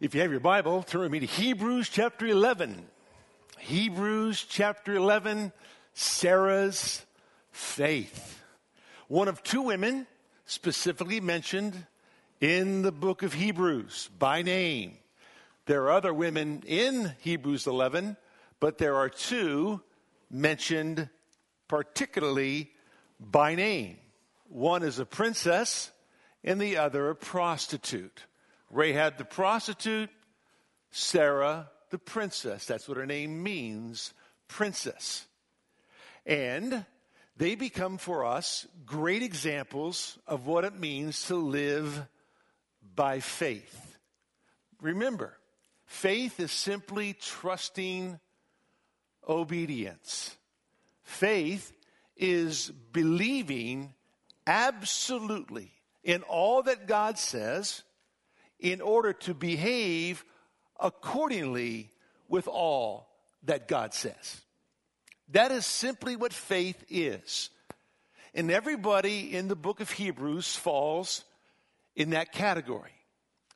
If 0.00 0.14
you 0.14 0.22
have 0.22 0.30
your 0.30 0.40
Bible, 0.40 0.82
turn 0.82 1.02
with 1.02 1.12
me 1.12 1.20
to 1.20 1.26
Hebrews 1.26 1.90
chapter 1.90 2.26
11. 2.26 2.86
Hebrews 3.58 4.46
chapter 4.48 4.94
11, 4.94 5.52
Sarah's 5.92 7.04
faith. 7.50 8.42
One 9.08 9.28
of 9.28 9.42
two 9.42 9.60
women 9.60 10.06
specifically 10.46 11.20
mentioned 11.20 11.84
in 12.40 12.80
the 12.80 12.92
book 12.92 13.22
of 13.22 13.34
Hebrews 13.34 14.08
by 14.18 14.40
name. 14.40 14.96
There 15.66 15.82
are 15.82 15.90
other 15.90 16.14
women 16.14 16.62
in 16.66 17.12
Hebrews 17.20 17.66
11, 17.66 18.16
but 18.58 18.78
there 18.78 18.96
are 18.96 19.10
two 19.10 19.82
mentioned 20.30 21.10
particularly 21.68 22.70
by 23.20 23.54
name. 23.54 23.98
One 24.48 24.82
is 24.82 24.98
a 24.98 25.04
princess 25.04 25.90
and 26.42 26.58
the 26.58 26.78
other 26.78 27.10
a 27.10 27.14
prostitute. 27.14 28.24
Rahab 28.70 29.18
the 29.18 29.24
prostitute, 29.24 30.10
Sarah 30.90 31.70
the 31.90 31.98
princess. 31.98 32.64
That's 32.66 32.88
what 32.88 32.96
her 32.96 33.06
name 33.06 33.42
means, 33.42 34.14
princess. 34.48 35.26
And 36.24 36.84
they 37.36 37.54
become 37.54 37.98
for 37.98 38.24
us 38.24 38.66
great 38.86 39.22
examples 39.22 40.18
of 40.26 40.46
what 40.46 40.64
it 40.64 40.78
means 40.78 41.26
to 41.26 41.36
live 41.36 42.06
by 42.94 43.20
faith. 43.20 43.98
Remember, 44.80 45.36
faith 45.86 46.38
is 46.38 46.52
simply 46.52 47.14
trusting 47.14 48.18
obedience. 49.28 50.36
Faith 51.02 51.72
is 52.16 52.70
believing 52.92 53.94
absolutely 54.46 55.72
in 56.04 56.22
all 56.22 56.62
that 56.62 56.86
God 56.86 57.18
says 57.18 57.82
in 58.60 58.80
order 58.80 59.12
to 59.12 59.34
behave 59.34 60.24
accordingly 60.78 61.90
with 62.28 62.46
all 62.48 63.08
that 63.44 63.68
God 63.68 63.94
says. 63.94 64.40
That 65.30 65.52
is 65.52 65.66
simply 65.66 66.16
what 66.16 66.32
faith 66.32 66.84
is. 66.88 67.50
And 68.34 68.50
everybody 68.50 69.34
in 69.34 69.48
the 69.48 69.56
book 69.56 69.80
of 69.80 69.90
Hebrews 69.90 70.54
falls 70.56 71.24
in 71.96 72.10
that 72.10 72.32
category. 72.32 72.92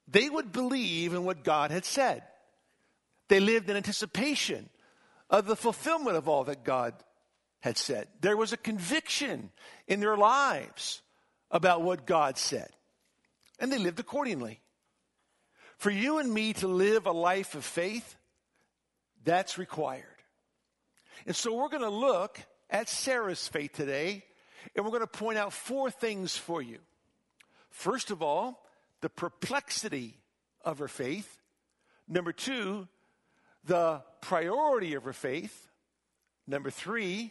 They 0.09 0.29
would 0.29 0.53
believe 0.53 1.15
in 1.15 1.25
what 1.25 1.45
God 1.45 1.71
had 1.71 1.85
said. 1.85 2.23
They 3.29 3.41
lived 3.41 3.71
in 3.71 3.77
anticipation 3.77 4.69
of 5.31 5.47
the 5.47 5.57
fulfillment 5.57 6.17
of 6.17 6.29
all 6.29 6.45
that 6.45 6.65
God 6.65 6.95
had 7.61 7.79
said. 7.79 8.09
There 8.21 8.37
was 8.37 8.53
a 8.53 8.59
conviction 8.59 9.51
in 9.87 10.01
their 10.01 10.17
lives 10.17 11.01
about 11.51 11.83
what 11.83 12.07
God 12.07 12.37
said, 12.37 12.69
and 13.59 13.73
they 13.73 13.79
lived 13.79 14.01
accordingly. 14.01 14.61
For 15.85 15.91
you 15.91 16.17
and 16.17 16.33
me 16.33 16.55
to 16.55 16.67
live 16.67 17.05
a 17.05 17.13
life 17.13 17.55
of 17.55 17.63
faith, 17.63 18.17
that's 19.23 19.59
required. 19.59 20.07
And 21.27 21.37
so 21.37 21.55
we're 21.55 21.69
going 21.69 21.83
to 21.83 21.91
look 21.91 22.41
at 22.71 22.89
Sarah's 22.89 23.47
faith 23.47 23.75
today, 23.75 24.25
and 24.75 24.83
we're 24.83 24.93
going 24.93 25.03
to 25.03 25.07
point 25.07 25.37
out 25.37 25.53
four 25.53 25.91
things 25.91 26.35
for 26.35 26.63
you. 26.63 26.79
First 27.69 28.11
of 28.11 28.23
all, 28.23 28.65
the 29.03 29.11
perplexity 29.11 30.17
of 30.65 30.79
her 30.79 30.89
faith. 30.89 31.43
Number 32.09 32.33
two, 32.33 32.89
the 33.67 34.01
priority 34.23 34.95
of 34.95 35.05
her 35.05 35.13
faith. 35.13 35.69
Number 36.47 36.71
three, 36.71 37.31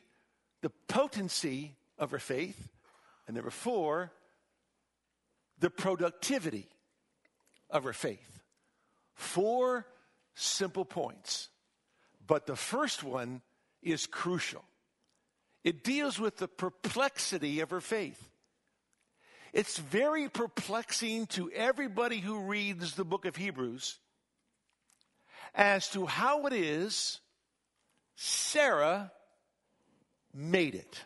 the 0.61 0.69
potency 0.87 1.73
of 1.97 2.11
her 2.11 2.19
faith. 2.19 2.69
And 3.25 3.35
number 3.35 3.49
four, 3.49 4.11
the 5.57 5.71
productivity 5.71 6.67
of 7.71 7.85
her 7.85 7.93
faith. 7.93 8.32
Four 9.15 9.85
simple 10.35 10.85
points. 10.85 11.49
But 12.25 12.45
the 12.45 12.55
first 12.55 13.03
one 13.03 13.41
is 13.81 14.07
crucial. 14.07 14.63
It 15.63 15.83
deals 15.83 16.19
with 16.19 16.37
the 16.37 16.47
perplexity 16.47 17.59
of 17.61 17.69
her 17.69 17.81
faith. 17.81 18.29
It's 19.53 19.77
very 19.77 20.29
perplexing 20.29 21.27
to 21.27 21.51
everybody 21.51 22.19
who 22.19 22.39
reads 22.39 22.95
the 22.95 23.05
book 23.05 23.25
of 23.25 23.35
Hebrews 23.35 23.99
as 25.53 25.87
to 25.89 26.05
how 26.05 26.47
it 26.47 26.53
is 26.53 27.19
Sarah 28.15 29.11
made 30.33 30.75
it. 30.75 31.05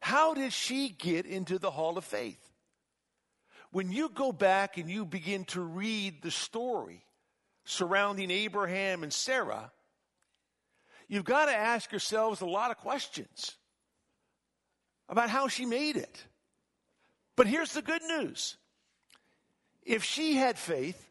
How 0.00 0.34
did 0.34 0.52
she 0.52 0.88
get 0.88 1.26
into 1.26 1.58
the 1.58 1.70
hall 1.70 1.98
of 1.98 2.04
faith? 2.04 2.47
When 3.70 3.92
you 3.92 4.08
go 4.08 4.32
back 4.32 4.78
and 4.78 4.90
you 4.90 5.04
begin 5.04 5.44
to 5.46 5.60
read 5.60 6.22
the 6.22 6.30
story 6.30 7.04
surrounding 7.64 8.30
Abraham 8.30 9.02
and 9.02 9.12
Sarah, 9.12 9.70
you've 11.06 11.24
got 11.24 11.46
to 11.46 11.54
ask 11.54 11.92
yourselves 11.92 12.40
a 12.40 12.46
lot 12.46 12.70
of 12.70 12.78
questions 12.78 13.56
about 15.08 15.28
how 15.28 15.48
she 15.48 15.66
made 15.66 15.96
it. 15.96 16.24
But 17.36 17.46
here's 17.46 17.72
the 17.72 17.82
good 17.82 18.02
news 18.02 18.56
if 19.82 20.02
she 20.04 20.34
had 20.34 20.58
faith 20.58 21.08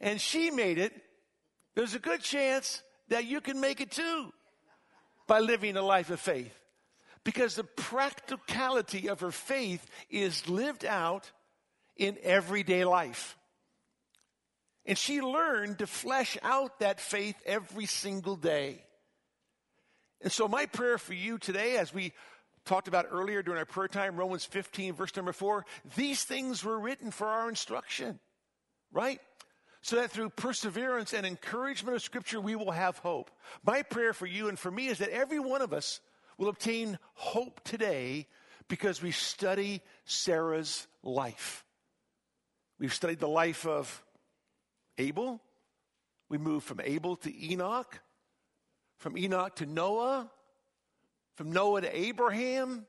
and 0.00 0.20
she 0.20 0.50
made 0.50 0.78
it, 0.78 0.92
there's 1.74 1.94
a 1.94 2.00
good 2.00 2.20
chance 2.20 2.82
that 3.08 3.24
you 3.24 3.40
can 3.40 3.60
make 3.60 3.80
it 3.80 3.90
too 3.90 4.32
by 5.26 5.38
living 5.38 5.76
a 5.76 5.82
life 5.82 6.10
of 6.10 6.20
faith. 6.20 6.54
Because 7.24 7.54
the 7.54 7.64
practicality 7.64 9.08
of 9.08 9.20
her 9.20 9.30
faith 9.30 9.86
is 10.10 10.48
lived 10.48 10.84
out 10.84 11.30
in 11.96 12.18
everyday 12.22 12.84
life. 12.84 13.36
And 14.84 14.98
she 14.98 15.20
learned 15.20 15.78
to 15.78 15.86
flesh 15.86 16.36
out 16.42 16.80
that 16.80 17.00
faith 17.00 17.36
every 17.46 17.86
single 17.86 18.36
day. 18.36 18.84
And 20.20 20.32
so, 20.32 20.48
my 20.48 20.66
prayer 20.66 20.98
for 20.98 21.14
you 21.14 21.38
today, 21.38 21.76
as 21.78 21.92
we 21.92 22.12
talked 22.64 22.88
about 22.88 23.06
earlier 23.10 23.42
during 23.42 23.58
our 23.58 23.64
prayer 23.64 23.88
time, 23.88 24.16
Romans 24.16 24.44
15, 24.44 24.94
verse 24.94 25.14
number 25.16 25.32
4, 25.32 25.64
these 25.96 26.24
things 26.24 26.64
were 26.64 26.78
written 26.78 27.10
for 27.10 27.26
our 27.26 27.48
instruction, 27.48 28.18
right? 28.92 29.20
So 29.82 29.96
that 29.96 30.12
through 30.12 30.30
perseverance 30.30 31.12
and 31.12 31.26
encouragement 31.26 31.96
of 31.96 32.02
Scripture, 32.02 32.40
we 32.40 32.54
will 32.54 32.70
have 32.70 32.98
hope. 32.98 33.32
My 33.64 33.82
prayer 33.82 34.12
for 34.12 34.26
you 34.26 34.48
and 34.48 34.56
for 34.56 34.70
me 34.70 34.86
is 34.86 34.98
that 34.98 35.10
every 35.10 35.40
one 35.40 35.60
of 35.60 35.72
us 35.72 36.00
will 36.38 36.48
obtain 36.48 36.98
hope 37.14 37.60
today 37.64 38.28
because 38.68 39.02
we 39.02 39.10
study 39.10 39.82
Sarah's 40.04 40.86
life. 41.02 41.64
We've 42.78 42.92
studied 42.92 43.20
the 43.20 43.28
life 43.28 43.66
of 43.66 44.04
Abel. 44.98 45.40
We 46.28 46.38
moved 46.38 46.66
from 46.66 46.80
Abel 46.82 47.16
to 47.16 47.52
Enoch, 47.52 48.00
from 48.96 49.16
Enoch 49.18 49.56
to 49.56 49.66
Noah, 49.66 50.30
from 51.34 51.52
Noah 51.52 51.82
to 51.82 51.96
Abraham, 51.96 52.86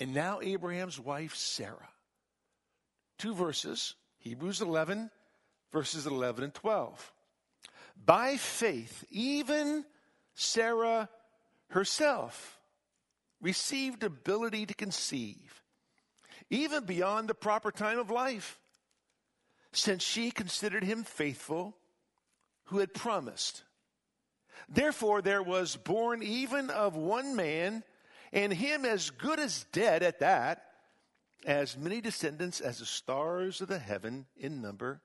and 0.00 0.14
now 0.14 0.40
Abraham's 0.42 0.98
wife, 0.98 1.34
Sarah. 1.34 1.88
Two 3.18 3.34
verses, 3.34 3.94
Hebrews 4.18 4.60
11, 4.60 5.10
verses 5.72 6.06
11 6.06 6.44
and 6.44 6.54
12. 6.54 7.12
By 8.04 8.36
faith, 8.36 9.04
even 9.10 9.84
Sarah 10.34 11.08
herself 11.68 12.58
received 13.40 14.02
ability 14.02 14.66
to 14.66 14.74
conceive, 14.74 15.62
even 16.50 16.84
beyond 16.84 17.28
the 17.28 17.34
proper 17.34 17.70
time 17.70 17.98
of 17.98 18.10
life 18.10 18.58
since 19.72 20.02
she 20.02 20.30
considered 20.30 20.84
him 20.84 21.04
faithful 21.04 21.76
who 22.66 22.78
had 22.78 22.94
promised. 22.94 23.62
Therefore, 24.68 25.22
there 25.22 25.42
was 25.42 25.76
born 25.76 26.22
even 26.22 26.70
of 26.70 26.94
one 26.94 27.34
man, 27.34 27.82
and 28.32 28.52
him 28.52 28.84
as 28.84 29.10
good 29.10 29.38
as 29.40 29.66
dead 29.72 30.02
at 30.02 30.20
that, 30.20 30.64
as 31.44 31.76
many 31.76 32.00
descendants 32.00 32.60
as 32.60 32.78
the 32.78 32.86
stars 32.86 33.60
of 33.60 33.68
the 33.68 33.78
heaven 33.78 34.26
in 34.36 34.62
number, 34.62 35.00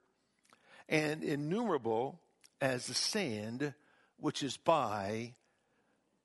and 0.87 1.23
innumerable 1.23 2.21
as 2.61 2.87
the 2.87 2.93
sand 2.93 3.73
which 4.17 4.43
is 4.43 4.57
by 4.57 5.33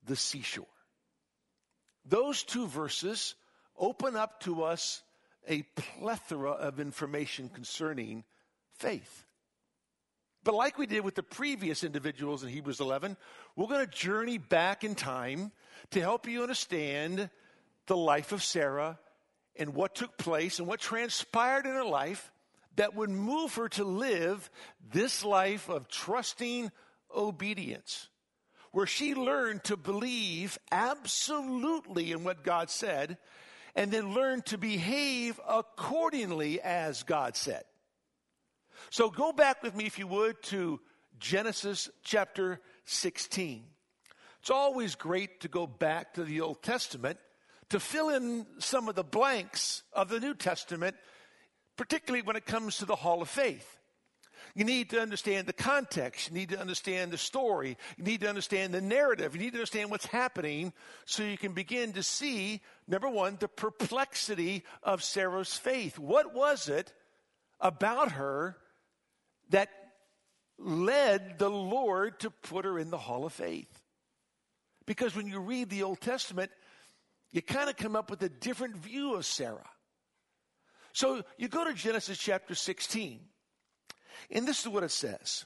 the 0.05 0.15
seashore. 0.15 0.65
Those 2.05 2.43
two 2.43 2.67
verses 2.67 3.35
open 3.77 4.15
up 4.15 4.41
to 4.41 4.63
us 4.63 5.01
a 5.47 5.63
plethora 5.75 6.51
of 6.51 6.79
information 6.79 7.49
concerning 7.49 8.23
faith. 8.77 9.25
But 10.43 10.55
like 10.55 10.77
we 10.77 10.85
did 10.85 11.05
with 11.05 11.15
the 11.15 11.23
previous 11.23 11.83
individuals 11.83 12.43
in 12.43 12.49
Hebrews 12.49 12.81
11, 12.81 13.15
we're 13.55 13.67
going 13.67 13.85
to 13.85 13.91
journey 13.91 14.37
back 14.37 14.83
in 14.83 14.93
time 14.93 15.51
to 15.91 16.01
help 16.01 16.27
you 16.27 16.41
understand 16.41 17.29
the 17.87 17.97
life 17.97 18.31
of 18.31 18.43
Sarah 18.43 18.99
and 19.55 19.73
what 19.73 19.95
took 19.95 20.17
place 20.17 20.59
and 20.59 20.67
what 20.67 20.79
transpired 20.79 21.65
in 21.65 21.71
her 21.71 21.85
life 21.85 22.31
that 22.75 22.95
would 22.95 23.09
move 23.09 23.55
her 23.55 23.69
to 23.69 23.83
live 23.83 24.49
this 24.91 25.23
life 25.23 25.69
of 25.69 25.87
trusting 25.87 26.71
obedience, 27.15 28.09
where 28.71 28.87
she 28.87 29.13
learned 29.13 29.63
to 29.65 29.77
believe 29.77 30.57
absolutely 30.71 32.11
in 32.11 32.23
what 32.23 32.43
God 32.43 32.69
said 32.69 33.17
and 33.75 33.91
then 33.91 34.13
learned 34.13 34.45
to 34.47 34.57
behave 34.57 35.39
accordingly 35.47 36.59
as 36.61 37.03
God 37.03 37.35
said. 37.35 37.63
So 38.89 39.09
go 39.09 39.31
back 39.31 39.63
with 39.63 39.75
me, 39.75 39.85
if 39.85 39.99
you 39.99 40.07
would, 40.07 40.41
to 40.43 40.79
Genesis 41.19 41.89
chapter 42.03 42.59
16. 42.85 43.63
It's 44.41 44.49
always 44.49 44.95
great 44.95 45.41
to 45.41 45.47
go 45.47 45.65
back 45.65 46.15
to 46.15 46.23
the 46.23 46.41
Old 46.41 46.61
Testament 46.61 47.17
to 47.69 47.79
fill 47.79 48.09
in 48.09 48.45
some 48.59 48.89
of 48.89 48.95
the 48.95 49.03
blanks 49.03 49.83
of 49.93 50.09
the 50.09 50.19
New 50.19 50.35
Testament, 50.35 50.95
particularly 51.77 52.21
when 52.21 52.35
it 52.35 52.45
comes 52.45 52.77
to 52.77 52.85
the 52.85 52.95
Hall 52.95 53.21
of 53.21 53.29
Faith. 53.29 53.79
You 54.55 54.65
need 54.65 54.91
to 54.91 55.01
understand 55.01 55.47
the 55.47 55.53
context. 55.53 56.29
You 56.29 56.35
need 56.35 56.49
to 56.49 56.59
understand 56.59 57.11
the 57.11 57.17
story. 57.17 57.77
You 57.97 58.03
need 58.03 58.21
to 58.21 58.29
understand 58.29 58.73
the 58.73 58.81
narrative. 58.81 59.33
You 59.33 59.41
need 59.41 59.53
to 59.53 59.57
understand 59.57 59.89
what's 59.89 60.05
happening 60.05 60.73
so 61.05 61.23
you 61.23 61.37
can 61.37 61.53
begin 61.53 61.93
to 61.93 62.03
see, 62.03 62.61
number 62.87 63.09
one, 63.09 63.37
the 63.39 63.47
perplexity 63.47 64.63
of 64.83 65.03
Sarah's 65.03 65.55
faith. 65.55 65.97
What 65.97 66.35
was 66.35 66.69
it 66.69 66.93
about 67.59 68.11
her 68.11 68.57
that 69.49 69.69
led 70.57 71.39
the 71.39 71.49
Lord 71.49 72.19
to 72.21 72.29
put 72.29 72.65
her 72.65 72.79
in 72.79 72.89
the 72.89 72.97
hall 72.97 73.25
of 73.25 73.33
faith? 73.33 73.81
Because 74.85 75.15
when 75.15 75.27
you 75.27 75.39
read 75.39 75.69
the 75.69 75.83
Old 75.83 76.01
Testament, 76.01 76.51
you 77.31 77.41
kind 77.41 77.69
of 77.69 77.77
come 77.77 77.95
up 77.95 78.09
with 78.09 78.21
a 78.21 78.29
different 78.29 78.77
view 78.77 79.15
of 79.15 79.25
Sarah. 79.25 79.69
So 80.93 81.23
you 81.37 81.47
go 81.47 81.65
to 81.65 81.73
Genesis 81.73 82.17
chapter 82.17 82.53
16. 82.53 83.19
And 84.29 84.47
this 84.47 84.61
is 84.61 84.67
what 84.67 84.83
it 84.83 84.91
says. 84.91 85.45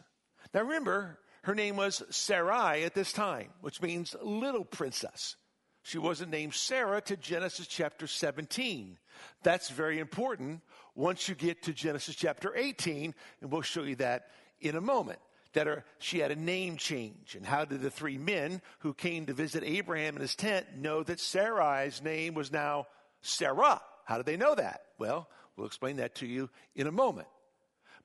Now 0.54 0.62
remember, 0.62 1.20
her 1.44 1.56
name 1.56 1.78
was 1.78 2.04
Sarai 2.10 2.84
at 2.84 2.94
this 2.94 3.14
time, 3.14 3.50
which 3.62 3.82
means 3.82 4.16
little 4.22 4.66
princess. 4.66 5.36
She 5.84 5.98
wasn't 5.98 6.32
named 6.32 6.54
Sarah 6.54 7.00
to 7.02 7.16
Genesis 7.16 7.68
chapter 7.68 8.08
17. 8.08 8.98
That's 9.44 9.70
very 9.70 10.00
important 10.00 10.62
once 10.98 11.30
you 11.30 11.36
get 11.36 11.62
to 11.62 11.74
Genesis 11.74 12.16
chapter 12.16 12.56
18, 12.56 13.14
and 13.42 13.52
we'll 13.52 13.62
show 13.62 13.84
you 13.84 13.96
that 13.98 14.32
in 14.60 14.76
a 14.76 14.82
moment. 14.82 15.20
That 15.54 15.68
her, 15.68 15.86
she 16.00 16.20
had 16.20 16.32
a 16.32 16.36
name 16.36 16.76
change. 16.78 17.36
And 17.36 17.46
how 17.46 17.66
did 17.66 17.82
the 17.82 17.90
three 17.90 18.18
men 18.18 18.62
who 18.80 18.94
came 18.94 19.28
to 19.28 19.34
visit 19.34 19.64
Abraham 19.64 20.16
in 20.16 20.22
his 20.22 20.36
tent 20.36 20.66
know 20.76 21.04
that 21.04 21.20
Sarai's 21.20 22.02
name 22.02 22.34
was 22.34 22.52
now 22.52 22.88
Sarah? 23.22 23.82
How 24.06 24.18
did 24.18 24.26
they 24.26 24.38
know 24.38 24.56
that? 24.56 24.82
Well, 25.00 25.30
we'll 25.56 25.68
explain 25.68 25.98
that 25.98 26.16
to 26.16 26.28
you 26.28 26.50
in 26.76 26.88
a 26.88 26.92
moment. 26.92 27.28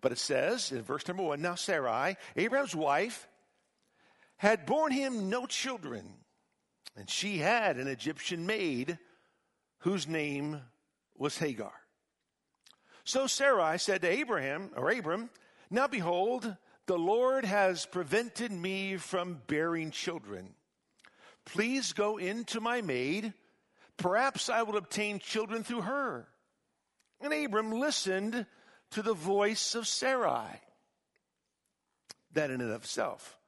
But 0.00 0.12
it 0.12 0.18
says 0.18 0.70
in 0.70 0.82
verse 0.82 1.08
number 1.08 1.22
one 1.22 1.42
Now 1.42 1.54
Sarai, 1.54 2.16
Abraham's 2.36 2.76
wife, 2.76 3.26
had 4.36 4.66
borne 4.66 4.92
him 4.92 5.30
no 5.30 5.46
children, 5.46 6.14
and 6.96 7.08
she 7.08 7.38
had 7.38 7.76
an 7.76 7.88
Egyptian 7.88 8.44
maid 8.46 8.98
whose 9.78 10.06
name 10.06 10.60
was 11.16 11.38
Hagar. 11.38 11.72
So 13.04 13.26
Sarai 13.26 13.78
said 13.78 14.02
to 14.02 14.08
Abraham, 14.08 14.70
or 14.76 14.90
Abram, 14.90 15.30
Now 15.70 15.88
behold, 15.88 16.56
the 16.86 16.98
Lord 16.98 17.44
has 17.44 17.86
prevented 17.86 18.52
me 18.52 18.96
from 18.96 19.40
bearing 19.46 19.90
children. 19.90 20.54
Please 21.44 21.92
go 21.92 22.18
in 22.18 22.44
to 22.46 22.60
my 22.60 22.80
maid. 22.80 23.32
Perhaps 23.96 24.48
I 24.48 24.62
will 24.62 24.76
obtain 24.76 25.18
children 25.18 25.64
through 25.64 25.82
her. 25.82 26.28
And 27.20 27.32
Abram 27.32 27.72
listened 27.72 28.46
to 28.92 29.02
the 29.02 29.14
voice 29.14 29.74
of 29.74 29.86
Sarai. 29.86 30.60
That 32.32 32.50
in 32.50 32.60
and 32.60 32.70
of 32.70 32.82
itself 32.82 33.38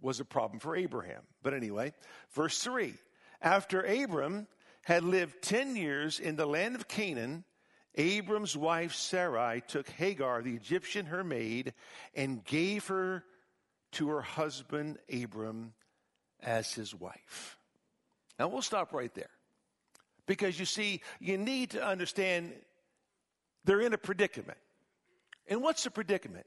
was 0.00 0.20
a 0.20 0.24
problem 0.24 0.60
for 0.60 0.76
Abraham. 0.76 1.22
But 1.42 1.54
anyway, 1.54 1.94
verse 2.32 2.58
3 2.58 2.94
After 3.40 3.80
Abram 3.80 4.46
had 4.82 5.02
lived 5.02 5.42
10 5.42 5.76
years 5.76 6.20
in 6.20 6.36
the 6.36 6.46
land 6.46 6.74
of 6.74 6.88
Canaan, 6.88 7.44
Abram's 7.96 8.56
wife 8.56 8.94
Sarai 8.94 9.62
took 9.66 9.88
Hagar, 9.88 10.42
the 10.42 10.54
Egyptian, 10.54 11.06
her 11.06 11.22
maid, 11.22 11.74
and 12.14 12.44
gave 12.44 12.86
her 12.88 13.24
to 13.92 14.08
her 14.08 14.22
husband 14.22 14.98
Abram 15.12 15.74
as 16.42 16.72
his 16.72 16.94
wife. 16.94 17.56
Now 18.38 18.48
we'll 18.48 18.62
stop 18.62 18.92
right 18.92 19.14
there. 19.14 19.30
Because 20.26 20.58
you 20.58 20.64
see, 20.64 21.02
you 21.20 21.36
need 21.36 21.70
to 21.70 21.86
understand 21.86 22.52
they're 23.64 23.80
in 23.80 23.92
a 23.92 23.98
predicament. 23.98 24.58
And 25.48 25.62
what's 25.62 25.84
the 25.84 25.90
predicament? 25.90 26.46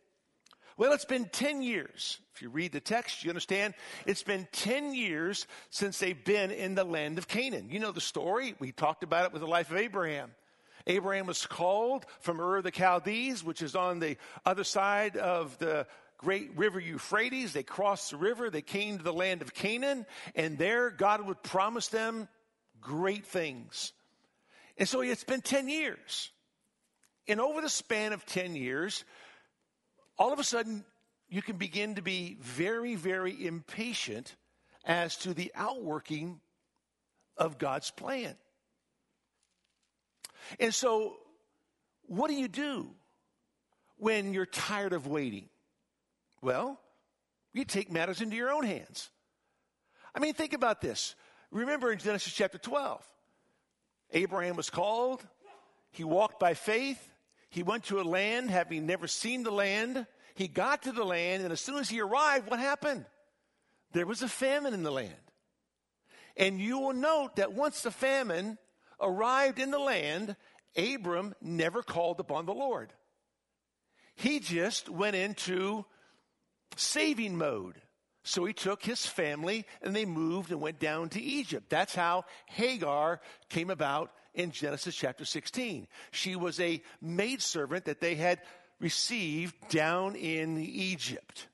Well, 0.78 0.94
it's 0.94 1.06
been 1.06 1.26
10 1.26 1.64
years. 1.64 2.20
If 2.36 2.42
you 2.42 2.50
read 2.50 2.72
the 2.72 2.80
text, 2.80 3.24
you 3.24 3.32
understand 3.32 3.74
it's 4.06 4.22
been 4.24 4.48
10 4.52 4.94
years 4.94 5.48
since 5.72 5.98
they've 5.98 6.24
been 6.24 6.52
in 6.52 6.76
the 6.76 6.84
land 6.84 7.18
of 7.18 7.28
Canaan. 7.28 7.70
You 7.72 7.80
know 7.80 7.92
the 7.92 8.02
story. 8.02 8.54
We 8.60 8.72
talked 8.72 9.04
about 9.04 9.26
it 9.26 9.34
with 9.34 9.42
the 9.42 9.48
life 9.48 9.72
of 9.72 9.78
Abraham. 9.78 10.32
Abraham 10.88 11.28
was 11.28 11.46
called 11.46 12.06
from 12.22 12.40
Ur 12.40 12.58
of 12.58 12.64
the 12.64 12.72
Chaldees, 12.72 13.44
which 13.44 13.62
is 13.62 13.76
on 13.76 14.00
the 14.00 14.18
other 14.46 14.64
side 14.64 15.18
of 15.18 15.58
the 15.60 15.86
great 16.18 16.58
river 16.58 16.80
Euphrates. 16.80 17.54
They 17.54 17.64
crossed 17.64 18.12
the 18.12 18.18
river. 18.18 18.50
They 18.50 18.62
came 18.62 18.98
to 18.98 19.04
the 19.04 19.14
land 19.14 19.42
of 19.42 19.54
Canaan, 19.54 20.06
and 20.34 20.58
there 20.58 20.90
God 20.90 21.26
would 21.26 21.44
promise 21.44 21.90
them 21.90 22.28
great 22.82 23.26
things. 23.26 23.94
And 24.78 24.88
so 24.88 25.02
it's 25.02 25.24
been 25.24 25.42
10 25.42 25.70
years. 25.70 26.32
And 27.28 27.42
over 27.42 27.62
the 27.62 27.70
span 27.70 28.14
of 28.14 28.26
10 28.26 28.56
years, 28.56 29.04
all 30.18 30.32
of 30.32 30.40
a 30.40 30.44
sudden, 30.44 30.86
you 31.30 31.42
can 31.42 31.58
begin 31.58 31.96
to 31.96 32.02
be 32.02 32.38
very, 32.40 32.96
very 32.96 33.46
impatient 33.46 34.36
as 34.86 35.18
to 35.18 35.34
the 35.34 35.52
outworking 35.54 36.40
of 37.36 37.58
God's 37.58 37.92
plan. 37.92 38.36
And 40.60 40.74
so, 40.74 41.16
what 42.04 42.30
do 42.30 42.36
you 42.36 42.48
do 42.48 42.90
when 43.98 44.34
you're 44.34 44.46
tired 44.46 44.94
of 44.94 45.08
waiting? 45.08 45.50
Well, 46.42 46.80
you 47.54 47.66
take 47.66 47.92
matters 47.92 48.22
into 48.22 48.36
your 48.36 48.52
own 48.52 48.64
hands. 48.64 49.10
I 50.14 50.20
mean, 50.20 50.34
think 50.34 50.54
about 50.54 50.82
this. 50.82 51.16
Remember 51.52 51.92
in 51.92 52.00
Genesis 52.00 52.34
chapter 52.34 52.58
12, 52.58 53.04
Abraham 54.12 54.56
was 54.56 54.70
called, 54.70 55.26
he 55.92 56.04
walked 56.04 56.40
by 56.40 56.54
faith, 56.54 57.00
he 57.50 57.64
went 57.64 57.86
to 57.86 58.00
a 58.00 58.04
land 58.04 58.50
having 58.50 58.86
never 58.86 59.08
seen 59.08 59.44
the 59.44 59.52
land. 59.52 60.06
He 60.36 60.48
got 60.48 60.84
to 60.84 60.92
the 60.92 61.04
land, 61.04 61.44
and 61.44 61.52
as 61.52 61.62
soon 61.62 61.80
as 61.80 61.90
he 61.90 62.02
arrived, 62.02 62.50
what 62.50 62.60
happened? 62.60 63.06
There 63.94 64.06
was 64.06 64.22
a 64.22 64.28
famine 64.28 64.74
in 64.74 64.84
the 64.84 64.92
land. 64.92 65.14
And 66.36 66.60
you 66.60 66.78
will 66.78 66.94
note 66.94 67.38
that 67.38 67.54
once 67.54 67.82
the 67.82 67.92
famine 67.92 68.58
arrived 69.00 69.60
in 69.60 69.72
the 69.72 69.80
land, 69.80 70.36
Abram 70.76 71.36
never 71.42 71.84
called 71.84 72.20
upon 72.20 72.46
the 72.46 72.54
Lord. 72.54 72.94
He 74.16 74.40
just 74.40 74.90
went 74.90 75.16
into 75.16 75.86
saving 76.76 77.38
mode. 77.38 77.76
So 78.24 78.44
he 78.44 78.54
took 78.54 78.84
his 78.84 79.06
family 79.06 79.66
and 79.82 79.96
they 79.96 80.06
moved 80.06 80.52
and 80.52 80.60
went 80.60 80.80
down 80.80 81.10
to 81.10 81.22
Egypt. 81.22 81.70
That's 81.70 81.96
how 81.96 82.26
Hagar 82.48 83.22
came 83.50 83.70
about 83.70 84.12
in 84.34 84.52
Genesis 84.52 84.96
chapter 84.96 85.24
16. 85.24 85.88
She 86.12 86.36
was 86.36 86.60
a 86.60 86.82
maidservant 87.02 87.86
that 87.86 88.02
they 88.02 88.16
had 88.16 88.42
received 88.80 89.56
down 89.70 90.16
in 90.16 90.58
Egypt. 90.58 91.48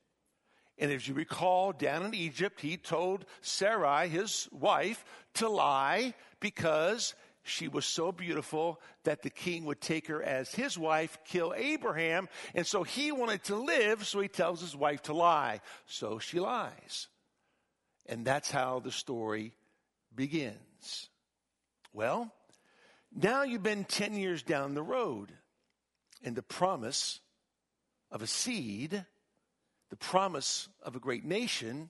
And 0.78 0.92
as 0.92 1.08
you 1.08 1.14
recall, 1.14 1.72
down 1.72 2.06
in 2.06 2.16
Egypt, 2.16 2.60
he 2.60 2.78
told 2.78 3.26
Sarai, 3.42 4.10
his 4.10 4.50
wife, 4.52 5.06
to 5.36 5.48
lie 5.48 6.14
because 6.40 7.14
she 7.44 7.68
was 7.68 7.86
so 7.86 8.12
beautiful 8.12 8.80
that 9.04 9.22
the 9.22 9.30
king 9.30 9.66
would 9.66 9.82
take 9.82 10.08
her 10.08 10.24
as 10.24 10.56
his 10.56 10.78
wife, 10.78 11.18
kill 11.26 11.54
Abraham. 11.56 12.30
And 12.56 12.66
so 12.66 12.84
he 12.84 13.12
wanted 13.12 13.44
to 13.46 13.56
live, 13.56 14.08
so 14.08 14.22
he 14.22 14.30
tells 14.30 14.62
his 14.62 14.76
wife 14.76 15.04
to 15.04 15.14
lie. 15.14 15.60
So 15.86 16.20
she 16.20 16.40
lies. 16.40 17.08
And 18.06 18.26
that's 18.26 18.50
how 18.50 18.80
the 18.80 18.92
story 18.92 19.54
begins. 20.16 21.10
Well, 21.92 22.32
now 23.14 23.44
you've 23.44 23.64
been 23.64 23.84
10 23.84 24.16
years 24.16 24.42
down 24.42 24.74
the 24.74 24.82
road, 24.82 25.32
and 26.24 26.36
the 26.36 26.42
promise 26.42 27.20
of 28.10 28.22
a 28.22 28.28
seed, 28.28 29.06
the 29.90 29.96
promise 29.98 30.70
of 30.82 30.96
a 30.96 31.00
great 31.00 31.26
nation, 31.26 31.90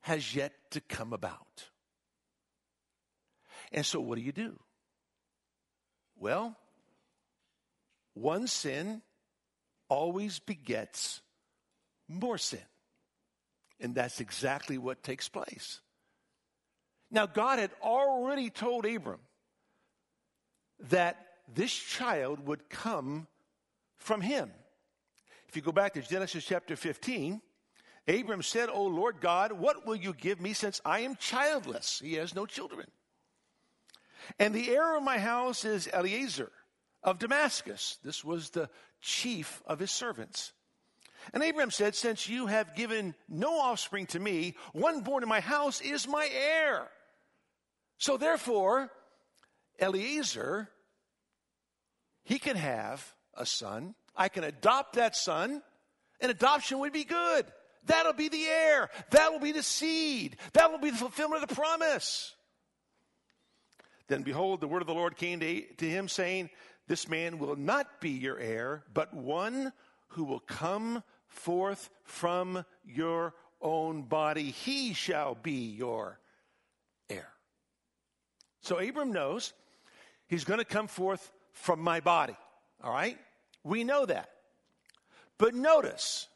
has 0.00 0.34
yet 0.34 0.52
to 0.72 0.80
come 0.80 1.12
about. 1.12 1.68
And 3.72 3.84
so, 3.84 4.00
what 4.00 4.16
do 4.16 4.22
you 4.22 4.32
do? 4.32 4.58
Well, 6.18 6.54
one 8.14 8.46
sin 8.46 9.02
always 9.88 10.38
begets 10.38 11.20
more 12.06 12.38
sin. 12.38 12.60
And 13.80 13.94
that's 13.94 14.20
exactly 14.20 14.78
what 14.78 15.02
takes 15.02 15.28
place. 15.28 15.80
Now, 17.10 17.26
God 17.26 17.58
had 17.58 17.72
already 17.82 18.50
told 18.50 18.86
Abram 18.86 19.20
that 20.90 21.16
this 21.52 21.72
child 21.72 22.46
would 22.46 22.68
come 22.68 23.26
from 23.98 24.20
him. 24.20 24.50
If 25.48 25.56
you 25.56 25.62
go 25.62 25.72
back 25.72 25.94
to 25.94 26.02
Genesis 26.02 26.44
chapter 26.44 26.76
15, 26.76 27.40
Abram 28.08 28.42
said, 28.42 28.68
O 28.68 28.84
Lord 28.84 29.20
God, 29.20 29.52
what 29.52 29.86
will 29.86 29.96
you 29.96 30.14
give 30.14 30.40
me 30.40 30.52
since 30.52 30.80
I 30.84 31.00
am 31.00 31.16
childless? 31.16 32.00
He 32.02 32.14
has 32.14 32.34
no 32.34 32.46
children. 32.46 32.86
And 34.38 34.54
the 34.54 34.70
heir 34.70 34.96
of 34.96 35.02
my 35.02 35.18
house 35.18 35.64
is 35.64 35.88
Eliezer 35.88 36.50
of 37.02 37.18
Damascus. 37.18 37.98
This 38.04 38.24
was 38.24 38.50
the 38.50 38.68
chief 39.00 39.62
of 39.66 39.78
his 39.78 39.90
servants. 39.90 40.52
And 41.32 41.42
Abraham 41.42 41.70
said, 41.70 41.94
Since 41.94 42.28
you 42.28 42.46
have 42.46 42.74
given 42.74 43.14
no 43.28 43.58
offspring 43.58 44.06
to 44.06 44.20
me, 44.20 44.56
one 44.72 45.00
born 45.00 45.22
in 45.22 45.28
my 45.28 45.40
house 45.40 45.80
is 45.80 46.08
my 46.08 46.28
heir. 46.32 46.88
So 47.98 48.16
therefore, 48.16 48.90
Eliezer, 49.80 50.68
he 52.24 52.38
can 52.38 52.56
have 52.56 53.14
a 53.34 53.46
son. 53.46 53.94
I 54.16 54.28
can 54.28 54.44
adopt 54.44 54.94
that 54.94 55.16
son, 55.16 55.62
and 56.20 56.30
adoption 56.30 56.80
would 56.80 56.92
be 56.92 57.04
good. 57.04 57.46
That'll 57.86 58.12
be 58.12 58.28
the 58.28 58.44
heir. 58.44 58.90
That 59.10 59.32
will 59.32 59.40
be 59.40 59.52
the 59.52 59.62
seed. 59.62 60.36
That 60.52 60.70
will 60.70 60.78
be 60.78 60.90
the 60.90 60.96
fulfillment 60.96 61.42
of 61.42 61.48
the 61.48 61.54
promise. 61.54 62.34
Then 64.12 64.24
behold, 64.24 64.60
the 64.60 64.68
word 64.68 64.82
of 64.82 64.86
the 64.86 64.92
Lord 64.92 65.16
came 65.16 65.40
to, 65.40 65.88
him, 65.88 66.06
saying, 66.06 66.50
This 66.86 67.08
man 67.08 67.38
will 67.38 67.56
not 67.56 67.98
be 67.98 68.10
your 68.10 68.38
heir, 68.38 68.84
but 68.92 69.14
one 69.14 69.72
who 70.08 70.24
will 70.24 70.40
come 70.40 71.02
forth 71.28 71.88
from 72.04 72.66
your 72.84 73.32
own 73.62 74.02
body. 74.02 74.50
He 74.50 74.92
shall 74.92 75.34
be 75.34 75.64
your 75.70 76.20
heir. 77.08 77.30
So 78.60 78.78
Abram 78.78 79.14
knows 79.14 79.54
he's 80.26 80.44
going 80.44 80.58
to 80.58 80.66
come 80.66 80.88
forth 80.88 81.32
from 81.52 81.80
my 81.80 82.00
body. 82.00 82.36
All 82.84 82.92
right? 82.92 83.16
We 83.64 83.82
know 83.82 84.04
that. 84.04 84.28
But 85.38 85.54
notice, 85.54 86.28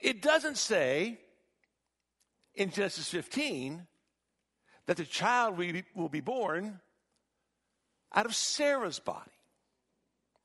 it 0.00 0.22
doesn't 0.22 0.56
say 0.56 1.18
in 2.54 2.70
Genesis 2.70 3.10
15 3.10 3.86
that 4.86 4.96
the 4.96 5.04
child 5.04 5.58
will 5.94 6.08
be 6.08 6.20
born 6.20 6.80
out 8.14 8.26
of 8.26 8.34
Sarah's 8.34 8.98
body. 8.98 9.30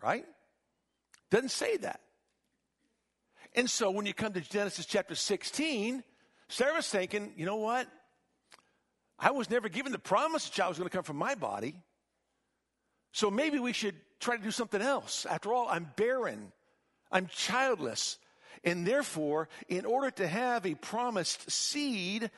Right? 0.01 0.25
Doesn't 1.29 1.51
say 1.51 1.77
that. 1.77 1.99
And 3.55 3.69
so 3.69 3.91
when 3.91 4.05
you 4.05 4.13
come 4.13 4.33
to 4.33 4.41
Genesis 4.41 4.85
chapter 4.85 5.15
16, 5.15 6.03
Sarah's 6.47 6.87
thinking, 6.87 7.33
you 7.35 7.45
know 7.45 7.57
what? 7.57 7.87
I 9.17 9.31
was 9.31 9.49
never 9.49 9.67
given 9.67 9.91
the 9.91 9.99
promise 9.99 10.45
the 10.45 10.55
child 10.55 10.69
was 10.69 10.77
going 10.77 10.89
to 10.89 10.95
come 10.95 11.03
from 11.03 11.17
my 11.17 11.35
body. 11.35 11.75
So 13.11 13.29
maybe 13.29 13.59
we 13.59 13.73
should 13.73 13.95
try 14.19 14.37
to 14.37 14.43
do 14.43 14.51
something 14.51 14.81
else. 14.81 15.25
After 15.25 15.53
all, 15.53 15.67
I'm 15.67 15.91
barren. 15.95 16.51
I'm 17.11 17.27
childless. 17.27 18.17
And 18.63 18.85
therefore, 18.85 19.49
in 19.67 19.85
order 19.85 20.11
to 20.11 20.27
have 20.27 20.65
a 20.65 20.75
promised 20.75 21.49
seed, 21.51 22.29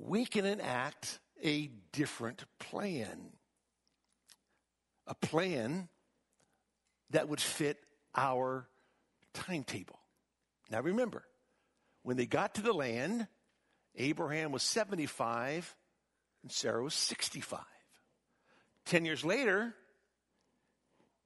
we 0.00 0.24
can 0.24 0.46
enact 0.46 1.20
a 1.42 1.70
different 1.92 2.44
plan. 2.58 3.32
A 5.06 5.14
plan 5.14 5.88
that 7.10 7.28
would 7.28 7.40
fit 7.40 7.78
our 8.14 8.68
timetable. 9.34 9.98
Now 10.70 10.80
remember, 10.80 11.24
when 12.02 12.16
they 12.16 12.26
got 12.26 12.54
to 12.54 12.62
the 12.62 12.72
land, 12.72 13.26
Abraham 13.96 14.52
was 14.52 14.62
75 14.62 15.74
and 16.42 16.50
Sarah 16.50 16.82
was 16.82 16.94
65. 16.94 17.60
Ten 18.86 19.04
years 19.04 19.24
later, 19.24 19.74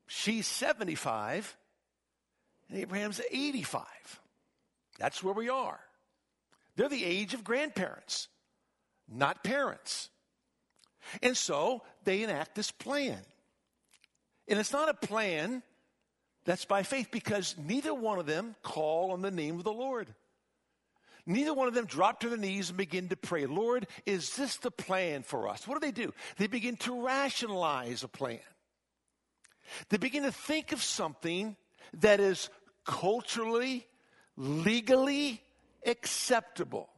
she's 0.06 0.46
75 0.46 1.56
and 2.68 2.78
Abraham's 2.78 3.20
85. 3.30 3.84
That's 4.98 5.22
where 5.22 5.34
we 5.34 5.48
are. 5.48 5.80
They're 6.76 6.88
the 6.88 7.04
age 7.04 7.34
of 7.34 7.44
grandparents, 7.44 8.28
not 9.08 9.44
parents. 9.44 10.10
And 11.22 11.36
so 11.36 11.82
they 12.04 12.22
enact 12.22 12.54
this 12.54 12.70
plan. 12.70 13.18
And 14.48 14.58
it's 14.58 14.72
not 14.72 14.88
a 14.88 14.94
plan 14.94 15.62
that's 16.44 16.64
by 16.64 16.82
faith 16.82 17.08
because 17.10 17.54
neither 17.58 17.94
one 17.94 18.18
of 18.18 18.26
them 18.26 18.54
call 18.62 19.12
on 19.12 19.22
the 19.22 19.30
name 19.30 19.56
of 19.56 19.64
the 19.64 19.72
Lord. 19.72 20.14
Neither 21.26 21.54
one 21.54 21.68
of 21.68 21.74
them 21.74 21.86
drop 21.86 22.20
to 22.20 22.28
their 22.28 22.38
knees 22.38 22.68
and 22.68 22.76
begin 22.76 23.08
to 23.08 23.16
pray, 23.16 23.46
Lord, 23.46 23.86
is 24.04 24.36
this 24.36 24.56
the 24.56 24.70
plan 24.70 25.22
for 25.22 25.48
us? 25.48 25.66
What 25.66 25.80
do 25.80 25.86
they 25.86 25.92
do? 25.92 26.12
They 26.36 26.48
begin 26.48 26.76
to 26.78 27.04
rationalize 27.04 28.02
a 28.02 28.08
plan. 28.08 28.40
They 29.88 29.96
begin 29.96 30.24
to 30.24 30.32
think 30.32 30.72
of 30.72 30.82
something 30.82 31.56
that 31.94 32.20
is 32.20 32.50
culturally, 32.84 33.86
legally 34.36 35.42
acceptable. 35.86 36.90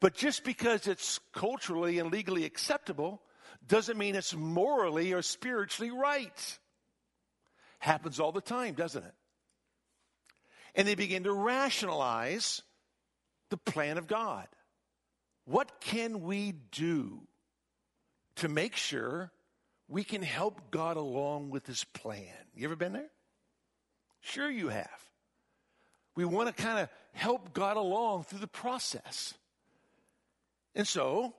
But 0.00 0.14
just 0.14 0.44
because 0.44 0.86
it's 0.86 1.20
culturally 1.32 1.98
and 1.98 2.10
legally 2.10 2.44
acceptable 2.44 3.22
doesn't 3.66 3.98
mean 3.98 4.14
it's 4.14 4.34
morally 4.34 5.12
or 5.12 5.22
spiritually 5.22 5.90
right. 5.90 6.58
Happens 7.78 8.20
all 8.20 8.32
the 8.32 8.40
time, 8.40 8.74
doesn't 8.74 9.04
it? 9.04 9.14
And 10.74 10.88
they 10.88 10.94
begin 10.94 11.24
to 11.24 11.32
rationalize 11.32 12.62
the 13.50 13.56
plan 13.56 13.98
of 13.98 14.06
God. 14.06 14.46
What 15.44 15.80
can 15.80 16.22
we 16.22 16.52
do 16.52 17.22
to 18.36 18.48
make 18.48 18.76
sure 18.76 19.30
we 19.88 20.04
can 20.04 20.22
help 20.22 20.70
God 20.70 20.96
along 20.96 21.50
with 21.50 21.66
his 21.66 21.84
plan? 21.84 22.34
You 22.54 22.64
ever 22.64 22.76
been 22.76 22.92
there? 22.92 23.10
Sure, 24.20 24.48
you 24.48 24.68
have. 24.68 24.88
We 26.14 26.24
want 26.24 26.54
to 26.54 26.62
kind 26.62 26.78
of 26.78 26.88
help 27.12 27.52
God 27.52 27.76
along 27.76 28.24
through 28.24 28.38
the 28.38 28.46
process. 28.46 29.34
And 30.74 30.86
so, 30.86 31.34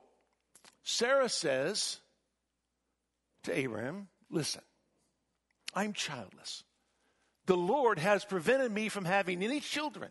Sarah 0.82 1.28
says 1.28 1.98
to 3.44 3.56
Abraham, 3.56 4.08
Listen, 4.30 4.62
I'm 5.74 5.92
childless. 5.92 6.64
The 7.46 7.56
Lord 7.56 7.98
has 7.98 8.24
prevented 8.24 8.72
me 8.72 8.88
from 8.88 9.04
having 9.04 9.42
any 9.42 9.60
children. 9.60 10.10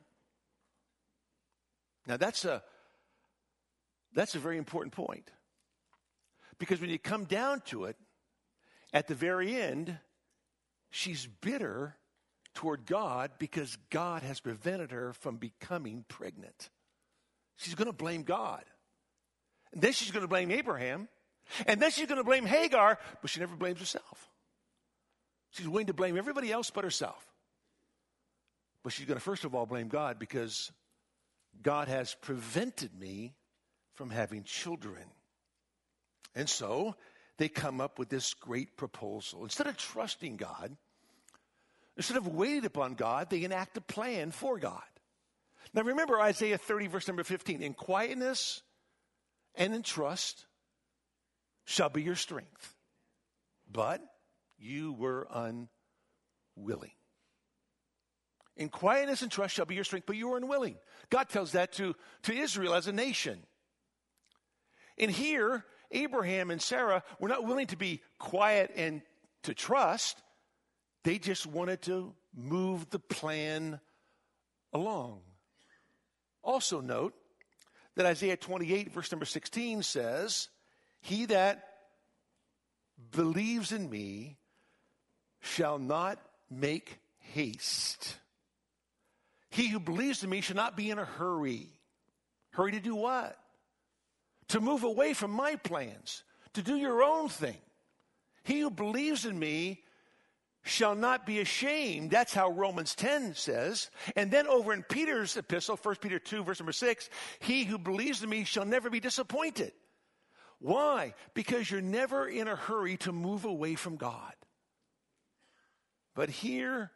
Now 2.07 2.17
that's 2.17 2.45
a 2.45 2.63
that's 4.13 4.35
a 4.35 4.39
very 4.39 4.57
important 4.57 4.93
point. 4.93 5.31
Because 6.59 6.79
when 6.79 6.89
you 6.89 6.99
come 6.99 7.25
down 7.25 7.61
to 7.65 7.85
it, 7.85 7.97
at 8.93 9.07
the 9.07 9.15
very 9.15 9.59
end, 9.59 9.97
she's 10.91 11.27
bitter 11.41 11.95
toward 12.53 12.85
God 12.85 13.31
because 13.39 13.77
God 13.89 14.21
has 14.21 14.39
prevented 14.39 14.91
her 14.91 15.13
from 15.13 15.37
becoming 15.37 16.05
pregnant. 16.07 16.69
She's 17.57 17.75
going 17.75 17.87
to 17.87 17.93
blame 17.93 18.23
God. 18.23 18.63
And 19.73 19.81
then 19.81 19.91
she's 19.91 20.11
going 20.11 20.21
to 20.21 20.27
blame 20.27 20.51
Abraham. 20.51 21.07
And 21.67 21.81
then 21.81 21.91
she's 21.91 22.07
going 22.07 22.19
to 22.19 22.23
blame 22.23 22.45
Hagar, 22.45 22.97
but 23.21 23.29
she 23.29 23.39
never 23.39 23.55
blames 23.55 23.79
herself. 23.79 24.29
She's 25.51 25.67
willing 25.67 25.87
to 25.87 25.93
blame 25.93 26.17
everybody 26.17 26.51
else 26.51 26.69
but 26.69 26.83
herself. 26.83 27.25
But 28.83 28.93
she's 28.93 29.05
going 29.05 29.17
to 29.17 29.23
first 29.23 29.45
of 29.45 29.53
all 29.53 29.65
blame 29.65 29.87
God 29.87 30.19
because 30.19 30.71
God 31.61 31.87
has 31.87 32.15
prevented 32.21 32.97
me 32.99 33.33
from 33.93 34.09
having 34.09 34.43
children. 34.43 35.03
And 36.35 36.49
so 36.49 36.95
they 37.37 37.49
come 37.49 37.79
up 37.79 37.99
with 37.99 38.09
this 38.09 38.33
great 38.33 38.75
proposal. 38.77 39.43
Instead 39.43 39.67
of 39.67 39.77
trusting 39.77 40.37
God, 40.37 40.75
instead 41.97 42.17
of 42.17 42.27
waiting 42.27 42.65
upon 42.65 42.95
God, 42.95 43.29
they 43.29 43.43
enact 43.43 43.77
a 43.77 43.81
plan 43.81 44.31
for 44.31 44.57
God. 44.57 44.81
Now 45.73 45.83
remember 45.83 46.19
Isaiah 46.19 46.57
30, 46.57 46.87
verse 46.87 47.07
number 47.07 47.23
15. 47.23 47.61
In 47.61 47.73
quietness 47.73 48.63
and 49.55 49.73
in 49.73 49.83
trust 49.83 50.45
shall 51.65 51.89
be 51.89 52.01
your 52.01 52.15
strength. 52.15 52.75
But 53.71 54.01
you 54.57 54.93
were 54.93 55.27
unwilling. 55.31 56.91
In 58.55 58.69
quietness 58.69 59.21
and 59.21 59.31
trust 59.31 59.55
shall 59.55 59.65
be 59.65 59.75
your 59.75 59.83
strength, 59.83 60.05
but 60.05 60.15
you 60.15 60.27
were 60.27 60.37
unwilling. 60.37 60.77
God 61.09 61.29
tells 61.29 61.53
that 61.53 61.73
to, 61.73 61.95
to 62.23 62.33
Israel 62.33 62.75
as 62.75 62.87
a 62.87 62.93
nation. 62.93 63.39
And 64.97 65.09
here, 65.09 65.65
Abraham 65.91 66.51
and 66.51 66.61
Sarah 66.61 67.03
were 67.19 67.29
not 67.29 67.45
willing 67.45 67.67
to 67.67 67.77
be 67.77 68.01
quiet 68.19 68.71
and 68.75 69.01
to 69.43 69.53
trust. 69.53 70.21
They 71.03 71.17
just 71.17 71.47
wanted 71.47 71.81
to 71.83 72.13
move 72.35 72.89
the 72.89 72.99
plan 72.99 73.79
along. 74.71 75.21
Also, 76.43 76.79
note 76.79 77.13
that 77.95 78.05
Isaiah 78.05 78.37
28, 78.37 78.91
verse 78.91 79.11
number 79.11 79.25
16 79.25 79.83
says, 79.83 80.49
He 81.01 81.25
that 81.27 81.67
believes 83.11 83.71
in 83.71 83.89
me 83.89 84.37
shall 85.41 85.77
not 85.77 86.19
make 86.49 86.99
haste. 87.19 88.17
He 89.49 89.67
who 89.67 89.79
believes 89.79 90.23
in 90.23 90.29
me 90.29 90.41
shall 90.41 90.55
not 90.55 90.75
be 90.75 90.89
in 90.89 90.97
a 90.97 91.05
hurry. 91.05 91.67
Hurry 92.51 92.71
to 92.71 92.79
do 92.79 92.95
what? 92.95 93.37
To 94.49 94.59
move 94.59 94.83
away 94.83 95.13
from 95.13 95.31
my 95.31 95.55
plans, 95.57 96.23
to 96.53 96.61
do 96.61 96.75
your 96.75 97.03
own 97.03 97.29
thing. 97.29 97.57
He 98.43 98.59
who 98.59 98.69
believes 98.69 99.25
in 99.25 99.37
me 99.37 99.83
shall 100.63 100.95
not 100.95 101.25
be 101.25 101.39
ashamed. 101.39 102.09
That's 102.09 102.33
how 102.33 102.49
Romans 102.49 102.95
10 102.95 103.35
says. 103.35 103.89
And 104.15 104.31
then 104.31 104.47
over 104.47 104.73
in 104.73 104.83
Peter's 104.83 105.35
epistle, 105.37 105.77
1 105.81 105.95
Peter 105.97 106.19
2, 106.19 106.43
verse 106.43 106.59
number 106.59 106.71
6, 106.71 107.09
he 107.39 107.65
who 107.65 107.77
believes 107.77 108.23
in 108.23 108.29
me 108.29 108.45
shall 108.45 108.65
never 108.65 108.89
be 108.89 109.01
disappointed. 109.01 109.73
Why? 110.59 111.13
Because 111.33 111.69
you're 111.69 111.81
never 111.81 112.27
in 112.27 112.47
a 112.47 112.55
hurry 112.55 112.95
to 112.97 113.11
move 113.11 113.43
away 113.43 113.75
from 113.75 113.97
God. 113.97 114.33
But 116.15 116.29
here, 116.29 116.91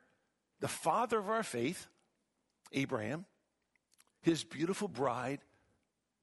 the 0.62 0.70
father 0.70 1.20
of 1.20 1.30
our 1.30 1.44
faith, 1.44 1.88
Abraham, 2.72 3.26
his 4.22 4.44
beautiful 4.44 4.88
bride, 4.88 5.40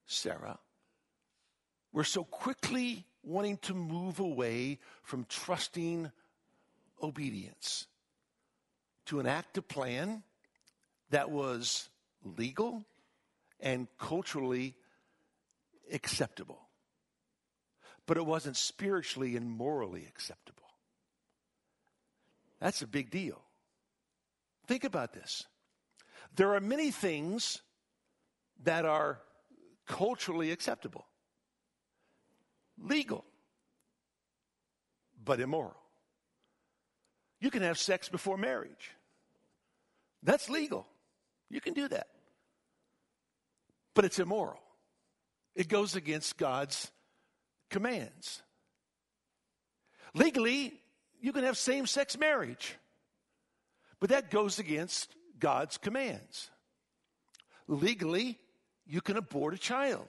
Sarah, 0.06 0.58
were 1.92 2.04
so 2.04 2.24
quickly 2.24 3.04
wanting 3.22 3.58
to 3.58 3.74
move 3.74 4.20
away 4.20 4.78
from 5.02 5.26
trusting 5.28 6.10
obedience 7.04 7.86
to 9.06 9.20
enact 9.20 9.58
a 9.58 9.62
plan 9.62 10.22
that 11.10 11.30
was 11.30 11.88
legal 12.24 12.84
and 13.60 13.86
culturally 13.98 14.74
acceptable. 15.92 16.60
But 18.06 18.16
it 18.16 18.26
wasn't 18.26 18.56
spiritually 18.56 19.36
and 19.36 19.48
morally 19.48 20.06
acceptable. 20.08 20.62
That's 22.60 22.82
a 22.82 22.86
big 22.86 23.10
deal. 23.10 23.42
Think 24.66 24.84
about 24.84 25.12
this. 25.12 25.44
There 26.36 26.54
are 26.54 26.60
many 26.60 26.90
things 26.90 27.60
that 28.62 28.84
are 28.84 29.20
culturally 29.86 30.50
acceptable, 30.50 31.06
legal, 32.78 33.24
but 35.22 35.40
immoral. 35.40 35.83
You 37.44 37.50
can 37.50 37.60
have 37.60 37.76
sex 37.76 38.08
before 38.08 38.38
marriage. 38.38 38.92
That's 40.22 40.48
legal. 40.48 40.86
You 41.50 41.60
can 41.60 41.74
do 41.74 41.86
that. 41.88 42.06
But 43.92 44.06
it's 44.06 44.18
immoral. 44.18 44.62
It 45.54 45.68
goes 45.68 45.94
against 45.94 46.38
God's 46.38 46.90
commands. 47.68 48.40
Legally, 50.14 50.72
you 51.20 51.34
can 51.34 51.44
have 51.44 51.58
same 51.58 51.84
sex 51.84 52.16
marriage, 52.16 52.76
but 54.00 54.08
that 54.08 54.30
goes 54.30 54.58
against 54.58 55.14
God's 55.38 55.76
commands. 55.76 56.50
Legally, 57.68 58.38
you 58.86 59.02
can 59.02 59.18
abort 59.18 59.52
a 59.52 59.58
child, 59.58 60.08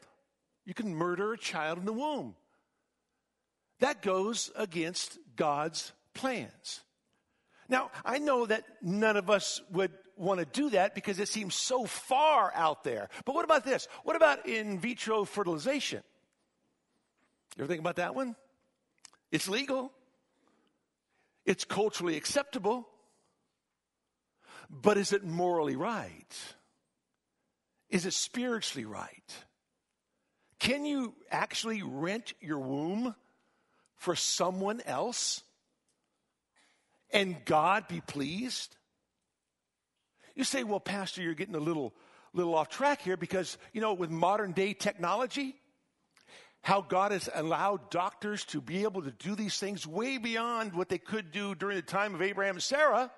you 0.64 0.74
can 0.74 0.96
murder 0.96 1.34
a 1.34 1.38
child 1.38 1.80
in 1.80 1.86
the 1.86 1.92
womb. 1.92 2.34
That 3.82 4.02
goes 4.02 4.52
against 4.56 5.18
God's 5.36 5.92
plans. 6.14 6.80
Now, 7.68 7.92
I 8.04 8.20
know 8.20 8.46
that 8.46 8.64
none 8.82 9.18
of 9.18 9.30
us 9.30 9.62
would 9.72 9.92
want 10.18 10.40
to 10.40 10.46
do 10.46 10.70
that 10.72 10.96
because 10.96 11.20
it 11.20 11.28
seems 11.28 11.56
so 11.56 11.86
far 11.86 12.52
out 12.56 12.84
there. 12.84 13.10
But 13.26 13.36
what 13.36 13.46
about 13.46 13.66
this? 13.66 13.88
What 14.04 14.16
about 14.16 14.48
in 14.48 14.80
vitro 14.80 15.26
fertilization? 15.26 16.04
You 17.58 17.64
ever 17.64 17.68
think 17.68 17.82
about 17.82 17.98
that 17.98 18.16
one? 18.16 18.36
It's 19.32 19.48
legal. 19.48 19.92
It's 21.46 21.66
culturally 21.66 22.18
acceptable. 22.18 22.88
But 24.70 24.98
is 24.98 25.14
it 25.14 25.24
morally 25.24 25.76
right? 25.76 26.56
Is 27.90 28.06
it 28.06 28.14
spiritually 28.14 28.86
right? 28.86 29.34
Can 30.60 30.86
you 30.86 31.14
actually 31.30 31.84
rent 31.84 32.34
your 32.42 32.60
womb 32.60 33.16
for 33.96 34.16
someone 34.16 34.82
else 34.86 35.44
and 37.12 37.38
God 37.46 37.88
be 37.88 38.02
pleased? 38.02 38.76
You 40.36 40.44
say, 40.44 40.64
well, 40.64 40.80
Pastor, 40.80 41.22
you're 41.22 41.34
getting 41.34 41.56
a 41.56 41.60
little, 41.60 41.94
little 42.34 42.56
off 42.56 42.70
track 42.70 43.02
here 43.02 43.18
because, 43.18 43.58
you 43.74 43.82
know, 43.82 43.94
with 43.94 44.12
modern 44.12 44.52
day 44.52 44.74
technology, 44.74 45.56
how 46.62 46.82
God 46.82 47.12
has 47.12 47.30
allowed 47.34 47.90
doctors 47.90 48.44
to 48.46 48.60
be 48.60 48.84
able 48.84 49.04
to 49.04 49.12
do 49.12 49.36
these 49.36 49.58
things 49.58 49.86
way 49.86 50.18
beyond 50.18 50.74
what 50.74 50.90
they 50.90 50.98
could 50.98 51.32
do 51.32 51.56
during 51.56 51.76
the 51.76 51.82
time 51.82 52.16
of 52.16 52.22
Abraham 52.22 52.56
and 52.56 52.64
Sarah. 52.64 53.12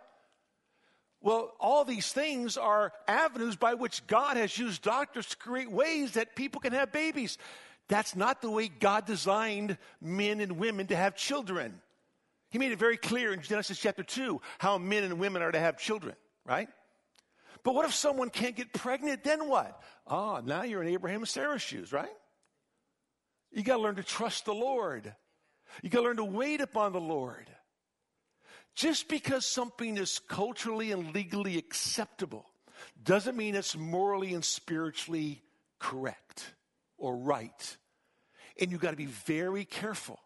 Well, 1.21 1.53
all 1.59 1.83
these 1.83 2.11
things 2.11 2.57
are 2.57 2.93
avenues 3.07 3.55
by 3.55 3.73
which 3.73 4.05
God 4.05 4.37
has 4.37 4.57
used 4.57 4.83
doctors 4.83 5.27
to 5.27 5.37
create 5.37 5.71
ways 5.71 6.11
that 6.11 6.35
people 6.35 6.61
can 6.61 6.73
have 6.73 6.91
babies. 6.91 7.37
That's 7.87 8.15
not 8.15 8.41
the 8.41 8.51
way 8.51 8.67
God 8.67 9.05
designed 9.05 9.77
men 10.01 10.41
and 10.41 10.57
women 10.57 10.87
to 10.87 10.95
have 10.95 11.15
children. 11.15 11.81
He 12.57 12.59
made 12.59 12.71
it 12.71 12.79
very 12.79 12.97
clear 12.97 13.33
in 13.33 13.41
Genesis 13.43 13.77
chapter 13.77 14.01
2 14.01 14.41
how 14.57 14.79
men 14.79 15.03
and 15.03 15.19
women 15.19 15.43
are 15.43 15.51
to 15.51 15.59
have 15.59 15.77
children, 15.77 16.15
right? 16.43 16.67
But 17.61 17.75
what 17.75 17.85
if 17.85 17.93
someone 17.93 18.31
can't 18.31 18.55
get 18.55 18.73
pregnant? 18.73 19.23
Then 19.23 19.47
what? 19.47 19.79
Ah, 20.07 20.41
now 20.43 20.63
you're 20.63 20.81
in 20.81 20.89
Abraham 20.89 21.19
and 21.21 21.27
Sarah's 21.27 21.61
shoes, 21.61 21.93
right? 21.93 22.09
You 23.51 23.61
got 23.61 23.75
to 23.75 23.83
learn 23.83 23.97
to 23.97 24.03
trust 24.03 24.45
the 24.45 24.55
Lord. 24.55 25.13
You 25.83 25.91
got 25.91 25.99
to 25.99 26.05
learn 26.05 26.17
to 26.17 26.25
wait 26.25 26.59
upon 26.59 26.93
the 26.93 26.99
Lord. 26.99 27.47
Just 28.73 29.07
because 29.07 29.45
something 29.45 29.95
is 29.95 30.17
culturally 30.27 30.91
and 30.91 31.13
legally 31.13 31.59
acceptable 31.59 32.47
doesn't 33.03 33.37
mean 33.37 33.53
it's 33.53 33.77
morally 33.77 34.33
and 34.33 34.43
spiritually 34.43 35.43
correct 35.77 36.55
or 36.97 37.17
right. 37.17 37.77
And 38.59 38.71
you 38.71 38.79
got 38.79 38.91
to 38.91 38.97
be 38.97 39.05
very 39.05 39.63
careful. 39.63 40.19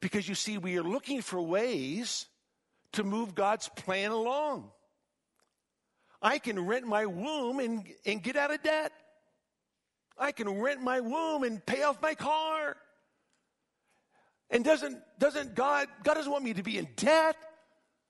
Because 0.00 0.28
you 0.28 0.34
see, 0.34 0.58
we 0.58 0.78
are 0.78 0.82
looking 0.82 1.22
for 1.22 1.40
ways 1.40 2.26
to 2.92 3.04
move 3.04 3.34
God's 3.34 3.68
plan 3.68 4.10
along. 4.10 4.70
I 6.20 6.38
can 6.38 6.64
rent 6.64 6.86
my 6.86 7.06
womb 7.06 7.60
and, 7.60 7.86
and 8.06 8.22
get 8.22 8.36
out 8.36 8.52
of 8.52 8.62
debt. 8.62 8.92
I 10.16 10.32
can 10.32 10.48
rent 10.48 10.80
my 10.80 11.00
womb 11.00 11.42
and 11.42 11.64
pay 11.64 11.82
off 11.82 12.00
my 12.00 12.14
car. 12.14 12.76
And 14.50 14.64
doesn't, 14.64 14.98
doesn't 15.18 15.54
God, 15.54 15.88
God 16.02 16.14
doesn't 16.14 16.30
want 16.30 16.44
me 16.44 16.54
to 16.54 16.62
be 16.62 16.78
in 16.78 16.88
debt. 16.96 17.36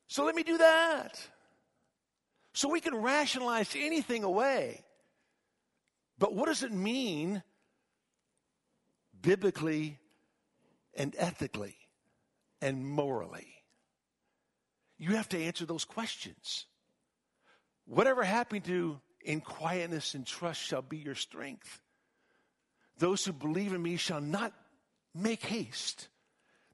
So 0.07 0.25
let 0.25 0.35
me 0.35 0.43
do 0.43 0.59
that. 0.59 1.19
So 2.53 2.69
we 2.69 2.81
can 2.81 2.95
rationalize 2.95 3.75
anything 3.77 4.23
away. 4.23 4.85
But 6.19 6.35
what 6.35 6.47
does 6.47 6.63
it 6.63 6.71
mean 6.71 7.43
biblically 9.21 9.99
and 10.97 11.15
ethically 11.19 11.77
and 12.61 12.87
morally? 12.87 13.55
You 14.99 15.17
have 15.17 15.29
to 15.31 15.39
answer 15.39 15.67
those 15.67 15.85
questions. 15.85 16.67
Whatever 17.87 18.23
happened 18.23 18.65
to 18.65 19.01
in 19.25 19.41
quietness 19.41 20.15
and 20.15 20.27
trust 20.27 20.61
shall 20.61 20.83
be 20.83 20.99
your 20.99 21.15
strength. 21.15 21.81
Those 22.99 23.25
who 23.25 23.33
believe 23.33 23.73
in 23.73 23.83
me 23.83 23.97
shall 23.97 24.21
not 24.21 24.53
make 25.15 25.43
haste. 25.45 26.09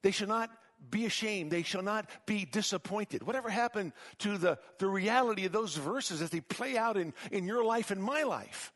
They 0.03 0.11
shall 0.11 0.29
not 0.29 0.51
be 0.89 1.07
ashamed. 1.07 1.51
They 1.51 1.63
shall 1.63 1.83
not 1.83 2.09
be 2.27 2.45
disappointed. 2.45 3.23
Whatever 3.23 3.51
happened 3.51 3.93
to 4.19 4.39
the, 4.39 4.59
the 4.79 4.87
reality 4.87 5.47
of 5.47 5.53
those 5.53 5.77
verses 5.77 6.23
as 6.23 6.31
they 6.31 6.41
play 6.41 6.77
out 6.77 6.97
in, 6.97 7.13
in 7.31 7.47
your 7.47 7.65
life 7.65 7.91
and 7.91 8.03
my 8.03 8.23
life? 8.23 8.73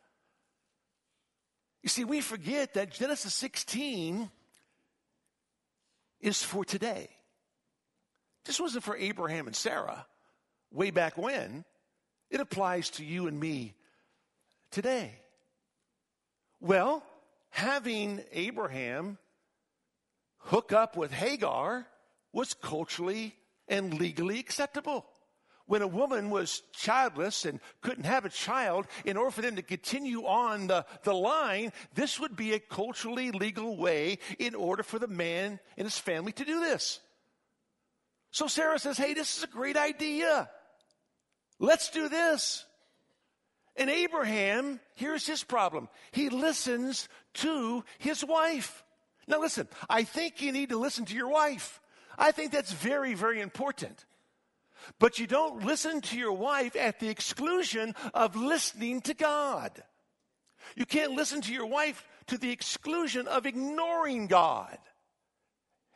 You 1.82 1.88
see, 1.88 2.04
we 2.04 2.20
forget 2.20 2.74
that 2.74 2.90
Genesis 2.90 3.34
16 3.34 4.30
is 6.24 6.42
for 6.42 6.64
today. 6.64 7.08
This 8.46 8.58
wasn't 8.58 8.84
for 8.84 8.96
Abraham 8.96 9.46
and 9.46 9.54
Sarah 9.54 10.06
way 10.72 10.90
back 10.90 11.18
when. 11.18 11.64
It 12.30 12.40
applies 12.40 12.90
to 12.90 13.04
you 13.04 13.26
and 13.26 13.38
me 13.38 13.74
today. 14.70 15.12
Well, 16.60 17.04
having 17.50 18.24
Abraham 18.32 19.18
hook 20.38 20.72
up 20.72 20.96
with 20.96 21.12
Hagar 21.12 21.86
was 22.32 22.54
culturally 22.54 23.34
and 23.68 24.00
legally 24.00 24.38
acceptable. 24.40 25.04
When 25.66 25.80
a 25.80 25.86
woman 25.86 26.28
was 26.28 26.62
childless 26.74 27.46
and 27.46 27.58
couldn't 27.80 28.04
have 28.04 28.26
a 28.26 28.30
child, 28.30 28.86
in 29.04 29.16
order 29.16 29.30
for 29.30 29.40
them 29.40 29.56
to 29.56 29.62
continue 29.62 30.26
on 30.26 30.66
the, 30.66 30.84
the 31.04 31.14
line, 31.14 31.72
this 31.94 32.20
would 32.20 32.36
be 32.36 32.52
a 32.52 32.58
culturally 32.58 33.30
legal 33.30 33.76
way 33.76 34.18
in 34.38 34.54
order 34.54 34.82
for 34.82 34.98
the 34.98 35.08
man 35.08 35.58
and 35.78 35.86
his 35.86 35.98
family 35.98 36.32
to 36.32 36.44
do 36.44 36.60
this. 36.60 37.00
So 38.30 38.46
Sarah 38.46 38.78
says, 38.78 38.98
Hey, 38.98 39.14
this 39.14 39.38
is 39.38 39.44
a 39.44 39.48
great 39.48 39.76
idea. 39.76 40.50
Let's 41.58 41.88
do 41.88 42.08
this. 42.08 42.66
And 43.76 43.88
Abraham, 43.88 44.80
here's 44.94 45.26
his 45.26 45.42
problem. 45.42 45.88
He 46.12 46.28
listens 46.28 47.08
to 47.34 47.84
his 47.98 48.24
wife. 48.24 48.84
Now 49.26 49.40
listen, 49.40 49.66
I 49.88 50.04
think 50.04 50.42
you 50.42 50.52
need 50.52 50.68
to 50.68 50.78
listen 50.78 51.06
to 51.06 51.14
your 51.14 51.28
wife. 51.28 51.80
I 52.18 52.32
think 52.32 52.52
that's 52.52 52.72
very, 52.72 53.14
very 53.14 53.40
important. 53.40 54.04
But 54.98 55.18
you 55.18 55.26
don't 55.26 55.64
listen 55.64 56.00
to 56.02 56.18
your 56.18 56.32
wife 56.32 56.76
at 56.76 57.00
the 57.00 57.08
exclusion 57.08 57.94
of 58.12 58.36
listening 58.36 59.00
to 59.02 59.14
God. 59.14 59.82
You 60.76 60.86
can't 60.86 61.12
listen 61.12 61.40
to 61.42 61.52
your 61.52 61.66
wife 61.66 62.04
to 62.28 62.38
the 62.38 62.50
exclusion 62.50 63.28
of 63.28 63.46
ignoring 63.46 64.26
God 64.26 64.78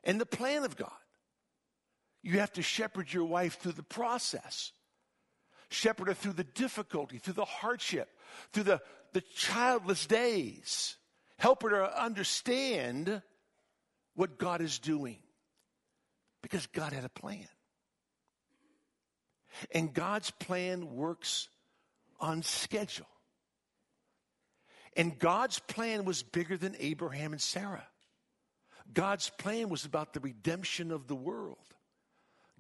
and 0.05 0.20
the 0.20 0.27
plan 0.27 0.64
of 0.64 0.77
God. 0.77 0.90
You 2.22 2.40
have 2.40 2.53
to 2.55 2.62
shepherd 2.62 3.12
your 3.12 3.24
wife 3.24 3.59
through 3.59 3.72
the 3.72 3.83
process 3.83 4.72
shepherd 5.70 6.09
her 6.09 6.14
through 6.14 6.35
the 6.35 6.44
difficulty, 6.44 7.18
through 7.18 7.35
the 7.35 7.44
hardship, 7.44 8.09
through 8.53 8.64
the, 8.64 8.81
the 9.12 9.20
childless 9.20 10.07
days. 10.07 10.96
help 11.38 11.62
her 11.62 11.70
to 11.70 12.03
understand 12.03 13.22
what 14.14 14.38
God 14.38 14.61
is 14.61 14.79
doing. 14.79 15.18
Because 16.42 16.66
God 16.66 16.92
had 16.92 17.05
a 17.05 17.09
plan. 17.09 17.48
And 19.71 19.92
God's 19.92 20.31
plan 20.31 20.94
works 20.94 21.49
on 22.21 22.42
schedule. 22.42 23.07
And 24.97 25.18
God's 25.18 25.59
plan 25.59 26.05
was 26.05 26.23
bigger 26.23 26.57
than 26.57 26.75
Abraham 26.79 27.33
and 27.33 27.40
Sarah. 27.40 27.87
God's 28.92 29.31
plan 29.31 29.68
was 29.68 29.85
about 29.85 30.12
the 30.12 30.21
redemption 30.21 30.90
of 30.90 31.07
the 31.07 31.14
world. 31.14 31.59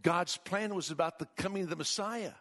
God's 0.02 0.36
plan 0.36 0.74
was 0.74 0.90
about 0.90 1.18
the 1.18 1.26
coming 1.36 1.64
of 1.64 1.70
the 1.70 1.76
Messiah. 1.76 2.32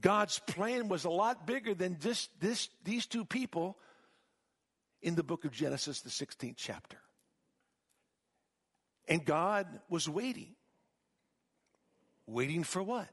God's 0.00 0.38
plan 0.38 0.88
was 0.88 1.04
a 1.04 1.10
lot 1.10 1.46
bigger 1.46 1.74
than 1.74 1.98
just 1.98 2.30
this, 2.40 2.68
these 2.84 3.06
two 3.06 3.24
people 3.24 3.78
in 5.00 5.14
the 5.14 5.22
book 5.22 5.44
of 5.44 5.52
Genesis, 5.52 6.00
the 6.00 6.10
16th 6.10 6.54
chapter. 6.56 6.98
And 9.08 9.24
God 9.24 9.66
was 9.88 10.08
waiting. 10.08 10.54
Waiting 12.26 12.62
for 12.62 12.82
what? 12.82 13.08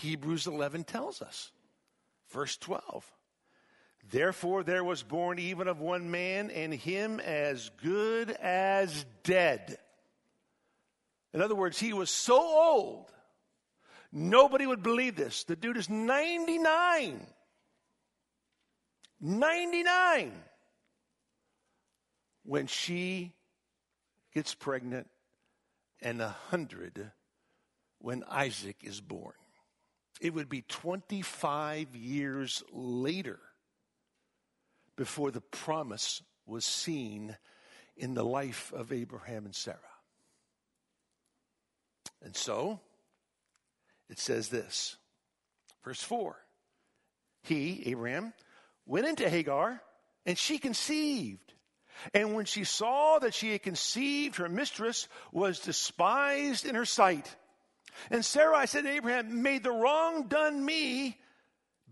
Hebrews 0.00 0.46
11 0.46 0.84
tells 0.84 1.22
us. 1.22 1.50
Verse 2.30 2.56
12. 2.56 3.10
Therefore, 4.10 4.62
there 4.62 4.82
was 4.82 5.02
born 5.02 5.38
even 5.38 5.68
of 5.68 5.80
one 5.80 6.10
man, 6.10 6.50
and 6.50 6.72
him 6.74 7.20
as 7.20 7.70
good 7.82 8.30
as 8.30 9.06
dead. 9.22 9.78
In 11.32 11.40
other 11.40 11.54
words, 11.54 11.78
he 11.78 11.92
was 11.92 12.10
so 12.10 12.36
old, 12.36 13.12
nobody 14.10 14.66
would 14.66 14.82
believe 14.82 15.14
this. 15.14 15.44
The 15.44 15.56
dude 15.56 15.76
is 15.76 15.88
99. 15.88 17.26
99. 19.20 20.32
When 22.44 22.66
she 22.66 23.32
gets 24.34 24.54
pregnant, 24.54 25.08
and 26.02 26.20
a 26.20 26.36
100 26.50 27.12
when 27.98 28.24
Isaac 28.28 28.78
is 28.82 29.00
born. 29.00 29.34
It 30.22 30.32
would 30.34 30.48
be 30.48 30.62
25 30.62 31.96
years 31.96 32.62
later 32.70 33.40
before 34.94 35.32
the 35.32 35.40
promise 35.40 36.22
was 36.46 36.64
seen 36.64 37.36
in 37.96 38.14
the 38.14 38.24
life 38.24 38.72
of 38.72 38.92
Abraham 38.92 39.46
and 39.46 39.54
Sarah. 39.54 39.78
And 42.24 42.36
so, 42.36 42.78
it 44.08 44.20
says 44.20 44.48
this, 44.48 44.96
verse 45.84 46.04
4 46.04 46.36
He, 47.42 47.82
Abraham, 47.86 48.32
went 48.86 49.08
into 49.08 49.28
Hagar, 49.28 49.82
and 50.24 50.38
she 50.38 50.58
conceived. 50.58 51.52
And 52.14 52.34
when 52.34 52.44
she 52.44 52.62
saw 52.62 53.18
that 53.18 53.34
she 53.34 53.50
had 53.50 53.64
conceived, 53.64 54.36
her 54.36 54.48
mistress 54.48 55.08
was 55.32 55.58
despised 55.58 56.64
in 56.64 56.76
her 56.76 56.84
sight. 56.84 57.34
And 58.10 58.24
Sarai 58.24 58.66
said 58.66 58.84
to 58.84 58.90
Abraham, 58.90 59.42
May 59.42 59.58
the 59.58 59.72
wrong 59.72 60.28
done 60.28 60.64
me 60.64 61.18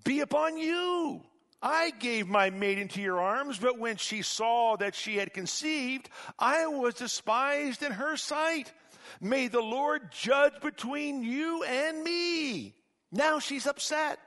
be 0.04 0.20
upon 0.20 0.56
you. 0.56 1.22
I 1.62 1.90
gave 1.90 2.26
my 2.26 2.48
maid 2.50 2.78
into 2.78 3.02
your 3.02 3.20
arms, 3.20 3.58
but 3.58 3.78
when 3.78 3.96
she 3.96 4.22
saw 4.22 4.76
that 4.78 4.94
she 4.94 5.16
had 5.16 5.34
conceived, 5.34 6.08
I 6.38 6.66
was 6.66 6.94
despised 6.94 7.82
in 7.82 7.92
her 7.92 8.16
sight. 8.16 8.72
May 9.20 9.48
the 9.48 9.60
Lord 9.60 10.10
judge 10.10 10.54
between 10.62 11.22
you 11.22 11.62
and 11.64 12.02
me. 12.02 12.74
Now 13.12 13.40
she's 13.40 13.66
upset. 13.66 14.18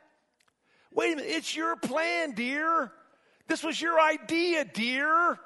Wait 0.91 1.13
a 1.13 1.15
minute, 1.15 1.31
it's 1.31 1.55
your 1.55 1.75
plan, 1.75 2.33
dear. 2.33 2.91
This 3.47 3.63
was 3.63 3.81
your 3.81 3.99
idea, 3.99 4.63
dear. 4.65 5.39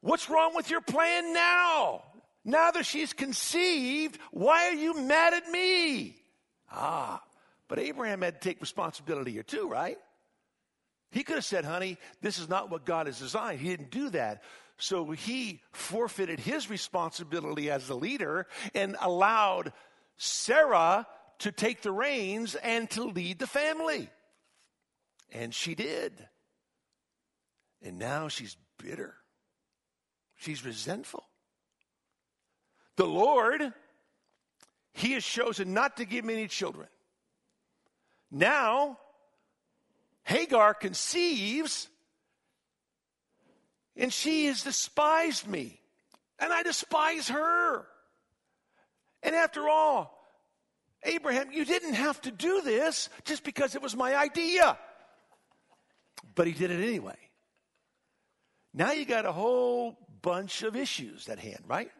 What's 0.00 0.28
wrong 0.28 0.56
with 0.56 0.70
your 0.70 0.80
plan 0.80 1.32
now? 1.32 2.02
Now 2.44 2.70
that 2.72 2.86
she's 2.86 3.12
conceived, 3.12 4.18
why 4.30 4.68
are 4.68 4.74
you 4.74 5.00
mad 5.00 5.34
at 5.34 5.48
me? 5.48 6.16
Ah, 6.70 7.22
but 7.68 7.78
Abraham 7.78 8.22
had 8.22 8.40
to 8.40 8.48
take 8.48 8.60
responsibility 8.60 9.32
here 9.32 9.42
too, 9.42 9.68
right? 9.68 9.98
He 11.10 11.22
could 11.22 11.36
have 11.36 11.44
said, 11.44 11.64
honey, 11.64 11.98
this 12.20 12.38
is 12.38 12.48
not 12.48 12.70
what 12.70 12.86
God 12.86 13.06
has 13.06 13.18
designed. 13.18 13.60
He 13.60 13.68
didn't 13.68 13.90
do 13.90 14.10
that. 14.10 14.42
So 14.78 15.10
he 15.10 15.60
forfeited 15.72 16.40
his 16.40 16.68
responsibility 16.70 17.70
as 17.70 17.86
the 17.86 17.94
leader 17.94 18.46
and 18.74 18.96
allowed 19.00 19.72
Sarah 20.16 21.06
to 21.40 21.52
take 21.52 21.82
the 21.82 21.92
reins 21.92 22.54
and 22.54 22.88
to 22.90 23.04
lead 23.04 23.38
the 23.38 23.46
family. 23.46 24.10
And 25.30 25.54
she 25.54 25.74
did. 25.74 26.12
And 27.82 27.98
now 27.98 28.28
she's 28.28 28.56
bitter. 28.78 29.14
She's 30.36 30.64
resentful. 30.64 31.24
The 32.96 33.06
Lord, 33.06 33.72
He 34.92 35.12
has 35.12 35.24
chosen 35.24 35.74
not 35.74 35.96
to 35.96 36.04
give 36.04 36.24
me 36.24 36.34
any 36.34 36.48
children. 36.48 36.88
Now, 38.30 38.98
Hagar 40.24 40.74
conceives, 40.74 41.88
and 43.96 44.12
she 44.12 44.46
has 44.46 44.62
despised 44.62 45.46
me, 45.46 45.80
and 46.38 46.52
I 46.52 46.62
despise 46.62 47.28
her. 47.28 47.86
And 49.22 49.34
after 49.34 49.68
all, 49.68 50.18
Abraham, 51.04 51.52
you 51.52 51.64
didn't 51.64 51.94
have 51.94 52.20
to 52.22 52.30
do 52.30 52.62
this 52.62 53.08
just 53.24 53.44
because 53.44 53.74
it 53.74 53.82
was 53.82 53.96
my 53.96 54.14
idea. 54.14 54.78
But 56.34 56.46
he 56.46 56.52
did 56.52 56.70
it 56.70 56.82
anyway. 56.82 57.16
Now 58.72 58.92
you 58.92 59.04
got 59.04 59.26
a 59.26 59.32
whole 59.32 59.98
bunch 60.22 60.62
of 60.62 60.76
issues 60.76 61.28
at 61.28 61.38
hand, 61.38 61.64
right? 61.66 61.90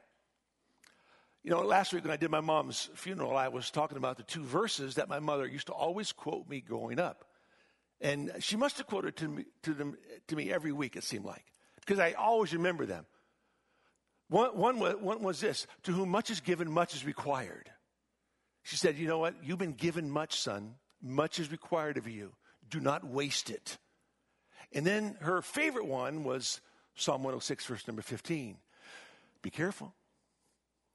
You 1.45 1.51
know, 1.51 1.61
last 1.63 1.93
week 1.93 2.05
when 2.05 2.13
I 2.13 2.17
did 2.17 2.31
my 2.31 2.41
mom's 2.41 2.89
funeral, 2.95 3.37
I 3.37 3.49
was 3.49 3.71
talking 3.71 3.99
about 3.99 4.17
the 4.17 4.23
two 4.23 4.45
verses 4.45 4.95
that 4.95 5.09
my 5.09 5.19
mother 5.19 5.47
used 5.47 5.67
to 5.67 5.73
always 5.73 6.13
quote 6.13 6.49
me 6.49 6.61
growing 6.61 7.01
up. 7.01 7.25
And 8.01 8.33
she 8.39 8.57
must 8.57 8.79
have 8.79 8.87
quoted 8.87 9.17
to 9.17 9.29
me, 9.29 9.45
to, 9.63 9.75
them, 9.75 9.97
to 10.29 10.37
me 10.37 10.53
every 10.53 10.73
week, 10.73 10.97
it 10.97 11.05
seemed 11.05 11.25
like, 11.25 11.45
because 11.81 11.99
I 11.99 12.13
always 12.13 12.53
remember 12.53 12.87
them. 12.87 13.07
One, 14.29 14.57
one, 14.57 14.79
one 14.79 15.23
was 15.23 15.41
this 15.41 15.67
To 15.83 15.93
whom 15.93 16.09
much 16.09 16.31
is 16.31 16.41
given, 16.41 16.71
much 16.71 16.95
is 16.95 17.05
required. 17.05 17.71
She 18.63 18.77
said, 18.77 18.97
You 18.97 19.07
know 19.07 19.19
what? 19.19 19.35
You've 19.43 19.59
been 19.59 19.75
given 19.75 20.11
much, 20.11 20.41
son. 20.41 20.77
Much 21.03 21.39
is 21.39 21.51
required 21.51 21.99
of 21.99 22.07
you. 22.09 22.33
Do 22.71 22.81
not 22.81 23.05
waste 23.05 23.51
it. 23.51 23.79
And 24.73 24.87
then 24.87 25.17
her 25.21 25.43
favorite 25.43 25.87
one 25.87 26.25
was 26.25 26.61
Psalm 26.95 27.23
106, 27.23 27.67
verse 27.67 27.87
number 27.87 28.03
15. 28.03 28.57
Be 29.43 29.51
careful. 29.51 29.95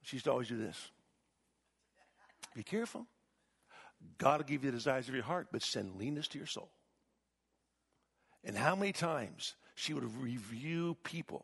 She 0.08 0.16
used 0.16 0.24
to 0.24 0.32
always 0.32 0.48
do 0.48 0.56
this. 0.56 0.90
Be 2.56 2.64
careful. 2.64 3.06
God 4.18 4.40
will 4.40 4.46
give 4.48 4.64
you 4.64 4.72
the 4.72 4.78
desires 4.78 5.10
of 5.10 5.14
your 5.14 5.26
heart, 5.26 5.50
but 5.52 5.62
send 5.62 5.98
leanness 5.98 6.30
to 6.30 6.38
your 6.38 6.48
soul. 6.48 6.70
And 8.46 8.56
how 8.56 8.74
many 8.74 8.94
times 8.94 9.56
she 9.76 9.94
would 9.94 10.06
review 10.22 10.96
people 11.04 11.44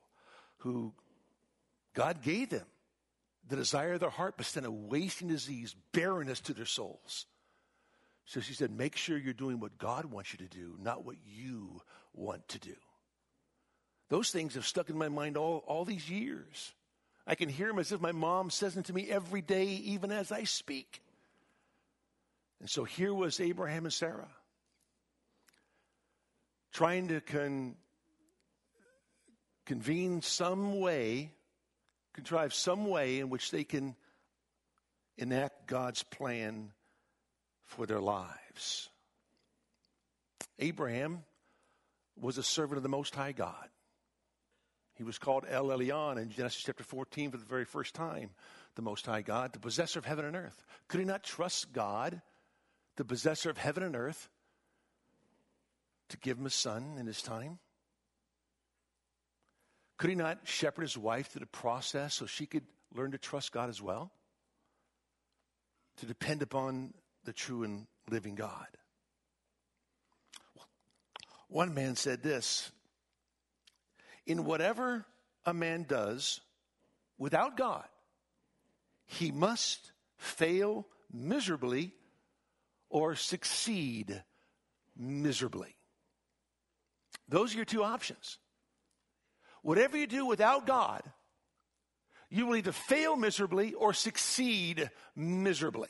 who 0.60 0.94
God 1.94 2.22
gave 2.22 2.52
them 2.52 2.66
the 3.50 3.58
desire 3.58 3.96
of 3.96 4.00
their 4.00 4.10
heart, 4.10 4.36
but 4.38 4.46
sent 4.46 4.66
a 4.66 4.72
wasting 4.72 5.28
disease, 5.28 5.76
barrenness 5.92 6.40
to 6.40 6.54
their 6.54 6.66
souls. 6.66 7.26
So 8.24 8.40
she 8.40 8.54
said, 8.54 8.72
make 8.72 8.96
sure 8.96 9.18
you're 9.18 9.34
doing 9.34 9.60
what 9.60 9.78
God 9.78 10.06
wants 10.06 10.32
you 10.32 10.38
to 10.38 10.58
do, 10.58 10.78
not 10.82 11.04
what 11.04 11.18
you 11.26 11.82
want 12.14 12.48
to 12.48 12.60
do. 12.60 12.76
Those 14.08 14.32
things 14.32 14.56
have 14.56 14.66
stuck 14.66 14.90
in 14.90 14.98
my 14.98 15.10
mind 15.10 15.36
all, 15.36 15.66
all 15.68 15.84
these 15.84 16.10
years. 16.10 16.72
I 17.26 17.36
can 17.36 17.50
hear 17.50 17.70
him 17.70 17.80
as 17.80 17.92
if 17.92 18.02
my 18.02 18.12
mom 18.12 18.50
says 18.50 18.74
them 18.74 18.84
to 18.84 18.94
me 18.94 19.10
every 19.10 19.42
day, 19.42 19.66
even 19.66 20.12
as 20.12 20.32
I 20.32 20.44
speak. 20.44 21.02
And 22.60 22.70
so 22.70 22.84
here 22.84 23.14
was 23.14 23.40
Abraham 23.40 23.86
and 23.86 23.94
Sarah 23.94 24.30
trying 26.74 27.08
to 27.10 27.22
con- 27.22 27.76
convene 29.66 30.22
some 30.22 30.80
way, 30.80 31.32
contrive 32.14 32.54
some 32.54 32.88
way 32.88 33.20
in 33.20 33.30
which 33.30 33.52
they 33.52 33.64
can 33.64 33.96
enact 35.18 35.68
God's 35.68 36.04
plan 36.04 36.72
for 37.64 37.86
their 37.86 38.02
lives. 38.02 38.90
Abraham 40.60 41.24
was 42.20 42.38
a 42.38 42.44
servant 42.44 42.78
of 42.78 42.84
the 42.84 42.90
Most 42.90 43.16
High 43.16 43.32
God. 43.32 43.70
He 44.96 45.04
was 45.04 45.18
called 45.18 45.46
El 45.50 45.68
Elyon 45.68 46.18
in 46.22 46.30
Genesis 46.30 46.64
chapter 46.64 46.84
14 46.84 47.32
for 47.32 47.38
the 47.38 47.46
very 47.46 47.66
first 47.66 47.96
time, 47.96 48.30
the 48.76 48.82
Most 48.82 49.06
High 49.06 49.22
God, 49.22 49.54
the 49.54 49.60
possessor 49.60 50.00
of 50.00 50.06
heaven 50.06 50.26
and 50.26 50.36
earth. 50.36 50.64
Could 50.88 51.00
he 51.00 51.06
not 51.06 51.24
trust 51.24 51.74
God, 51.74 52.22
the 52.96 53.06
possessor 53.06 53.50
of 53.50 53.58
heaven 53.58 53.84
and 53.84 53.96
earth, 53.96 54.30
to 56.10 56.18
give 56.18 56.38
him 56.38 56.46
a 56.46 56.52
son 56.52 56.98
in 57.00 57.08
his 57.08 57.22
time? 57.22 57.58
Could 59.98 60.10
he 60.10 60.16
not 60.16 60.40
shepherd 60.44 60.84
his 60.84 60.98
wife 60.98 61.28
through 61.28 61.40
the 61.40 61.46
process 61.48 62.16
so 62.16 62.26
she 62.26 62.46
could 62.46 62.66
learn 62.94 63.12
to 63.12 63.18
trust 63.18 63.52
God 63.52 63.70
as 63.70 63.82
well? 63.82 64.12
To 65.98 66.06
depend 66.06 66.42
upon 66.42 66.94
the 67.24 67.34
true 67.34 67.64
and 67.64 67.88
living 68.10 68.36
God. 68.36 68.68
One 71.48 71.74
man 71.74 71.96
said 71.96 72.22
this 72.22 72.72
In 74.26 74.46
whatever 74.46 75.06
a 75.46 75.54
man 75.54 75.84
does 75.84 76.42
without 77.18 77.58
God, 77.58 77.86
he 79.06 79.32
must 79.32 79.92
fail 80.18 80.88
miserably 81.12 81.94
or 82.90 83.16
succeed 83.16 84.24
miserably. 84.98 85.76
Those 87.28 87.54
are 87.54 87.58
your 87.58 87.66
two 87.66 87.84
options. 87.84 88.38
Whatever 89.62 89.98
you 89.98 90.08
do 90.08 90.26
without 90.26 90.66
God, 90.66 91.02
you 92.30 92.46
will 92.46 92.56
either 92.56 92.72
fail 92.72 93.16
miserably 93.16 93.74
or 93.74 93.94
succeed 93.94 94.90
miserably. 95.16 95.90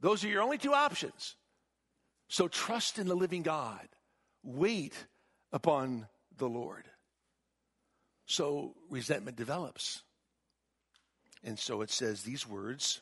Those 0.00 0.24
are 0.24 0.28
your 0.28 0.42
only 0.42 0.58
two 0.58 0.74
options. 0.74 1.36
So 2.28 2.48
trust 2.48 2.98
in 2.98 3.06
the 3.06 3.14
living 3.14 3.42
God. 3.42 3.88
Wait 4.42 4.94
upon 5.52 6.08
the 6.36 6.48
Lord. 6.48 6.84
So 8.26 8.74
resentment 8.90 9.36
develops. 9.36 10.02
And 11.42 11.58
so 11.58 11.82
it 11.82 11.90
says 11.90 12.22
these 12.22 12.48
words 12.48 13.00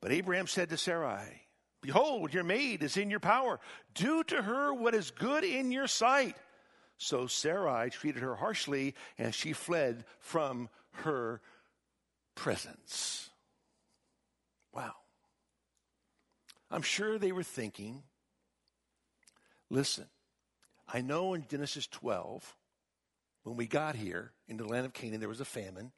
But 0.00 0.12
Abraham 0.12 0.46
said 0.46 0.70
to 0.70 0.76
Sarai, 0.76 1.42
Behold, 1.80 2.32
your 2.32 2.44
maid 2.44 2.82
is 2.82 2.96
in 2.96 3.10
your 3.10 3.20
power. 3.20 3.58
Do 3.94 4.22
to 4.24 4.42
her 4.42 4.72
what 4.72 4.94
is 4.94 5.10
good 5.10 5.42
in 5.44 5.72
your 5.72 5.88
sight. 5.88 6.36
So 6.96 7.26
Sarai 7.26 7.90
treated 7.90 8.22
her 8.22 8.36
harshly, 8.36 8.94
and 9.18 9.34
she 9.34 9.52
fled 9.52 10.04
from 10.20 10.68
her 10.92 11.40
presence. 12.36 13.30
Wow. 14.72 14.92
I'm 16.70 16.82
sure 16.82 17.18
they 17.18 17.32
were 17.32 17.42
thinking, 17.42 18.04
listen, 19.68 20.06
I 20.86 21.00
know 21.00 21.34
in 21.34 21.44
Genesis 21.48 21.88
12, 21.88 22.56
when 23.44 23.56
we 23.56 23.66
got 23.66 23.96
here 23.96 24.32
into 24.48 24.64
the 24.64 24.70
land 24.70 24.86
of 24.86 24.92
Canaan, 24.92 25.20
there 25.20 25.28
was 25.28 25.40
a 25.40 25.44
famine, 25.44 25.92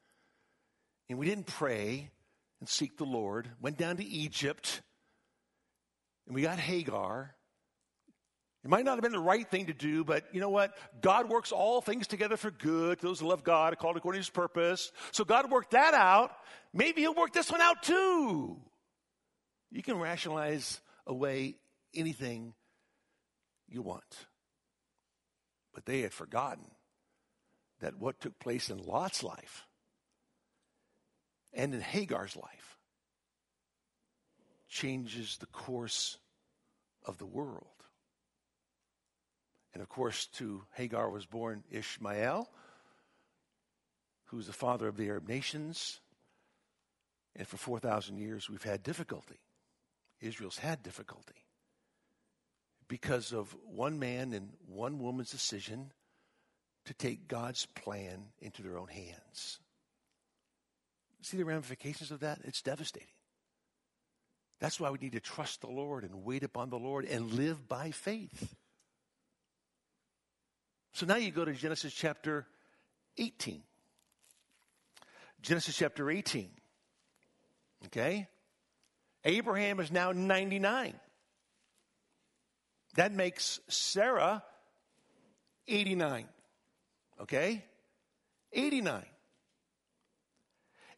and 1.09 1.19
we 1.19 1.27
didn't 1.27 1.47
pray 1.47 2.11
and 2.61 2.69
seek 2.69 2.97
the 2.97 3.05
Lord, 3.05 3.51
went 3.61 3.77
down 3.77 3.97
to 3.99 4.05
Egypt 4.05 4.81
and 6.27 6.35
we 6.35 6.43
got 6.43 6.59
Hagar. 6.59 7.35
It 8.65 8.71
might 8.71 8.87
not 8.87 8.95
have 8.95 9.03
been 9.03 9.13
the 9.13 9.19
right 9.19 9.47
thing 9.47 9.67
to 9.67 9.75
do, 9.75 10.05
but 10.05 10.25
you 10.33 10.41
know 10.41 10.49
what? 10.49 10.75
God 11.03 11.29
works 11.29 11.53
all 11.53 11.83
things 11.83 12.07
together 12.07 12.39
for 12.39 12.51
good. 12.51 12.99
Those 12.99 13.21
who 13.21 13.27
love 13.27 13.45
God 13.45 13.79
called 13.79 13.99
according 13.99 14.21
to 14.21 14.27
his 14.27 14.31
purpose. 14.31 14.91
So 15.13 15.25
God 15.25 15.51
worked 15.51 15.73
that 15.73 15.93
out. 15.93 16.31
Maybe 16.73 17.03
he'll 17.03 17.15
work 17.15 17.35
this 17.35 17.53
one 17.53 17.61
out 17.61 17.83
too. 17.83 18.57
You 19.71 19.83
can 19.83 19.99
rationalize 19.99 20.81
away 21.07 21.57
anything 21.95 22.55
you 23.69 23.83
want. 23.83 24.03
But 25.75 25.85
they 25.85 26.01
had 26.01 26.15
forgotten 26.15 26.65
that 27.85 27.99
what 27.99 28.19
took 28.19 28.39
place 28.39 28.71
in 28.71 28.79
Lot's 28.79 29.23
life 29.23 29.67
and 31.53 31.75
in 31.75 31.83
Hagar's 31.83 32.35
life 32.35 32.79
changes 34.71 35.37
the 35.37 35.47
course 35.47 36.17
of 37.05 37.19
the 37.19 37.27
world. 37.27 37.67
And 39.75 39.83
of 39.83 39.91
course, 39.91 40.29
to 40.39 40.63
Hagar 40.73 41.11
was 41.11 41.27
born 41.27 41.63
Ishmael, 41.71 42.49
who's 44.29 44.47
the 44.47 44.55
father 44.55 44.89
of 44.89 44.97
the 44.97 45.09
Arab 45.09 45.29
nations. 45.29 46.01
And 47.37 47.47
for 47.47 47.59
4,000 47.59 48.17
years, 48.17 48.49
we've 48.49 48.63
had 48.63 48.83
difficulty. 48.83 49.41
Israel's 50.23 50.57
had 50.57 50.83
difficulty 50.83 51.45
because 52.89 53.35
of 53.35 53.55
one 53.67 53.99
man 53.99 54.33
and 54.33 54.55
one 54.67 54.99
woman's 54.99 55.31
decision 55.31 55.93
to 56.87 56.95
take 56.95 57.29
God's 57.29 57.67
plan 57.67 58.27
into 58.41 58.63
their 58.63 58.79
own 58.79 58.89
hands. 58.89 59.59
See 61.23 61.37
the 61.39 61.45
ramifications 61.45 62.11
of 62.11 62.21
that? 62.21 62.41
It's 62.45 62.61
devastating. 62.61 63.09
That's 64.61 64.79
why 64.79 64.91
we 64.91 64.99
need 64.99 65.13
to 65.13 65.21
trust 65.21 65.63
the 65.63 65.69
Lord 65.69 66.05
and 66.05 66.25
wait 66.25 66.43
upon 66.43 66.71
the 66.71 66.79
Lord 66.79 67.05
and 67.07 67.33
live 67.33 67.69
by 67.69 67.91
faith. 67.91 68.55
So 70.93 71.07
now 71.07 71.17
you 71.17 71.31
go 71.31 71.45
to 71.45 71.53
Genesis 71.53 71.93
chapter 71.93 72.47
18. 73.19 73.63
Genesis 75.43 75.77
chapter 75.77 76.11
18. 76.11 76.51
Okay? 77.87 78.29
Abraham 79.25 79.81
is 79.81 79.91
now 79.91 80.13
99. 80.13 80.95
That 82.97 83.13
makes 83.13 83.61
Sarah 83.69 84.43
89. 85.67 86.29
Okay? 87.21 87.65
89. 88.53 89.05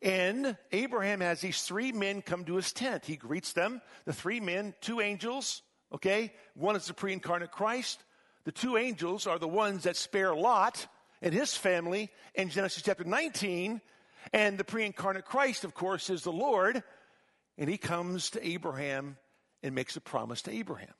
And 0.02 0.56
Abraham 0.72 1.20
has 1.20 1.40
these 1.40 1.62
three 1.62 1.92
men 1.92 2.22
come 2.22 2.44
to 2.44 2.56
his 2.56 2.72
tent. 2.72 3.06
He 3.06 3.16
greets 3.16 3.52
them. 3.52 3.80
The 4.04 4.12
three 4.12 4.40
men, 4.40 4.74
two 4.80 5.00
angels, 5.00 5.62
okay? 5.92 6.32
One 6.54 6.76
is 6.76 6.86
the 6.86 6.94
pre 6.94 7.12
incarnate 7.12 7.50
Christ. 7.50 8.04
The 8.44 8.52
two 8.52 8.76
angels 8.76 9.26
are 9.26 9.38
the 9.38 9.48
ones 9.48 9.84
that 9.84 9.96
spare 9.96 10.34
Lot 10.34 10.86
and 11.22 11.32
his 11.32 11.56
family 11.56 12.10
in 12.34 12.50
Genesis 12.50 12.82
chapter 12.82 13.04
19. 13.04 13.80
And 14.32 14.58
the 14.58 14.64
pre 14.64 14.84
incarnate 14.84 15.24
Christ, 15.24 15.64
of 15.64 15.74
course, 15.74 16.10
is 16.10 16.22
the 16.22 16.32
Lord. 16.32 16.82
And 17.56 17.70
he 17.70 17.78
comes 17.78 18.30
to 18.30 18.46
Abraham 18.46 19.16
and 19.62 19.74
makes 19.74 19.96
a 19.96 20.00
promise 20.00 20.42
to 20.42 20.52
Abraham. 20.52 20.94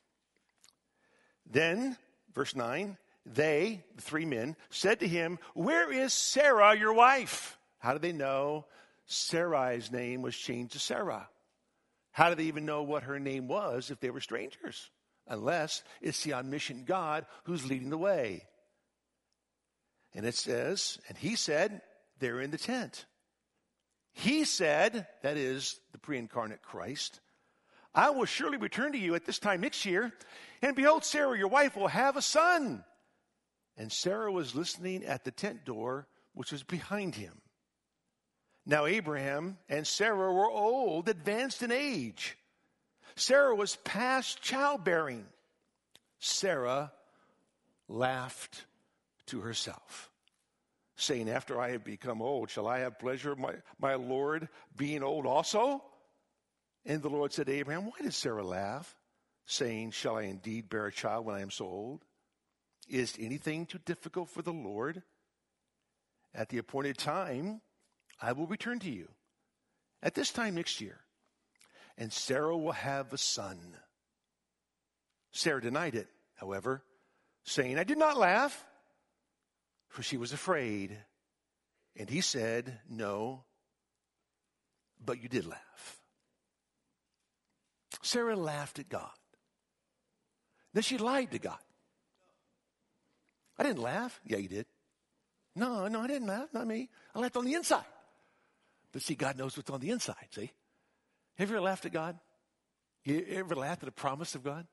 Then, 1.49 1.97
verse 2.35 2.57
9, 2.57 2.97
they, 3.27 3.85
the 3.97 4.03
three 4.03 4.25
men, 4.25 4.57
said 4.71 5.01
to 5.01 5.09
him, 5.09 5.39
Where 5.55 5.93
is 5.93 6.12
Sarah, 6.12 6.77
your 6.77 6.93
wife? 6.93 7.59
How 7.79 7.93
do 7.93 7.99
they 7.99 8.12
know? 8.12 8.67
Sarai's 9.09 9.93
name 9.93 10.23
was 10.23 10.37
changed 10.37 10.73
to 10.73 10.79
Sarah. 10.79 11.29
How 12.12 12.29
do 12.29 12.35
they 12.35 12.45
even 12.45 12.65
know 12.65 12.83
what 12.83 13.05
her 13.05 13.21
name 13.21 13.49
was 13.49 13.91
if 13.91 14.01
they 14.01 14.11
were 14.11 14.21
strangers? 14.21 14.91
Unless 15.29 15.83
it's 16.01 16.23
the 16.23 16.35
omniscient 16.35 16.87
God 16.87 17.27
who's 17.45 17.69
leading 17.69 17.91
the 17.91 17.99
way. 17.99 18.45
And 20.15 20.25
it 20.25 20.35
says, 20.35 20.99
and 21.09 21.19
he 21.19 21.37
said, 21.37 21.83
they're 22.19 22.41
in 22.41 22.51
the 22.51 22.59
tent. 22.59 23.05
He 24.12 24.45
said, 24.45 25.07
that 25.23 25.37
is 25.37 25.79
the 25.93 25.99
pre 25.99 26.17
incarnate 26.17 26.62
Christ, 26.62 27.21
I 27.95 28.11
will 28.11 28.25
surely 28.25 28.57
return 28.57 28.93
to 28.93 28.99
you 28.99 29.15
at 29.15 29.25
this 29.25 29.39
time 29.39 29.61
next 29.61 29.85
year, 29.85 30.12
and 30.62 30.77
behold, 30.77 31.05
Sarah, 31.05 31.37
your 31.37 31.49
wife, 31.49 31.77
will 31.77 31.89
have 31.89 32.17
a 32.17 32.23
son. 32.23 32.85
And 33.77 33.93
Sarah 33.93 34.33
was 34.33 34.55
listening 34.55 35.05
at 35.05 35.25
the 35.25 35.31
tent 35.31 35.65
door, 35.65 36.07
which 36.35 36.53
was 36.53 36.62
behind 36.62 37.15
him. 37.15 37.41
Now, 38.65 38.87
Abraham 38.87 39.59
and 39.69 39.87
Sarah 39.87 40.33
were 40.33 40.51
old, 40.51 41.09
advanced 41.09 41.62
in 41.62 41.71
age. 41.71 42.37
Sarah 43.15 43.55
was 43.55 43.77
past 43.77 44.43
childbearing. 44.43 45.25
Sarah 46.19 46.93
laughed 47.89 48.65
to 49.27 49.41
herself, 49.41 50.11
saying, 50.97 51.29
After 51.29 51.61
I 51.61 51.71
have 51.71 51.85
become 51.85 52.23
old, 52.23 52.51
shall 52.51 52.67
I 52.67 52.81
have 52.81 52.99
pleasure 52.99 53.37
my, 53.37 53.55
my 53.79 53.95
Lord 53.95 54.49
being 54.77 55.03
old 55.03 55.27
also? 55.27 55.83
And 56.85 57.03
the 57.03 57.11
Lord 57.11 57.33
said 57.33 57.47
to 57.47 57.53
Abraham, 57.53 57.87
Why 57.87 58.03
did 58.03 58.15
Sarah 58.15 58.45
laugh, 58.45 58.97
saying, 59.45 59.91
Shall 59.91 60.17
I 60.17 60.23
indeed 60.23 60.69
bear 60.69 60.87
a 60.87 60.93
child 60.93 61.27
when 61.27 61.37
I 61.37 61.43
am 61.43 61.51
so 61.51 61.67
old? 61.67 62.05
Is 62.88 63.16
anything 63.18 63.66
too 63.66 63.79
difficult 63.85 64.31
for 64.31 64.42
the 64.42 64.53
Lord? 64.53 65.03
At 66.35 66.51
the 66.51 66.59
appointed 66.59 66.99
time, 66.99 67.62
I 68.20 68.33
will 68.33 68.46
return 68.46 68.79
to 68.81 68.90
you 68.90 69.09
at 70.03 70.14
this 70.14 70.31
time 70.31 70.55
next 70.55 70.81
year, 70.81 71.01
and 71.96 72.12
Sarah 72.12 72.57
will 72.57 72.72
have 72.72 73.12
a 73.12 73.18
son. 73.18 73.59
Sarah 75.33 75.61
denied 75.61 75.94
it, 75.94 76.09
however, 76.37 76.83
saying, 77.44 77.79
I 77.79 77.85
did 77.85 77.99
not 77.99 78.16
laugh, 78.16 78.64
for 79.88 80.03
she 80.03 80.16
was 80.16 80.33
afraid. 80.33 80.96
And 81.96 82.11
he 82.11 82.20
said, 82.20 82.81
No, 82.88 83.44
but 85.03 85.22
you 85.22 85.29
did 85.29 85.46
laugh. 85.46 86.01
Sarah 88.03 88.37
laughed 88.37 88.79
at 88.79 88.88
God. 88.88 89.11
Then 90.75 90.83
she 90.83 90.99
lied 90.99 91.31
to 91.33 91.38
God. 91.38 91.59
I 93.59 93.62
didn't 93.62 93.83
laugh. 93.83 94.21
Yeah, 94.25 94.38
you 94.38 94.49
did. 94.49 94.66
No, 95.55 95.88
no, 95.88 96.03
I 96.03 96.07
didn't 96.07 96.29
laugh. 96.29 96.49
Not 96.53 96.66
me. 96.66 96.90
I 97.14 97.19
laughed 97.19 97.37
on 97.37 97.45
the 97.45 97.55
inside. 97.55 97.85
But 98.92 99.03
see, 99.03 99.14
God 99.14 99.37
knows 99.37 99.57
what's 99.57 99.71
on 99.71 99.81
the 99.81 99.90
inside, 99.90 100.29
see? 100.31 100.51
Have 101.38 101.51
you 101.51 101.57
ever 101.57 101.64
laughed 101.64 101.87
at 101.87 101.92
God? 101.92 102.19
You 103.05 103.25
ever 103.31 103.55
laughed 103.55 103.83
at 103.83 103.88
a 103.88 103.92
promise 103.92 104.35
of 104.35 104.42
God? 104.42 104.66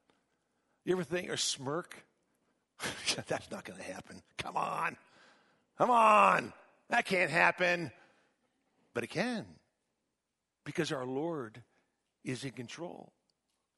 You 0.85 0.93
ever 0.93 1.03
think 1.03 1.29
or 1.29 1.37
smirk? 1.37 1.95
That's 3.27 3.51
not 3.51 3.63
going 3.63 3.79
to 3.79 3.85
happen. 3.85 4.21
Come 4.37 4.57
on. 4.57 4.97
Come 5.77 5.89
on. 5.89 6.53
That 6.89 7.05
can't 7.05 7.31
happen. 7.31 7.91
But 8.93 9.03
it 9.03 9.09
can. 9.09 9.45
Because 10.65 10.91
our 10.91 11.05
Lord 11.05 11.61
is 12.23 12.43
in 12.43 12.51
control. 12.51 13.11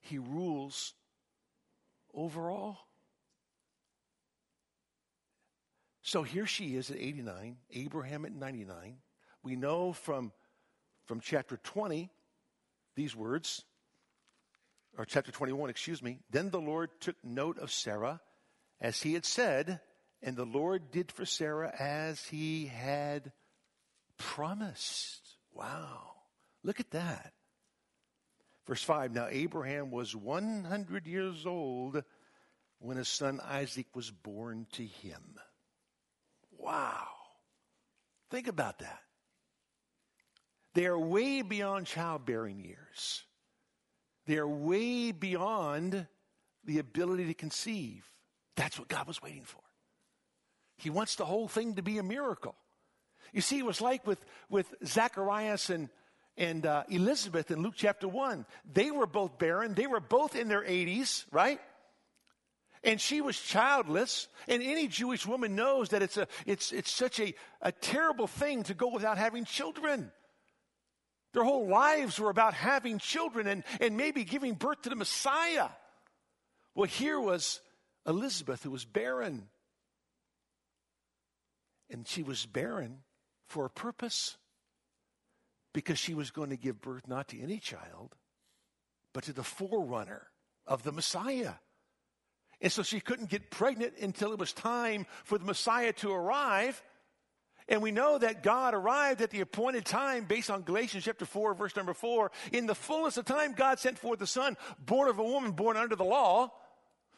He 0.01 0.17
rules 0.17 0.93
over 2.13 2.49
all. 2.49 2.87
So 6.05 6.21
here 6.21 6.45
she 6.45 6.75
is 6.75 6.91
at 6.91 6.97
89, 6.97 7.57
Abraham 7.71 8.25
at 8.25 8.31
99. 8.31 8.97
We 9.41 9.55
know 9.55 9.91
from, 9.91 10.33
from 11.05 11.19
chapter 11.19 11.57
20 11.57 12.11
these 12.95 13.15
words, 13.15 13.63
or 14.99 15.05
chapter 15.05 15.31
21, 15.31 15.71
excuse 15.71 16.03
me. 16.03 16.19
Then 16.29 16.51
the 16.51 16.61
Lord 16.61 16.91
took 16.99 17.15
note 17.23 17.57
of 17.57 17.71
Sarah 17.71 18.21
as 18.79 19.01
he 19.01 19.13
had 19.13 19.25
said, 19.25 19.79
and 20.21 20.37
the 20.37 20.45
Lord 20.45 20.91
did 20.91 21.11
for 21.11 21.25
Sarah 21.25 21.73
as 21.79 22.23
he 22.25 22.67
had 22.67 23.31
promised. 24.19 25.27
Wow. 25.53 26.11
Look 26.61 26.79
at 26.79 26.91
that. 26.91 27.33
Verse 28.67 28.83
5 28.83 29.11
Now 29.11 29.27
Abraham 29.31 29.89
was 29.89 30.15
100 30.15 31.07
years 31.07 31.47
old 31.47 32.03
when 32.77 32.97
his 32.97 33.07
son 33.07 33.41
Isaac 33.43 33.87
was 33.95 34.11
born 34.11 34.67
to 34.73 34.83
him. 34.83 35.39
Wow. 36.65 37.07
Think 38.31 38.47
about 38.47 38.79
that. 38.79 38.99
They 40.73 40.87
are 40.87 40.97
way 40.97 41.43
beyond 41.43 41.85
childbearing 41.85 42.59
years. 42.59 43.23
They 44.25 44.37
are 44.37 44.47
way 44.47 45.11
beyond 45.11 46.07
the 46.65 46.79
ability 46.79 47.27
to 47.27 47.35
conceive. 47.35 48.09
That's 48.55 48.79
what 48.79 48.87
God 48.87 49.07
was 49.07 49.21
waiting 49.21 49.43
for. 49.43 49.61
He 50.77 50.89
wants 50.89 51.15
the 51.15 51.25
whole 51.25 51.47
thing 51.47 51.75
to 51.75 51.83
be 51.83 51.99
a 51.99 52.03
miracle. 52.03 52.55
You 53.31 53.41
see, 53.41 53.59
it 53.59 53.65
was 53.65 53.79
like 53.79 54.07
with, 54.07 54.19
with 54.49 54.73
Zacharias 54.83 55.69
and, 55.69 55.89
and 56.35 56.65
uh, 56.65 56.83
Elizabeth 56.89 57.51
in 57.51 57.61
Luke 57.61 57.75
chapter 57.77 58.07
1. 58.07 58.43
They 58.73 58.89
were 58.89 59.07
both 59.07 59.37
barren, 59.37 59.75
they 59.75 59.87
were 59.87 59.99
both 59.99 60.35
in 60.35 60.47
their 60.47 60.63
80s, 60.63 61.25
right? 61.31 61.59
And 62.85 63.01
she 63.01 63.19
was 63.19 63.37
childless. 63.37 64.27
And 64.47 64.61
any 64.61 64.87
Jewish 64.87 65.25
woman 65.25 65.55
knows 65.55 65.89
that 65.89 66.03
it's, 66.03 66.17
a, 66.17 66.27
it's, 66.45 66.71
it's 66.71 66.91
such 66.91 67.19
a, 67.19 67.33
a 67.61 67.71
terrible 67.71 68.27
thing 68.27 68.63
to 68.63 68.75
go 68.75 68.89
without 68.89 69.17
having 69.17 69.43
children. 69.43 70.11
Their 71.33 71.43
whole 71.43 71.67
lives 71.67 72.19
were 72.19 72.29
about 72.29 72.53
having 72.53 72.99
children 72.99 73.47
and, 73.47 73.63
and 73.81 73.97
maybe 73.97 74.23
giving 74.23 74.53
birth 74.53 74.83
to 74.83 74.89
the 74.89 74.95
Messiah. 74.95 75.67
Well, 76.75 76.87
here 76.87 77.19
was 77.19 77.59
Elizabeth 78.07 78.63
who 78.63 78.71
was 78.71 78.85
barren. 78.85 79.49
And 81.89 82.07
she 82.07 82.23
was 82.23 82.45
barren 82.45 82.99
for 83.47 83.65
a 83.65 83.69
purpose 83.69 84.37
because 85.73 85.99
she 85.99 86.13
was 86.13 86.31
going 86.31 86.51
to 86.51 86.57
give 86.57 86.81
birth 86.81 87.07
not 87.07 87.29
to 87.29 87.41
any 87.41 87.57
child, 87.59 88.15
but 89.11 89.23
to 89.25 89.33
the 89.33 89.43
forerunner 89.43 90.27
of 90.65 90.83
the 90.83 90.91
Messiah. 90.91 91.55
And 92.65 92.71
so 92.71 92.81
she 92.81 92.99
couldn't 92.99 93.29
get 93.29 93.51
pregnant 93.51 93.93
until 94.01 94.33
it 94.33 94.39
was 94.39 94.51
time 94.51 95.05
for 95.23 95.37
the 95.37 95.45
Messiah 95.45 95.93
to 95.93 96.11
arrive. 96.11 96.81
And 97.69 97.79
we 97.79 97.91
know 97.91 98.17
that 98.17 98.41
God 98.41 98.73
arrived 98.73 99.21
at 99.21 99.29
the 99.29 99.41
appointed 99.41 99.85
time 99.85 100.25
based 100.25 100.49
on 100.49 100.63
Galatians 100.63 101.03
chapter 101.03 101.27
4, 101.27 101.53
verse 101.53 101.75
number 101.75 101.93
4. 101.93 102.31
In 102.53 102.65
the 102.65 102.73
fullness 102.73 103.17
of 103.17 103.25
time, 103.25 103.53
God 103.53 103.77
sent 103.77 103.99
forth 103.99 104.17
the 104.17 104.25
Son, 104.25 104.57
born 104.83 105.09
of 105.09 105.19
a 105.19 105.23
woman, 105.23 105.51
born 105.51 105.77
under 105.77 105.95
the 105.95 106.03
law. 106.03 106.53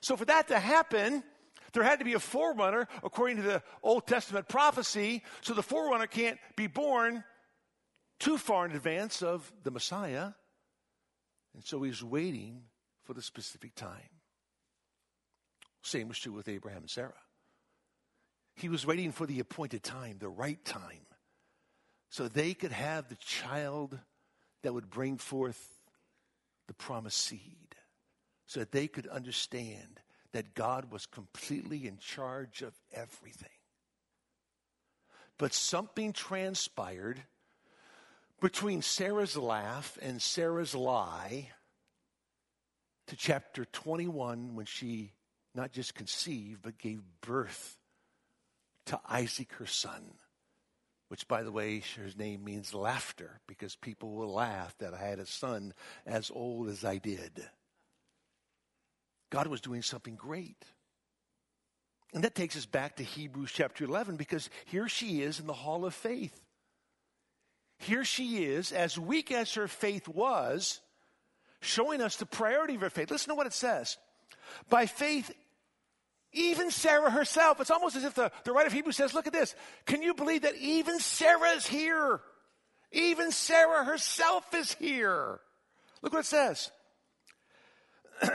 So 0.01 0.17
for 0.17 0.25
that 0.25 0.49
to 0.49 0.59
happen, 0.59 1.23
there 1.71 1.83
had 1.83 1.99
to 1.99 2.05
be 2.05 2.15
a 2.15 2.19
forerunner 2.19 2.89
according 3.01 3.37
to 3.37 3.43
the 3.43 3.63
Old 3.81 4.05
Testament 4.05 4.49
prophecy. 4.49 5.23
So 5.39 5.53
the 5.53 5.63
forerunner 5.63 6.07
can't 6.07 6.39
be 6.57 6.67
born 6.67 7.23
too 8.19 8.37
far 8.37 8.65
in 8.65 8.73
advance 8.73 9.21
of 9.21 9.49
the 9.63 9.71
Messiah. 9.71 10.31
And 11.53 11.63
so 11.63 11.83
he's 11.83 12.03
waiting 12.03 12.63
for 13.05 13.13
the 13.13 13.21
specific 13.21 13.75
time. 13.75 14.09
Same 15.87 16.09
was 16.09 16.19
true 16.19 16.33
with 16.33 16.49
Abraham 16.49 16.81
and 16.81 16.89
Sarah. 16.89 17.13
He 18.55 18.67
was 18.67 18.85
waiting 18.85 19.13
for 19.13 19.25
the 19.25 19.39
appointed 19.39 19.83
time, 19.83 20.17
the 20.19 20.27
right 20.27 20.63
time, 20.65 21.05
so 22.09 22.27
they 22.27 22.53
could 22.53 22.73
have 22.73 23.07
the 23.07 23.15
child 23.15 23.97
that 24.63 24.73
would 24.73 24.89
bring 24.89 25.17
forth 25.17 25.79
the 26.67 26.73
promised 26.73 27.19
seed, 27.19 27.75
so 28.47 28.59
that 28.59 28.73
they 28.73 28.87
could 28.87 29.07
understand 29.07 30.01
that 30.33 30.53
God 30.55 30.91
was 30.91 31.05
completely 31.05 31.87
in 31.87 31.99
charge 31.99 32.61
of 32.61 32.73
everything. 32.91 33.49
But 35.37 35.53
something 35.53 36.11
transpired 36.11 37.21
between 38.41 38.81
Sarah's 38.81 39.37
laugh 39.37 39.97
and 40.01 40.21
Sarah's 40.21 40.75
lie 40.75 41.51
to 43.07 43.15
chapter 43.15 43.63
21 43.63 44.55
when 44.55 44.65
she 44.65 45.13
not 45.57 45.71
just 45.71 45.95
conceived, 45.95 46.61
but 46.61 46.77
gave 46.77 47.01
birth 47.21 47.77
to 48.85 48.99
Isaac, 49.09 49.51
her 49.53 49.65
son, 49.65 50.13
which, 51.09 51.27
by 51.27 51.43
the 51.43 51.51
way, 51.51 51.79
his 51.79 52.15
name 52.15 52.43
means 52.43 52.73
laughter 52.73 53.41
because 53.47 53.75
people 53.75 54.11
will 54.11 54.31
laugh 54.31 54.77
that 54.77 54.93
I 54.93 54.99
had 54.99 55.19
a 55.19 55.25
son 55.25 55.73
as 56.05 56.31
old 56.33 56.69
as 56.69 56.85
I 56.85 56.99
did. 56.99 57.43
God 59.31 59.47
was 59.47 59.59
doing 59.59 59.81
something 59.81 60.15
great. 60.15 60.63
And 62.13 62.23
that 62.23 62.35
takes 62.35 62.55
us 62.55 62.65
back 62.65 62.95
to 62.97 63.03
Hebrews 63.03 63.51
chapter 63.51 63.83
11 63.83 64.15
because 64.15 64.49
here 64.65 64.87
she 64.87 65.21
is 65.21 65.39
in 65.39 65.47
the 65.47 65.53
hall 65.53 65.85
of 65.85 65.93
faith. 65.93 66.39
Here 67.79 68.05
she 68.05 68.45
is, 68.45 68.71
as 68.71 68.97
weak 68.97 69.31
as 69.31 69.53
her 69.55 69.67
faith 69.67 70.07
was, 70.07 70.81
showing 71.59 72.01
us 72.01 72.15
the 72.15 72.25
priority 72.25 72.75
of 72.75 72.81
her 72.81 72.89
faith. 72.89 73.11
Listen 73.11 73.29
to 73.29 73.35
what 73.35 73.47
it 73.47 73.53
says. 73.53 73.97
By 74.69 74.85
faith, 74.85 75.31
even 76.33 76.71
Sarah 76.71 77.09
herself, 77.09 77.61
it's 77.61 77.71
almost 77.71 77.95
as 77.95 78.03
if 78.03 78.13
the, 78.13 78.31
the 78.43 78.51
writer 78.51 78.67
of 78.67 78.73
Hebrews 78.73 78.97
says, 78.97 79.13
Look 79.13 79.27
at 79.27 79.33
this. 79.33 79.55
Can 79.85 80.01
you 80.01 80.13
believe 80.13 80.41
that 80.43 80.55
even 80.55 80.99
Sarah 80.99 81.51
is 81.51 81.65
here? 81.65 82.19
Even 82.91 83.31
Sarah 83.31 83.83
herself 83.83 84.53
is 84.53 84.73
here. 84.73 85.39
Look 86.01 86.13
what 86.13 86.19
it 86.19 86.25
says. 86.25 86.71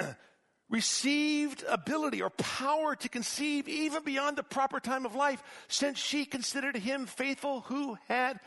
Received 0.70 1.64
ability 1.68 2.22
or 2.22 2.30
power 2.30 2.96
to 2.96 3.08
conceive 3.08 3.68
even 3.68 4.04
beyond 4.04 4.36
the 4.36 4.42
proper 4.42 4.80
time 4.80 5.04
of 5.04 5.14
life, 5.14 5.42
since 5.68 5.98
she 5.98 6.24
considered 6.24 6.76
him 6.76 7.06
faithful 7.06 7.60
who 7.62 7.98
had 8.08 8.40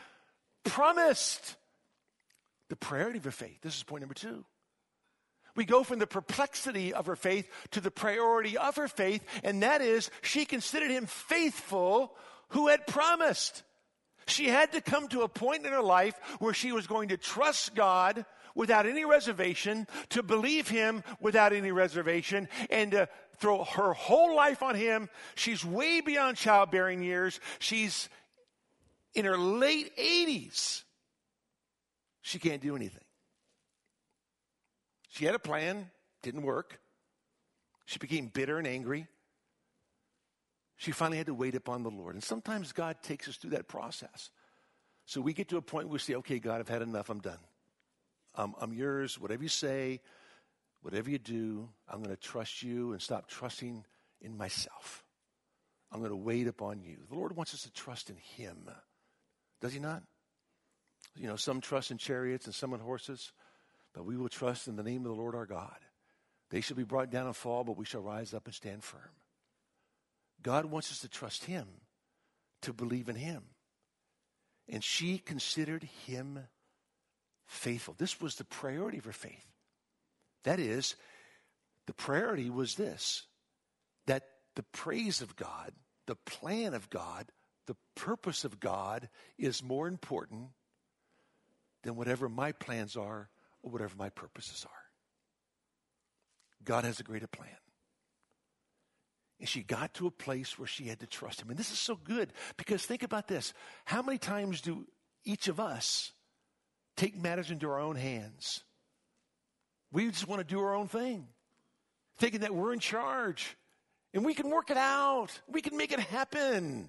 promised. 0.64 1.56
The 2.68 2.76
priority 2.76 3.18
of 3.18 3.24
her 3.24 3.30
faith. 3.30 3.60
This 3.62 3.76
is 3.76 3.84
point 3.84 4.02
number 4.02 4.14
two. 4.14 4.44
We 5.56 5.64
go 5.64 5.82
from 5.82 5.98
the 5.98 6.06
perplexity 6.06 6.94
of 6.94 7.06
her 7.06 7.16
faith 7.16 7.50
to 7.72 7.80
the 7.80 7.90
priority 7.90 8.56
of 8.56 8.76
her 8.76 8.88
faith, 8.88 9.24
and 9.42 9.62
that 9.62 9.80
is 9.80 10.10
she 10.22 10.44
considered 10.44 10.90
him 10.90 11.06
faithful 11.06 12.14
who 12.50 12.68
had 12.68 12.86
promised. 12.86 13.62
She 14.28 14.48
had 14.48 14.72
to 14.72 14.80
come 14.80 15.08
to 15.08 15.22
a 15.22 15.28
point 15.28 15.66
in 15.66 15.72
her 15.72 15.82
life 15.82 16.14
where 16.38 16.54
she 16.54 16.72
was 16.72 16.86
going 16.86 17.08
to 17.08 17.16
trust 17.16 17.74
God 17.74 18.24
without 18.56 18.86
any 18.86 19.04
reservation, 19.04 19.86
to 20.08 20.22
believe 20.22 20.68
Him 20.68 21.04
without 21.20 21.52
any 21.52 21.70
reservation, 21.70 22.48
and 22.70 22.90
to 22.92 23.08
throw 23.38 23.62
her 23.62 23.92
whole 23.92 24.34
life 24.34 24.62
on 24.62 24.74
Him. 24.74 25.08
She's 25.36 25.64
way 25.64 26.00
beyond 26.00 26.38
childbearing 26.38 27.02
years. 27.02 27.38
She's 27.58 28.08
in 29.14 29.26
her 29.26 29.38
late 29.38 29.94
80s. 29.96 30.82
She 32.22 32.38
can't 32.38 32.62
do 32.62 32.74
anything. 32.74 33.05
She 35.16 35.24
had 35.24 35.34
a 35.34 35.38
plan, 35.38 35.90
didn't 36.20 36.42
work. 36.42 36.78
She 37.86 37.98
became 37.98 38.26
bitter 38.26 38.58
and 38.58 38.66
angry. 38.66 39.06
She 40.76 40.92
finally 40.92 41.16
had 41.16 41.28
to 41.28 41.34
wait 41.34 41.54
upon 41.54 41.82
the 41.82 41.90
Lord. 41.90 42.16
And 42.16 42.22
sometimes 42.22 42.72
God 42.72 42.98
takes 43.02 43.26
us 43.26 43.36
through 43.36 43.52
that 43.52 43.66
process. 43.66 44.28
So 45.06 45.22
we 45.22 45.32
get 45.32 45.48
to 45.48 45.56
a 45.56 45.62
point 45.62 45.86
where 45.86 45.94
we 45.94 46.00
say, 46.00 46.16
okay, 46.16 46.38
God, 46.38 46.60
I've 46.60 46.68
had 46.68 46.82
enough. 46.82 47.08
I'm 47.08 47.20
done. 47.20 47.38
Um, 48.34 48.54
I'm 48.60 48.74
yours. 48.74 49.18
Whatever 49.18 49.42
you 49.42 49.48
say, 49.48 50.02
whatever 50.82 51.08
you 51.08 51.18
do, 51.18 51.70
I'm 51.88 52.02
going 52.02 52.14
to 52.14 52.20
trust 52.20 52.62
you 52.62 52.92
and 52.92 53.00
stop 53.00 53.26
trusting 53.26 53.86
in 54.20 54.36
myself. 54.36 55.02
I'm 55.90 56.00
going 56.00 56.10
to 56.10 56.16
wait 56.16 56.46
upon 56.46 56.82
you. 56.82 56.98
The 57.08 57.16
Lord 57.16 57.34
wants 57.34 57.54
us 57.54 57.62
to 57.62 57.72
trust 57.72 58.10
in 58.10 58.16
Him. 58.16 58.68
Does 59.62 59.72
He 59.72 59.80
not? 59.80 60.02
You 61.16 61.26
know, 61.26 61.36
some 61.36 61.62
trust 61.62 61.90
in 61.90 61.96
chariots 61.96 62.44
and 62.44 62.54
some 62.54 62.74
in 62.74 62.80
horses 62.80 63.32
but 63.96 64.04
we 64.04 64.16
will 64.16 64.28
trust 64.28 64.68
in 64.68 64.76
the 64.76 64.82
name 64.82 64.98
of 64.98 65.08
the 65.08 65.20
Lord 65.20 65.34
our 65.34 65.46
God. 65.46 65.78
They 66.50 66.60
shall 66.60 66.76
be 66.76 66.84
brought 66.84 67.10
down 67.10 67.26
and 67.26 67.34
fall, 67.34 67.64
but 67.64 67.78
we 67.78 67.86
shall 67.86 68.02
rise 68.02 68.34
up 68.34 68.44
and 68.44 68.54
stand 68.54 68.84
firm. 68.84 69.00
God 70.42 70.66
wants 70.66 70.92
us 70.92 71.00
to 71.00 71.08
trust 71.08 71.44
Him, 71.44 71.66
to 72.60 72.74
believe 72.74 73.08
in 73.08 73.16
Him. 73.16 73.42
And 74.68 74.84
she 74.84 75.16
considered 75.16 75.88
Him 76.06 76.40
faithful. 77.46 77.94
This 77.96 78.20
was 78.20 78.34
the 78.34 78.44
priority 78.44 78.98
of 78.98 79.06
her 79.06 79.12
faith. 79.12 79.46
That 80.44 80.60
is, 80.60 80.94
the 81.86 81.94
priority 81.94 82.50
was 82.50 82.74
this 82.74 83.22
that 84.06 84.24
the 84.56 84.62
praise 84.62 85.22
of 85.22 85.36
God, 85.36 85.72
the 86.06 86.16
plan 86.16 86.74
of 86.74 86.90
God, 86.90 87.32
the 87.66 87.76
purpose 87.94 88.44
of 88.44 88.60
God 88.60 89.08
is 89.38 89.62
more 89.62 89.88
important 89.88 90.48
than 91.82 91.96
whatever 91.96 92.28
my 92.28 92.52
plans 92.52 92.94
are 92.94 93.30
or 93.66 93.72
whatever 93.72 93.94
my 93.98 94.08
purposes 94.08 94.64
are. 94.64 94.82
God 96.64 96.84
has 96.84 97.00
a 97.00 97.02
greater 97.02 97.26
plan. 97.26 97.50
And 99.40 99.48
she 99.48 99.62
got 99.62 99.92
to 99.94 100.06
a 100.06 100.10
place 100.10 100.58
where 100.58 100.68
she 100.68 100.84
had 100.84 101.00
to 101.00 101.06
trust 101.06 101.42
him. 101.42 101.50
And 101.50 101.58
this 101.58 101.70
is 101.70 101.78
so 101.78 101.96
good 101.96 102.32
because 102.56 102.86
think 102.86 103.02
about 103.02 103.28
this. 103.28 103.52
How 103.84 104.00
many 104.02 104.18
times 104.18 104.62
do 104.62 104.86
each 105.24 105.48
of 105.48 105.60
us 105.60 106.12
take 106.96 107.16
matters 107.16 107.50
into 107.50 107.68
our 107.68 107.80
own 107.80 107.96
hands? 107.96 108.62
We 109.92 110.08
just 110.10 110.26
want 110.26 110.40
to 110.40 110.54
do 110.54 110.60
our 110.60 110.74
own 110.74 110.88
thing, 110.88 111.26
thinking 112.16 112.40
that 112.40 112.54
we're 112.54 112.72
in 112.72 112.78
charge 112.78 113.56
and 114.14 114.24
we 114.24 114.32
can 114.32 114.48
work 114.48 114.70
it 114.70 114.78
out. 114.78 115.38
We 115.48 115.60
can 115.60 115.76
make 115.76 115.92
it 115.92 116.00
happen. 116.00 116.88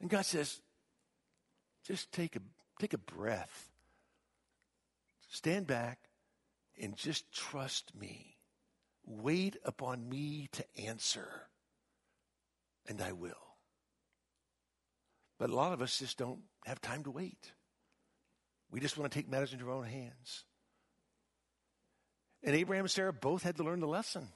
And 0.00 0.10
God 0.10 0.26
says, 0.26 0.60
just 1.86 2.12
take 2.12 2.36
a, 2.36 2.40
take 2.78 2.92
a 2.92 2.98
breath. 2.98 3.71
Stand 5.32 5.66
back 5.66 5.98
and 6.78 6.94
just 6.94 7.32
trust 7.32 7.94
me. 7.98 8.36
Wait 9.06 9.56
upon 9.64 10.06
me 10.06 10.50
to 10.52 10.64
answer, 10.78 11.26
and 12.86 13.00
I 13.00 13.12
will. 13.12 13.32
But 15.38 15.48
a 15.48 15.54
lot 15.54 15.72
of 15.72 15.80
us 15.80 15.98
just 15.98 16.18
don't 16.18 16.40
have 16.66 16.82
time 16.82 17.02
to 17.04 17.10
wait. 17.10 17.52
We 18.70 18.78
just 18.78 18.98
want 18.98 19.10
to 19.10 19.18
take 19.18 19.28
matters 19.28 19.54
into 19.54 19.70
our 19.70 19.76
own 19.76 19.86
hands. 19.86 20.44
And 22.42 22.54
Abraham 22.54 22.84
and 22.84 22.90
Sarah 22.90 23.12
both 23.12 23.42
had 23.42 23.56
to 23.56 23.64
learn 23.64 23.80
the 23.80 23.86
lesson. 23.86 24.28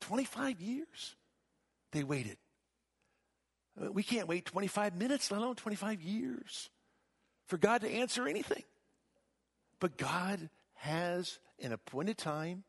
25 0.00 0.60
years 0.60 1.14
they 1.92 2.02
waited. 2.02 2.36
We 3.76 4.02
can't 4.02 4.26
wait 4.26 4.44
25 4.44 4.96
minutes, 4.96 5.30
let 5.30 5.40
alone 5.40 5.54
25 5.54 6.02
years, 6.02 6.68
for 7.46 7.58
God 7.58 7.82
to 7.82 7.88
answer 7.88 8.26
anything. 8.26 8.64
But 9.80 9.96
God 9.96 10.50
has 10.74 11.38
an 11.58 11.72
appointed 11.72 12.18
time, 12.18 12.64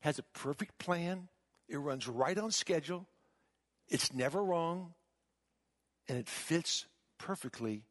has 0.00 0.18
a 0.18 0.22
perfect 0.22 0.78
plan. 0.78 1.28
It 1.68 1.78
runs 1.78 2.06
right 2.06 2.38
on 2.38 2.50
schedule. 2.50 3.06
It's 3.88 4.14
never 4.14 4.42
wrong. 4.42 4.94
And 6.08 6.18
it 6.18 6.28
fits 6.28 6.86
perfectly, 7.18 7.82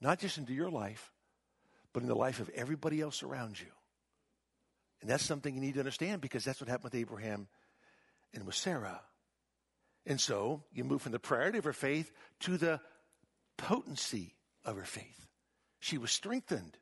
not 0.00 0.18
just 0.18 0.38
into 0.38 0.52
your 0.52 0.70
life, 0.70 1.12
but 1.92 2.02
in 2.02 2.08
the 2.08 2.14
life 2.14 2.40
of 2.40 2.50
everybody 2.50 3.00
else 3.00 3.22
around 3.22 3.60
you. 3.60 3.68
And 5.00 5.08
that's 5.08 5.24
something 5.24 5.54
you 5.54 5.60
need 5.60 5.74
to 5.74 5.80
understand 5.80 6.20
because 6.20 6.44
that's 6.44 6.60
what 6.60 6.68
happened 6.68 6.92
with 6.92 7.00
Abraham 7.00 7.46
and 8.34 8.44
with 8.44 8.54
Sarah. 8.54 9.00
And 10.04 10.20
so 10.20 10.64
you 10.72 10.84
move 10.84 11.02
from 11.02 11.12
the 11.12 11.18
priority 11.18 11.58
of 11.58 11.64
her 11.64 11.72
faith 11.72 12.10
to 12.40 12.56
the 12.56 12.80
potency 13.56 14.34
of 14.64 14.76
her 14.76 14.84
faith. 14.84 15.28
She 15.80 15.98
was 15.98 16.10
strengthened. 16.10 16.76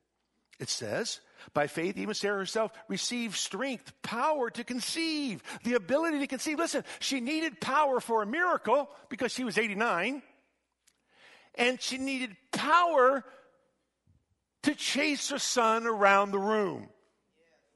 It 0.59 0.69
says, 0.71 1.21
by 1.53 1.67
faith, 1.67 1.99
even 1.99 2.15
Sarah 2.15 2.39
herself 2.39 2.73
received 2.89 3.37
strength, 3.37 3.93
power 4.03 4.51
to 4.51 4.65
conceive, 4.65 5.43
the 5.65 5.75
ability 5.75 6.21
to 6.21 6.27
conceive. 6.27 6.59
Listen, 6.59 6.83
she 6.99 7.21
needed 7.21 7.61
power 7.61 8.01
for 8.01 8.23
a 8.23 8.27
miracle 8.27 8.89
because 9.09 9.33
she 9.33 9.45
was 9.45 9.59
89, 9.59 10.23
and 11.57 11.81
she 11.81 11.99
needed 11.99 12.37
power 12.53 13.25
to 14.63 14.75
chase 14.75 15.31
her 15.31 15.39
son 15.39 15.87
around 15.87 16.31
the 16.31 16.39
room. 16.39 16.89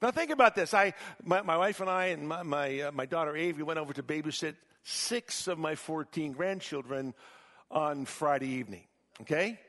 Now 0.03 0.11
think 0.11 0.31
about 0.31 0.55
this. 0.55 0.73
I, 0.73 0.95
my, 1.23 1.43
my 1.43 1.59
wife 1.59 1.81
and 1.81 1.91
I 1.91 2.07
and 2.07 2.27
my, 2.27 2.43
my, 2.43 2.81
uh, 2.81 2.93
my 2.93 3.05
daughter 3.05 3.33
Ave 3.33 3.63
went 3.63 3.79
over 3.79 3.93
to 3.93 4.03
babysit 4.03 4.57
six 4.83 5.47
of 5.47 5.59
my 5.59 5.75
14 5.75 6.33
grandchildren 6.33 7.15
on 7.71 8.07
Friday 8.07 8.49
evening. 8.49 8.85
Okay? 9.21 9.61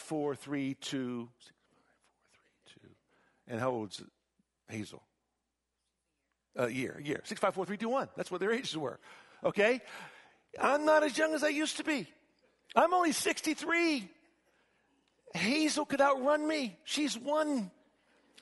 Four, 0.00 0.34
three, 0.34 0.74
two. 0.74 1.28
And 3.48 3.60
how 3.60 3.70
old's 3.70 4.02
Hazel? 4.68 5.02
A 6.56 6.68
year, 6.68 6.96
a 6.98 7.02
year. 7.02 7.20
Six, 7.24 7.40
five, 7.40 7.54
four, 7.54 7.64
three, 7.64 7.76
two, 7.76 7.88
one. 7.88 8.08
That's 8.16 8.30
what 8.30 8.40
their 8.40 8.52
ages 8.52 8.76
were. 8.76 9.00
Okay? 9.42 9.80
I'm 10.60 10.84
not 10.84 11.02
as 11.02 11.16
young 11.16 11.34
as 11.34 11.42
I 11.42 11.48
used 11.48 11.78
to 11.78 11.84
be. 11.84 12.06
I'm 12.76 12.92
only 12.94 13.12
63. 13.12 14.08
Hazel 15.34 15.84
could 15.84 16.00
outrun 16.00 16.46
me. 16.46 16.78
She's 16.84 17.18
one. 17.18 17.70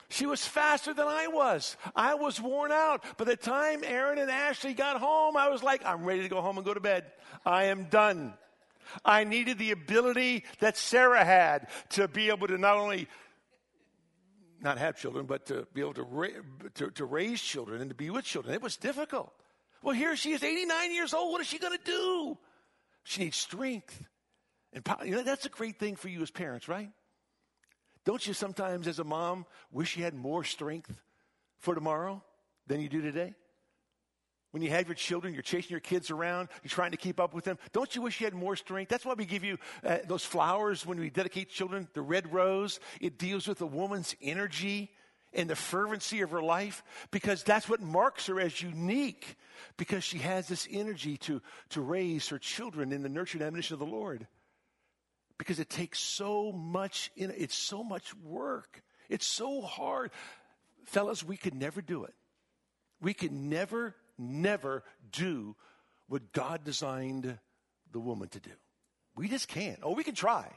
She 0.09 0.25
was 0.25 0.45
faster 0.45 0.93
than 0.93 1.07
I 1.07 1.27
was. 1.27 1.77
I 1.95 2.15
was 2.15 2.39
worn 2.39 2.71
out. 2.73 3.03
By 3.17 3.23
the 3.23 3.37
time 3.37 3.81
Aaron 3.85 4.19
and 4.19 4.29
Ashley 4.29 4.73
got 4.73 4.99
home, 4.99 5.37
I 5.37 5.47
was 5.49 5.63
like, 5.63 5.85
I'm 5.85 6.03
ready 6.03 6.23
to 6.23 6.29
go 6.29 6.41
home 6.41 6.57
and 6.57 6.65
go 6.65 6.73
to 6.73 6.81
bed. 6.81 7.05
I 7.45 7.65
am 7.65 7.85
done. 7.85 8.33
I 9.05 9.23
needed 9.23 9.57
the 9.57 9.71
ability 9.71 10.45
that 10.59 10.77
Sarah 10.77 11.23
had 11.23 11.67
to 11.91 12.07
be 12.07 12.29
able 12.29 12.47
to 12.47 12.57
not 12.57 12.77
only 12.77 13.07
not 14.61 14.77
have 14.77 14.97
children, 14.97 15.25
but 15.25 15.47
to 15.47 15.67
be 15.73 15.81
able 15.81 15.95
to, 15.95 16.03
ra- 16.03 16.27
to, 16.75 16.91
to 16.91 17.05
raise 17.05 17.41
children 17.41 17.81
and 17.81 17.89
to 17.89 17.95
be 17.95 18.09
with 18.09 18.25
children. 18.25 18.53
It 18.53 18.61
was 18.61 18.77
difficult. 18.77 19.33
Well, 19.81 19.95
here 19.95 20.15
she 20.15 20.33
is, 20.33 20.43
89 20.43 20.93
years 20.93 21.13
old. 21.13 21.31
What 21.31 21.41
is 21.41 21.47
she 21.47 21.57
going 21.57 21.77
to 21.77 21.83
do? 21.83 22.37
She 23.03 23.23
needs 23.23 23.37
strength. 23.37 24.05
And 24.73 24.87
you 25.03 25.15
know, 25.15 25.23
that's 25.23 25.45
a 25.45 25.49
great 25.49 25.79
thing 25.79 25.95
for 25.95 26.07
you 26.07 26.21
as 26.21 26.29
parents, 26.29 26.67
right? 26.67 26.91
Don't 28.05 28.25
you 28.25 28.33
sometimes, 28.33 28.87
as 28.87 28.99
a 28.99 29.03
mom, 29.03 29.45
wish 29.71 29.97
you 29.97 30.03
had 30.03 30.13
more 30.13 30.43
strength 30.43 31.01
for 31.59 31.75
tomorrow 31.75 32.23
than 32.67 32.79
you 32.79 32.89
do 32.89 33.01
today? 33.01 33.33
When 34.51 34.61
you 34.61 34.69
have 34.69 34.87
your 34.87 34.95
children, 34.95 35.33
you're 35.33 35.43
chasing 35.43 35.71
your 35.71 35.79
kids 35.79 36.11
around, 36.11 36.49
you're 36.61 36.69
trying 36.69 36.91
to 36.91 36.97
keep 36.97 37.19
up 37.19 37.33
with 37.33 37.45
them. 37.45 37.57
Don't 37.71 37.95
you 37.95 38.01
wish 38.01 38.19
you 38.19 38.27
had 38.27 38.33
more 38.33 38.57
strength? 38.57 38.89
That's 38.89 39.05
why 39.05 39.13
we 39.13 39.25
give 39.25 39.45
you 39.45 39.57
uh, 39.83 39.99
those 40.05 40.25
flowers 40.25 40.85
when 40.85 40.99
we 40.99 41.09
dedicate 41.09 41.49
children, 41.49 41.87
the 41.93 42.01
red 42.01 42.33
rose. 42.33 42.79
It 42.99 43.17
deals 43.17 43.47
with 43.47 43.61
a 43.61 43.65
woman's 43.65 44.13
energy 44.21 44.91
and 45.33 45.49
the 45.49 45.55
fervency 45.55 46.21
of 46.21 46.31
her 46.31 46.41
life 46.41 46.83
because 47.11 47.43
that's 47.43 47.69
what 47.69 47.81
marks 47.81 48.27
her 48.27 48.39
as 48.41 48.61
unique 48.61 49.37
because 49.77 50.03
she 50.03 50.17
has 50.17 50.49
this 50.49 50.67
energy 50.69 51.15
to, 51.17 51.41
to 51.69 51.81
raise 51.81 52.27
her 52.27 52.39
children 52.39 52.91
in 52.91 53.03
the 53.03 53.09
nurture 53.09 53.37
and 53.37 53.45
admonition 53.45 53.75
of 53.75 53.79
the 53.79 53.85
Lord. 53.85 54.27
Because 55.37 55.59
it 55.59 55.69
takes 55.69 55.99
so 55.99 56.51
much, 56.51 57.09
in, 57.15 57.31
it's 57.35 57.55
so 57.55 57.83
much 57.83 58.13
work. 58.15 58.83
It's 59.09 59.25
so 59.25 59.61
hard. 59.61 60.11
Fellas, 60.85 61.23
we 61.23 61.37
could 61.37 61.55
never 61.55 61.81
do 61.81 62.03
it. 62.03 62.13
We 63.01 63.13
could 63.13 63.31
never 63.31 63.95
never 64.17 64.83
do 65.11 65.55
what 66.07 66.33
God 66.33 66.63
designed 66.63 67.37
the 67.91 67.99
woman 67.99 68.29
to 68.29 68.39
do. 68.39 68.51
We 69.15 69.27
just 69.27 69.47
can't. 69.47 69.79
Oh, 69.83 69.93
we 69.93 70.03
can 70.03 70.15
try, 70.15 70.51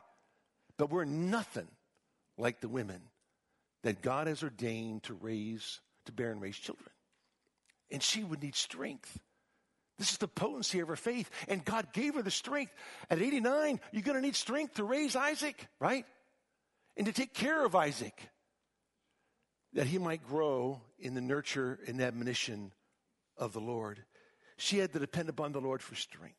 but 0.77 0.91
we're 0.91 1.05
nothing 1.05 1.69
like 2.37 2.61
the 2.61 2.69
women 2.69 3.01
that 3.83 4.03
God 4.03 4.27
has 4.27 4.43
ordained 4.43 5.05
to 5.05 5.15
raise, 5.15 5.81
to 6.07 6.13
bear 6.13 6.31
and 6.31 6.41
raise 6.41 6.57
children. 6.57 6.89
And 7.91 8.03
she 8.03 8.25
would 8.25 8.43
need 8.43 8.57
strength. 8.57 9.21
This 9.99 10.11
is 10.11 10.19
the 10.19 10.27
potency 10.27 10.81
of 10.81 10.89
her 10.89 10.97
faith. 10.97 11.31
And 11.49 11.65
God 11.65 11.93
gave 11.93 12.15
her 12.15 12.23
the 12.23 12.31
strength. 12.31 12.73
At 13.11 13.21
89, 13.21 13.79
you're 13.93 14.03
going 14.03 14.17
to 14.17 14.23
need 14.23 14.37
strength 14.37 14.75
to 14.75 14.85
raise 14.85 15.15
Isaac, 15.15 15.69
right? 15.79 16.07
And 16.97 17.07
to 17.07 17.13
take 17.13 17.35
care 17.35 17.65
of 17.65 17.75
Isaac, 17.75 18.19
that 19.75 19.87
he 19.87 19.99
might 19.99 20.27
grow 20.27 20.81
in 20.99 21.15
the 21.15 21.21
nurture 21.21 21.79
and 21.87 22.01
admonition 22.01 22.73
of 23.37 23.53
the 23.53 23.61
Lord. 23.61 24.05
She 24.57 24.78
had 24.78 24.93
to 24.93 24.99
depend 24.99 25.28
upon 25.28 25.53
the 25.53 25.61
Lord 25.61 25.82
for 25.82 25.95
strength. 25.95 26.37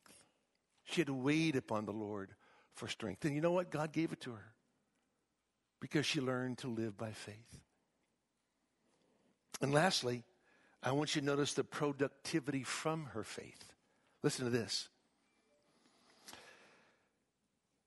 She 0.85 1.01
had 1.01 1.07
to 1.07 1.13
wait 1.13 1.55
upon 1.55 1.85
the 1.85 1.91
Lord 1.91 2.31
for 2.73 2.87
strength. 2.87 3.25
And 3.25 3.35
you 3.35 3.41
know 3.41 3.51
what? 3.51 3.71
God 3.71 3.91
gave 3.91 4.11
it 4.11 4.21
to 4.21 4.31
her 4.31 4.53
because 5.79 6.05
she 6.05 6.21
learned 6.21 6.59
to 6.59 6.67
live 6.67 6.97
by 6.97 7.11
faith. 7.11 7.59
And 9.61 9.73
lastly, 9.73 10.23
I 10.83 10.91
want 10.91 11.15
you 11.15 11.21
to 11.21 11.25
notice 11.25 11.53
the 11.53 11.63
productivity 11.63 12.63
from 12.63 13.05
her 13.13 13.23
faith. 13.23 13.73
Listen 14.21 14.45
to 14.45 14.51
this. 14.51 14.89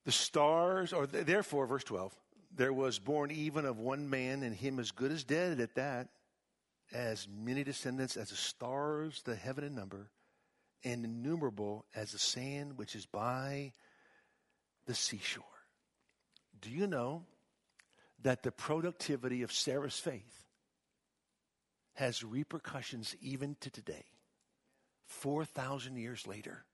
The 0.05 0.13
stars, 0.13 0.93
or 0.93 1.07
therefore, 1.07 1.67
verse 1.67 1.85
12, 1.85 2.15
there 2.57 2.73
was 2.73 2.99
born 2.99 3.31
even 3.31 3.67
of 3.67 3.79
one 3.79 4.09
man, 4.09 4.43
and 4.43 4.55
him 4.55 4.79
as 4.79 4.91
good 4.91 5.13
as 5.13 5.23
dead 5.23 5.61
at 5.61 5.75
that 5.75 6.09
as 6.93 7.29
many 7.29 7.65
descendants 7.65 8.17
as 8.17 8.31
the 8.31 8.37
stars, 8.37 9.23
the 9.23 9.37
heaven 9.37 9.65
in 9.65 9.75
number, 9.75 10.11
and 10.85 11.05
innumerable 11.05 11.85
as 11.95 12.13
the 12.13 12.19
sand 12.19 12.79
which 12.79 12.95
is 12.95 13.07
by 13.07 13.73
the 14.87 14.95
seashore. 14.95 15.45
Do 16.61 16.71
you 16.71 16.87
know 16.87 17.25
that 18.23 18.43
the 18.43 18.53
productivity 18.53 19.43
of 19.43 19.53
Sarah's 19.53 19.99
faith 19.99 20.47
has 21.95 22.25
repercussions 22.25 23.17
even 23.21 23.57
to 23.61 23.71
today, 23.71 24.05
4,000 25.07 25.97
years 25.97 26.27
later, 26.27 26.65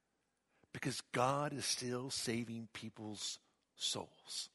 because 0.72 1.00
God 1.12 1.52
is 1.52 1.64
still 1.64 2.10
saving 2.10 2.68
people's 2.72 3.38
souls. 3.76 4.50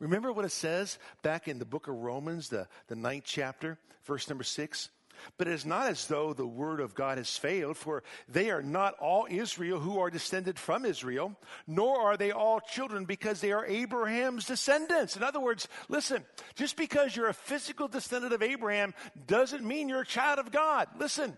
Remember 0.00 0.32
what 0.32 0.44
it 0.44 0.52
says 0.52 0.98
back 1.22 1.46
in 1.46 1.58
the 1.58 1.64
book 1.64 1.86
of 1.86 1.94
Romans, 1.94 2.48
the, 2.48 2.66
the 2.88 2.96
ninth 2.96 3.24
chapter, 3.26 3.78
verse 4.04 4.28
number 4.28 4.44
six? 4.44 4.88
But 5.36 5.48
it 5.48 5.52
is 5.52 5.66
not 5.66 5.88
as 5.88 6.06
though 6.06 6.32
the 6.32 6.46
word 6.46 6.80
of 6.80 6.94
God 6.94 7.18
has 7.18 7.36
failed, 7.36 7.76
for 7.76 8.02
they 8.26 8.50
are 8.50 8.62
not 8.62 8.94
all 8.98 9.26
Israel 9.28 9.78
who 9.78 9.98
are 9.98 10.08
descended 10.08 10.58
from 10.58 10.86
Israel, 10.86 11.36
nor 11.66 12.00
are 12.00 12.16
they 12.16 12.30
all 12.30 12.60
children 12.60 13.04
because 13.04 13.40
they 13.42 13.52
are 13.52 13.66
Abraham's 13.66 14.46
descendants. 14.46 15.16
In 15.16 15.22
other 15.22 15.38
words, 15.38 15.68
listen, 15.90 16.24
just 16.54 16.76
because 16.76 17.14
you're 17.14 17.28
a 17.28 17.34
physical 17.34 17.86
descendant 17.86 18.32
of 18.32 18.42
Abraham 18.42 18.94
doesn't 19.26 19.62
mean 19.62 19.90
you're 19.90 20.00
a 20.00 20.06
child 20.06 20.38
of 20.38 20.50
God. 20.50 20.88
Listen, 20.98 21.36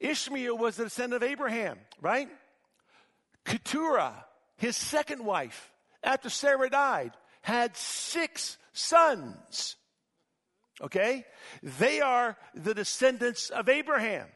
Ishmael 0.00 0.56
was 0.56 0.76
the 0.76 0.84
descendant 0.84 1.22
of 1.22 1.28
Abraham, 1.28 1.78
right? 2.00 2.28
Keturah, 3.44 4.24
his 4.56 4.76
second 4.76 5.24
wife, 5.24 5.70
after 6.02 6.30
Sarah 6.30 6.70
died, 6.70 7.12
had 7.42 7.76
six 7.76 8.56
sons. 8.72 9.76
Okay? 10.80 11.24
They 11.62 12.00
are 12.00 12.36
the 12.54 12.74
descendants 12.74 13.50
of 13.50 13.68
Abraham. 13.68 14.26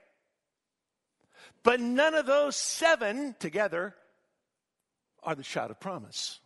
But 1.62 1.80
none 1.80 2.14
of 2.14 2.26
those 2.26 2.54
seven 2.54 3.34
together 3.40 3.94
are 5.22 5.34
the 5.34 5.42
child 5.42 5.70
of 5.70 5.80
promise. 5.80 6.38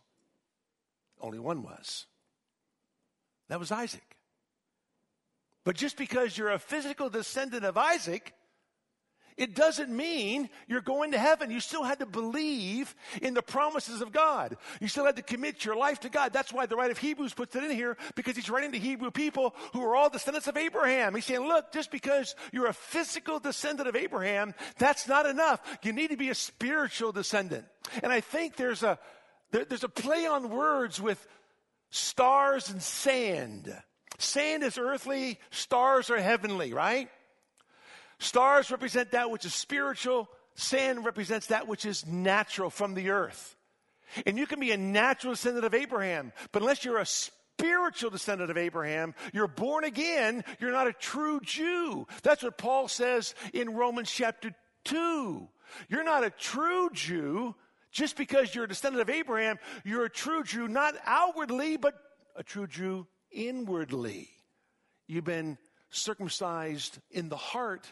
Only 1.19 1.39
one 1.39 1.61
was. 1.61 2.07
That 3.47 3.59
was 3.59 3.71
Isaac. 3.71 4.17
But 5.63 5.75
just 5.75 5.97
because 5.97 6.37
you're 6.37 6.49
a 6.49 6.57
physical 6.57 7.09
descendant 7.09 7.65
of 7.65 7.77
Isaac, 7.77 8.33
it 9.37 9.55
doesn't 9.55 9.89
mean 9.89 10.49
you're 10.67 10.81
going 10.81 11.11
to 11.11 11.17
heaven. 11.17 11.51
You 11.51 11.59
still 11.59 11.83
had 11.83 11.99
to 11.99 12.05
believe 12.05 12.93
in 13.21 13.33
the 13.33 13.41
promises 13.41 14.01
of 14.01 14.11
God. 14.11 14.57
You 14.79 14.87
still 14.87 15.05
had 15.05 15.15
to 15.15 15.21
commit 15.21 15.65
your 15.65 15.75
life 15.75 15.99
to 16.01 16.09
God. 16.09 16.33
That's 16.33 16.53
why 16.53 16.65
the 16.65 16.75
writer 16.75 16.91
of 16.91 16.97
Hebrews 16.97 17.33
puts 17.33 17.55
it 17.55 17.63
in 17.63 17.71
here 17.71 17.97
because 18.15 18.35
he's 18.35 18.49
writing 18.49 18.71
to 18.73 18.79
Hebrew 18.79 19.11
people 19.11 19.55
who 19.73 19.83
are 19.83 19.95
all 19.95 20.09
descendants 20.09 20.47
of 20.47 20.57
Abraham. 20.57 21.15
He's 21.15 21.25
saying, 21.25 21.47
look, 21.47 21.71
just 21.71 21.91
because 21.91 22.35
you're 22.51 22.67
a 22.67 22.73
physical 22.73 23.39
descendant 23.39 23.87
of 23.87 23.95
Abraham, 23.95 24.53
that's 24.77 25.07
not 25.07 25.25
enough. 25.25 25.61
You 25.83 25.93
need 25.93 26.09
to 26.09 26.17
be 26.17 26.29
a 26.29 26.35
spiritual 26.35 27.11
descendant. 27.11 27.65
And 28.03 28.11
I 28.11 28.21
think 28.21 28.55
there's 28.55 28.83
a, 28.83 28.99
there, 29.51 29.65
there's 29.65 29.83
a 29.83 29.89
play 29.89 30.25
on 30.25 30.49
words 30.49 31.01
with 31.01 31.25
stars 31.89 32.69
and 32.69 32.81
sand. 32.81 33.73
Sand 34.17 34.63
is 34.63 34.77
earthly, 34.77 35.39
stars 35.49 36.09
are 36.09 36.19
heavenly, 36.19 36.73
right? 36.73 37.09
Stars 38.21 38.69
represent 38.69 39.11
that 39.11 39.31
which 39.31 39.45
is 39.45 39.53
spiritual, 39.53 40.29
sand 40.53 41.03
represents 41.03 41.47
that 41.47 41.67
which 41.67 41.87
is 41.87 42.05
natural 42.05 42.69
from 42.69 42.93
the 42.93 43.09
earth. 43.09 43.55
And 44.27 44.37
you 44.37 44.45
can 44.45 44.59
be 44.59 44.71
a 44.71 44.77
natural 44.77 45.33
descendant 45.33 45.65
of 45.65 45.73
Abraham, 45.73 46.31
but 46.51 46.61
unless 46.61 46.85
you're 46.85 46.99
a 46.99 47.05
spiritual 47.05 48.11
descendant 48.11 48.51
of 48.51 48.57
Abraham, 48.57 49.15
you're 49.33 49.47
born 49.47 49.85
again, 49.85 50.43
you're 50.59 50.71
not 50.71 50.85
a 50.85 50.93
true 50.93 51.39
Jew. 51.41 52.05
That's 52.21 52.43
what 52.43 52.59
Paul 52.59 52.87
says 52.87 53.33
in 53.53 53.73
Romans 53.73 54.11
chapter 54.11 54.53
2. 54.83 55.47
You're 55.89 56.03
not 56.03 56.23
a 56.23 56.29
true 56.29 56.91
Jew 56.93 57.55
just 57.91 58.17
because 58.17 58.53
you're 58.53 58.65
a 58.65 58.69
descendant 58.69 59.01
of 59.01 59.09
Abraham. 59.09 59.57
You're 59.83 60.05
a 60.05 60.11
true 60.11 60.43
Jew, 60.43 60.67
not 60.67 60.93
outwardly, 61.07 61.75
but 61.77 61.95
a 62.35 62.43
true 62.43 62.67
Jew 62.67 63.07
inwardly. 63.31 64.29
You've 65.07 65.23
been 65.23 65.57
circumcised 65.89 66.99
in 67.09 67.29
the 67.29 67.35
heart. 67.35 67.91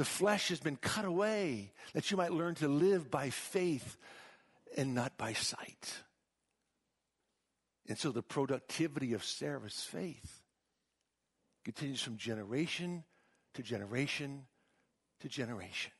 The 0.00 0.06
flesh 0.06 0.48
has 0.48 0.60
been 0.60 0.76
cut 0.76 1.04
away 1.04 1.72
that 1.92 2.10
you 2.10 2.16
might 2.16 2.32
learn 2.32 2.54
to 2.54 2.68
live 2.68 3.10
by 3.10 3.28
faith 3.28 3.98
and 4.74 4.94
not 4.94 5.18
by 5.18 5.34
sight. 5.34 5.92
And 7.86 7.98
so 7.98 8.10
the 8.10 8.22
productivity 8.22 9.12
of 9.12 9.22
Sarah's 9.22 9.82
faith 9.82 10.40
continues 11.66 12.00
from 12.00 12.16
generation 12.16 13.04
to 13.52 13.62
generation 13.62 14.46
to 15.20 15.28
generation. 15.28 15.92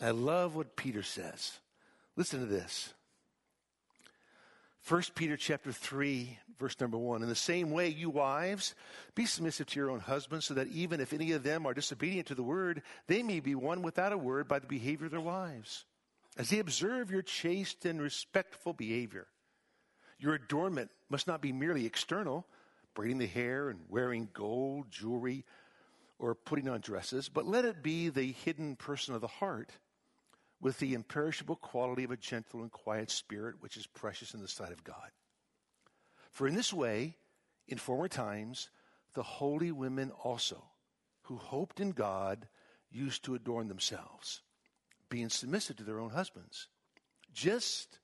I 0.00 0.10
love 0.10 0.56
what 0.56 0.74
Peter 0.74 1.04
says. 1.04 1.52
Listen 2.16 2.40
to 2.40 2.46
this. 2.46 2.92
1 4.88 5.02
Peter 5.16 5.36
chapter 5.36 5.72
3 5.72 6.38
verse 6.60 6.78
number 6.80 6.96
1 6.96 7.22
in 7.22 7.28
the 7.28 7.34
same 7.34 7.72
way 7.72 7.88
you 7.88 8.08
wives 8.08 8.76
be 9.16 9.26
submissive 9.26 9.66
to 9.66 9.80
your 9.80 9.90
own 9.90 9.98
husbands 9.98 10.46
so 10.46 10.54
that 10.54 10.68
even 10.68 11.00
if 11.00 11.12
any 11.12 11.32
of 11.32 11.42
them 11.42 11.66
are 11.66 11.74
disobedient 11.74 12.28
to 12.28 12.36
the 12.36 12.42
word 12.42 12.82
they 13.08 13.20
may 13.20 13.40
be 13.40 13.56
won 13.56 13.82
without 13.82 14.12
a 14.12 14.18
word 14.18 14.46
by 14.46 14.60
the 14.60 14.66
behavior 14.66 15.06
of 15.06 15.10
their 15.10 15.20
wives. 15.20 15.84
As 16.38 16.50
they 16.50 16.60
observe 16.60 17.10
your 17.10 17.22
chaste 17.22 17.84
and 17.84 18.00
respectful 18.00 18.72
behavior 18.72 19.26
your 20.20 20.34
adornment 20.34 20.90
must 21.10 21.26
not 21.26 21.42
be 21.42 21.52
merely 21.52 21.84
external 21.84 22.46
braiding 22.94 23.18
the 23.18 23.26
hair 23.26 23.70
and 23.70 23.80
wearing 23.88 24.28
gold 24.32 24.88
jewelry 24.88 25.44
or 26.20 26.36
putting 26.36 26.68
on 26.68 26.80
dresses 26.80 27.28
but 27.28 27.44
let 27.44 27.64
it 27.64 27.82
be 27.82 28.08
the 28.08 28.32
hidden 28.44 28.76
person 28.76 29.16
of 29.16 29.20
the 29.20 29.26
heart 29.26 29.72
with 30.60 30.78
the 30.78 30.94
imperishable 30.94 31.56
quality 31.56 32.04
of 32.04 32.10
a 32.10 32.16
gentle 32.16 32.62
and 32.62 32.72
quiet 32.72 33.10
spirit, 33.10 33.56
which 33.60 33.76
is 33.76 33.86
precious 33.86 34.34
in 34.34 34.40
the 34.40 34.48
sight 34.48 34.72
of 34.72 34.84
God. 34.84 35.10
For 36.30 36.48
in 36.48 36.54
this 36.54 36.72
way, 36.72 37.16
in 37.68 37.78
former 37.78 38.08
times, 38.08 38.70
the 39.14 39.22
holy 39.22 39.72
women 39.72 40.10
also, 40.22 40.62
who 41.22 41.36
hoped 41.36 41.80
in 41.80 41.90
God, 41.90 42.48
used 42.90 43.24
to 43.24 43.34
adorn 43.34 43.68
themselves, 43.68 44.42
being 45.08 45.28
submissive 45.28 45.76
to 45.76 45.84
their 45.84 46.00
own 46.00 46.10
husbands, 46.10 46.68
just 47.32 47.98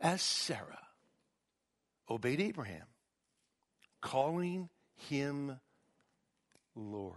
as 0.00 0.22
Sarah 0.22 0.86
obeyed 2.10 2.40
Abraham, 2.40 2.86
calling 4.00 4.68
him 4.94 5.58
Lord. 6.74 7.16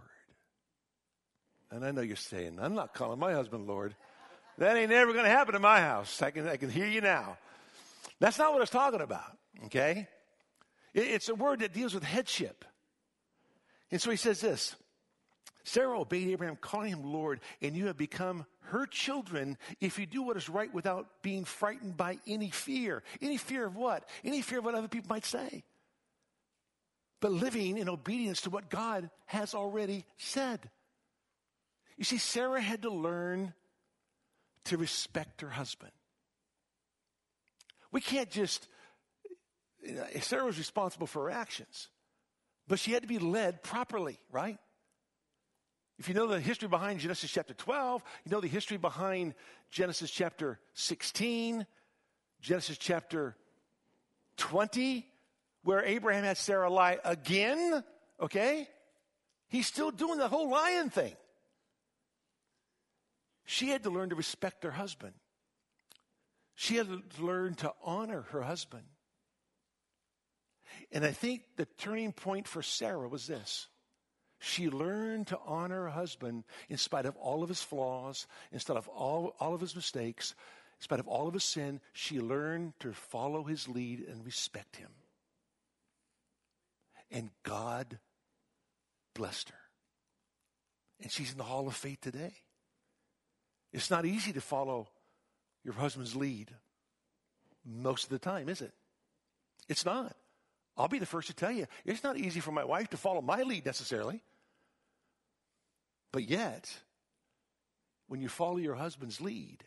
And 1.70 1.84
I 1.84 1.90
know 1.90 2.02
you're 2.02 2.16
saying, 2.16 2.58
I'm 2.60 2.74
not 2.74 2.92
calling 2.92 3.18
my 3.18 3.32
husband 3.32 3.66
Lord. 3.66 3.96
That 4.62 4.76
ain't 4.76 4.90
never 4.90 5.12
going 5.12 5.24
to 5.24 5.30
happen 5.30 5.56
in 5.56 5.60
my 5.60 5.80
house. 5.80 6.22
I 6.22 6.30
can, 6.30 6.46
I 6.46 6.56
can 6.56 6.70
hear 6.70 6.86
you 6.86 7.00
now. 7.00 7.36
That's 8.20 8.38
not 8.38 8.52
what 8.52 8.58
I 8.58 8.60
was 8.60 8.70
talking 8.70 9.00
about, 9.00 9.36
okay? 9.64 10.06
It, 10.94 11.00
it's 11.00 11.28
a 11.28 11.34
word 11.34 11.58
that 11.60 11.72
deals 11.72 11.94
with 11.94 12.04
headship. 12.04 12.64
And 13.90 14.00
so 14.00 14.12
he 14.12 14.16
says 14.16 14.40
this 14.40 14.76
Sarah 15.64 15.98
obeyed 15.98 16.28
Abraham, 16.28 16.54
calling 16.54 16.92
him 16.92 17.02
Lord, 17.02 17.40
and 17.60 17.74
you 17.74 17.88
have 17.88 17.96
become 17.96 18.46
her 18.66 18.86
children 18.86 19.58
if 19.80 19.98
you 19.98 20.06
do 20.06 20.22
what 20.22 20.36
is 20.36 20.48
right 20.48 20.72
without 20.72 21.08
being 21.22 21.44
frightened 21.44 21.96
by 21.96 22.20
any 22.28 22.50
fear. 22.50 23.02
Any 23.20 23.38
fear 23.38 23.66
of 23.66 23.74
what? 23.74 24.08
Any 24.22 24.42
fear 24.42 24.60
of 24.60 24.64
what 24.64 24.76
other 24.76 24.86
people 24.86 25.08
might 25.08 25.24
say. 25.24 25.64
But 27.18 27.32
living 27.32 27.78
in 27.78 27.88
obedience 27.88 28.42
to 28.42 28.50
what 28.50 28.70
God 28.70 29.10
has 29.26 29.56
already 29.56 30.04
said. 30.18 30.70
You 31.96 32.04
see, 32.04 32.18
Sarah 32.18 32.60
had 32.60 32.82
to 32.82 32.90
learn 32.90 33.54
to 34.66 34.76
respect 34.76 35.40
her 35.40 35.50
husband. 35.50 35.92
We 37.90 38.00
can't 38.00 38.30
just, 38.30 38.68
Sarah 40.20 40.44
was 40.44 40.58
responsible 40.58 41.06
for 41.06 41.24
her 41.24 41.30
actions, 41.30 41.88
but 42.68 42.78
she 42.78 42.92
had 42.92 43.02
to 43.02 43.08
be 43.08 43.18
led 43.18 43.62
properly, 43.62 44.18
right? 44.30 44.58
If 45.98 46.08
you 46.08 46.14
know 46.14 46.26
the 46.26 46.40
history 46.40 46.68
behind 46.68 47.00
Genesis 47.00 47.30
chapter 47.30 47.54
12, 47.54 48.02
you 48.24 48.32
know 48.32 48.40
the 48.40 48.48
history 48.48 48.76
behind 48.76 49.34
Genesis 49.70 50.10
chapter 50.10 50.58
16, 50.74 51.66
Genesis 52.40 52.78
chapter 52.78 53.36
20, 54.38 55.06
where 55.64 55.84
Abraham 55.84 56.24
had 56.24 56.38
Sarah 56.38 56.70
lie 56.70 56.98
again, 57.04 57.84
okay? 58.20 58.68
He's 59.48 59.66
still 59.66 59.90
doing 59.90 60.18
the 60.18 60.28
whole 60.28 60.48
lying 60.50 60.90
thing. 60.90 61.14
She 63.44 63.68
had 63.68 63.82
to 63.84 63.90
learn 63.90 64.10
to 64.10 64.14
respect 64.14 64.64
her 64.64 64.70
husband. 64.70 65.14
She 66.54 66.76
had 66.76 66.88
to 66.88 67.24
learn 67.24 67.54
to 67.56 67.72
honor 67.84 68.22
her 68.30 68.42
husband. 68.42 68.84
And 70.90 71.04
I 71.04 71.10
think 71.10 71.42
the 71.56 71.66
turning 71.78 72.12
point 72.12 72.46
for 72.46 72.62
Sarah 72.62 73.08
was 73.08 73.26
this. 73.26 73.68
She 74.38 74.68
learned 74.68 75.28
to 75.28 75.38
honor 75.46 75.82
her 75.82 75.90
husband 75.90 76.44
in 76.68 76.76
spite 76.76 77.06
of 77.06 77.16
all 77.16 77.42
of 77.42 77.48
his 77.48 77.62
flaws, 77.62 78.26
in 78.50 78.58
spite 78.58 78.76
of 78.76 78.88
all, 78.88 79.36
all 79.38 79.54
of 79.54 79.60
his 79.60 79.76
mistakes, 79.76 80.34
in 80.78 80.82
spite 80.82 81.00
of 81.00 81.06
all 81.06 81.28
of 81.28 81.34
his 81.34 81.44
sin. 81.44 81.80
She 81.92 82.20
learned 82.20 82.72
to 82.80 82.92
follow 82.92 83.44
his 83.44 83.68
lead 83.68 84.00
and 84.00 84.24
respect 84.24 84.76
him. 84.76 84.90
And 87.10 87.30
God 87.44 87.98
blessed 89.14 89.50
her. 89.50 89.58
And 91.00 91.10
she's 91.10 91.32
in 91.32 91.38
the 91.38 91.44
Hall 91.44 91.68
of 91.68 91.76
Faith 91.76 92.00
today. 92.00 92.34
It's 93.72 93.90
not 93.90 94.04
easy 94.04 94.32
to 94.32 94.40
follow 94.40 94.88
your 95.64 95.74
husband's 95.74 96.14
lead 96.14 96.50
most 97.64 98.04
of 98.04 98.10
the 98.10 98.18
time, 98.18 98.48
is 98.48 98.60
it? 98.60 98.72
It's 99.68 99.84
not. 99.84 100.14
I'll 100.76 100.88
be 100.88 100.98
the 100.98 101.06
first 101.06 101.28
to 101.28 101.34
tell 101.34 101.52
you, 101.52 101.66
it's 101.84 102.02
not 102.02 102.16
easy 102.16 102.40
for 102.40 102.52
my 102.52 102.64
wife 102.64 102.88
to 102.90 102.96
follow 102.96 103.20
my 103.20 103.42
lead 103.42 103.64
necessarily. 103.66 104.22
But 106.12 106.28
yet, 106.28 106.70
when 108.08 108.20
you 108.20 108.28
follow 108.28 108.58
your 108.58 108.74
husband's 108.74 109.20
lead, 109.20 109.64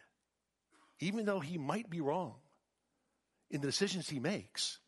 even 1.00 1.26
though 1.26 1.40
he 1.40 1.58
might 1.58 1.90
be 1.90 2.02
wrong 2.02 2.36
in 3.50 3.62
the 3.62 3.68
decisions 3.68 4.10
he 4.10 4.20
makes, 4.20 4.80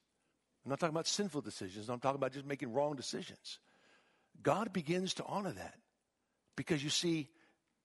I'm 0.63 0.69
not 0.69 0.79
talking 0.79 0.95
about 0.95 1.07
sinful 1.07 1.41
decisions, 1.41 1.89
I'm 1.89 1.99
talking 1.99 2.17
about 2.17 2.33
just 2.33 2.45
making 2.45 2.73
wrong 2.73 2.95
decisions. 2.95 3.59
God 4.43 4.73
begins 4.73 5.15
to 5.15 5.25
honor 5.25 5.51
that 5.51 5.75
because 6.55 6.83
you 6.83 6.89
see, 6.89 7.29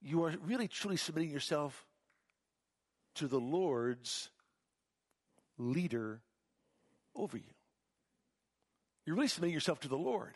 you 0.02 0.24
are 0.24 0.34
really 0.44 0.68
truly 0.68 0.96
submitting 0.96 1.30
yourself 1.30 1.86
to 3.14 3.26
the 3.26 3.38
Lord's 3.40 4.30
leader 5.58 6.20
over 7.14 7.36
you. 7.36 7.54
You're 9.06 9.16
really 9.16 9.28
submitting 9.28 9.54
yourself 9.54 9.80
to 9.80 9.88
the 9.88 9.96
Lord 9.96 10.34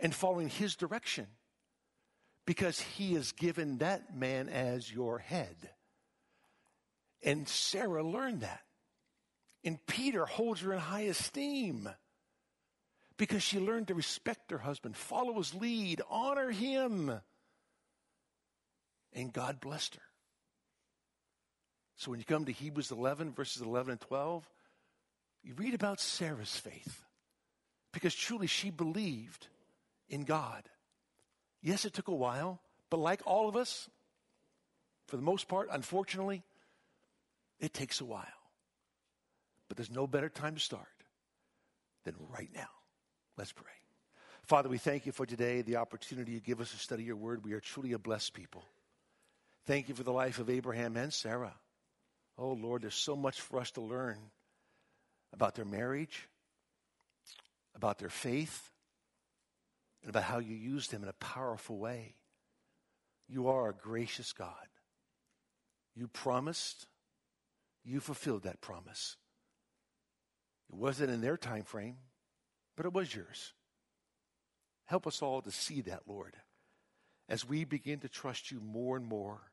and 0.00 0.14
following 0.14 0.48
His 0.48 0.76
direction. 0.76 1.26
because 2.46 2.80
he 2.80 3.14
has 3.14 3.32
given 3.32 3.78
that 3.78 4.16
man 4.16 4.48
as 4.48 4.92
your 4.92 5.18
head. 5.18 5.70
And 7.22 7.48
Sarah 7.48 8.02
learned 8.02 8.40
that. 8.40 8.62
And 9.64 9.84
Peter 9.86 10.26
holds 10.26 10.60
her 10.62 10.72
in 10.72 10.80
high 10.80 11.02
esteem 11.02 11.88
because 13.16 13.42
she 13.42 13.60
learned 13.60 13.88
to 13.88 13.94
respect 13.94 14.50
her 14.50 14.58
husband, 14.58 14.96
follow 14.96 15.34
his 15.34 15.54
lead, 15.54 16.02
honor 16.10 16.50
him. 16.50 17.20
And 19.14 19.32
God 19.32 19.60
blessed 19.60 19.96
her. 19.96 20.02
So 21.96 22.10
when 22.10 22.18
you 22.18 22.24
come 22.24 22.46
to 22.46 22.52
Hebrews 22.52 22.90
11, 22.90 23.32
verses 23.32 23.62
11 23.62 23.92
and 23.92 24.00
12, 24.00 24.48
you 25.44 25.54
read 25.54 25.74
about 25.74 26.00
Sarah's 26.00 26.56
faith 26.56 27.04
because 27.92 28.14
truly 28.14 28.46
she 28.46 28.70
believed 28.70 29.48
in 30.08 30.24
God. 30.24 30.62
Yes, 31.62 31.84
it 31.84 31.92
took 31.92 32.08
a 32.08 32.14
while, 32.14 32.60
but 32.90 32.98
like 32.98 33.20
all 33.24 33.48
of 33.48 33.56
us, 33.56 33.88
for 35.06 35.16
the 35.16 35.22
most 35.22 35.46
part, 35.46 35.68
unfortunately, 35.70 36.42
it 37.60 37.72
takes 37.72 38.00
a 38.00 38.04
while. 38.04 38.26
But 39.68 39.76
there's 39.76 39.90
no 39.90 40.06
better 40.06 40.28
time 40.28 40.54
to 40.54 40.60
start 40.60 40.86
than 42.04 42.14
right 42.36 42.50
now. 42.54 42.68
Let's 43.36 43.52
pray. 43.52 43.70
Father, 44.42 44.68
we 44.68 44.78
thank 44.78 45.06
you 45.06 45.12
for 45.12 45.24
today, 45.24 45.62
the 45.62 45.76
opportunity 45.76 46.32
you 46.32 46.40
give 46.40 46.60
us 46.60 46.72
to 46.72 46.76
study 46.76 47.04
your 47.04 47.16
word. 47.16 47.44
We 47.44 47.52
are 47.52 47.60
truly 47.60 47.92
a 47.92 47.98
blessed 47.98 48.34
people. 48.34 48.64
Thank 49.64 49.88
you 49.88 49.94
for 49.94 50.02
the 50.02 50.12
life 50.12 50.38
of 50.40 50.50
Abraham 50.50 50.96
and 50.96 51.12
Sarah. 51.12 51.54
Oh, 52.36 52.52
Lord, 52.52 52.82
there's 52.82 52.94
so 52.94 53.14
much 53.14 53.40
for 53.40 53.60
us 53.60 53.70
to 53.72 53.80
learn 53.80 54.18
about 55.32 55.54
their 55.54 55.64
marriage, 55.64 56.28
about 57.76 57.98
their 57.98 58.08
faith, 58.08 58.70
and 60.02 60.10
about 60.10 60.24
how 60.24 60.38
you 60.38 60.56
used 60.56 60.90
them 60.90 61.04
in 61.04 61.08
a 61.08 61.14
powerful 61.14 61.78
way. 61.78 62.16
You 63.28 63.48
are 63.48 63.68
a 63.68 63.74
gracious 63.74 64.32
God. 64.32 64.66
You 65.94 66.08
promised, 66.08 66.86
you 67.84 68.00
fulfilled 68.00 68.42
that 68.42 68.60
promise. 68.60 69.16
It 70.70 70.76
wasn't 70.76 71.10
in 71.10 71.20
their 71.20 71.36
time 71.36 71.62
frame, 71.62 71.98
but 72.76 72.86
it 72.86 72.92
was 72.92 73.14
yours. 73.14 73.52
Help 74.86 75.06
us 75.06 75.22
all 75.22 75.40
to 75.42 75.52
see 75.52 75.82
that, 75.82 76.02
Lord, 76.08 76.34
as 77.28 77.48
we 77.48 77.64
begin 77.64 78.00
to 78.00 78.08
trust 78.08 78.50
you 78.50 78.58
more 78.60 78.96
and 78.96 79.06
more 79.06 79.51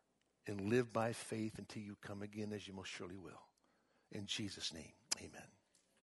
and 0.50 0.70
live 0.70 0.92
by 0.92 1.14
faith 1.14 1.58
until 1.58 1.82
you 1.82 1.96
come 2.02 2.22
again, 2.22 2.52
as 2.54 2.68
you 2.68 2.74
most 2.74 2.90
surely 2.90 3.18
will. 3.18 3.42
In 4.12 4.26
Jesus' 4.26 4.74
name, 4.74 4.92
amen. 5.20 5.59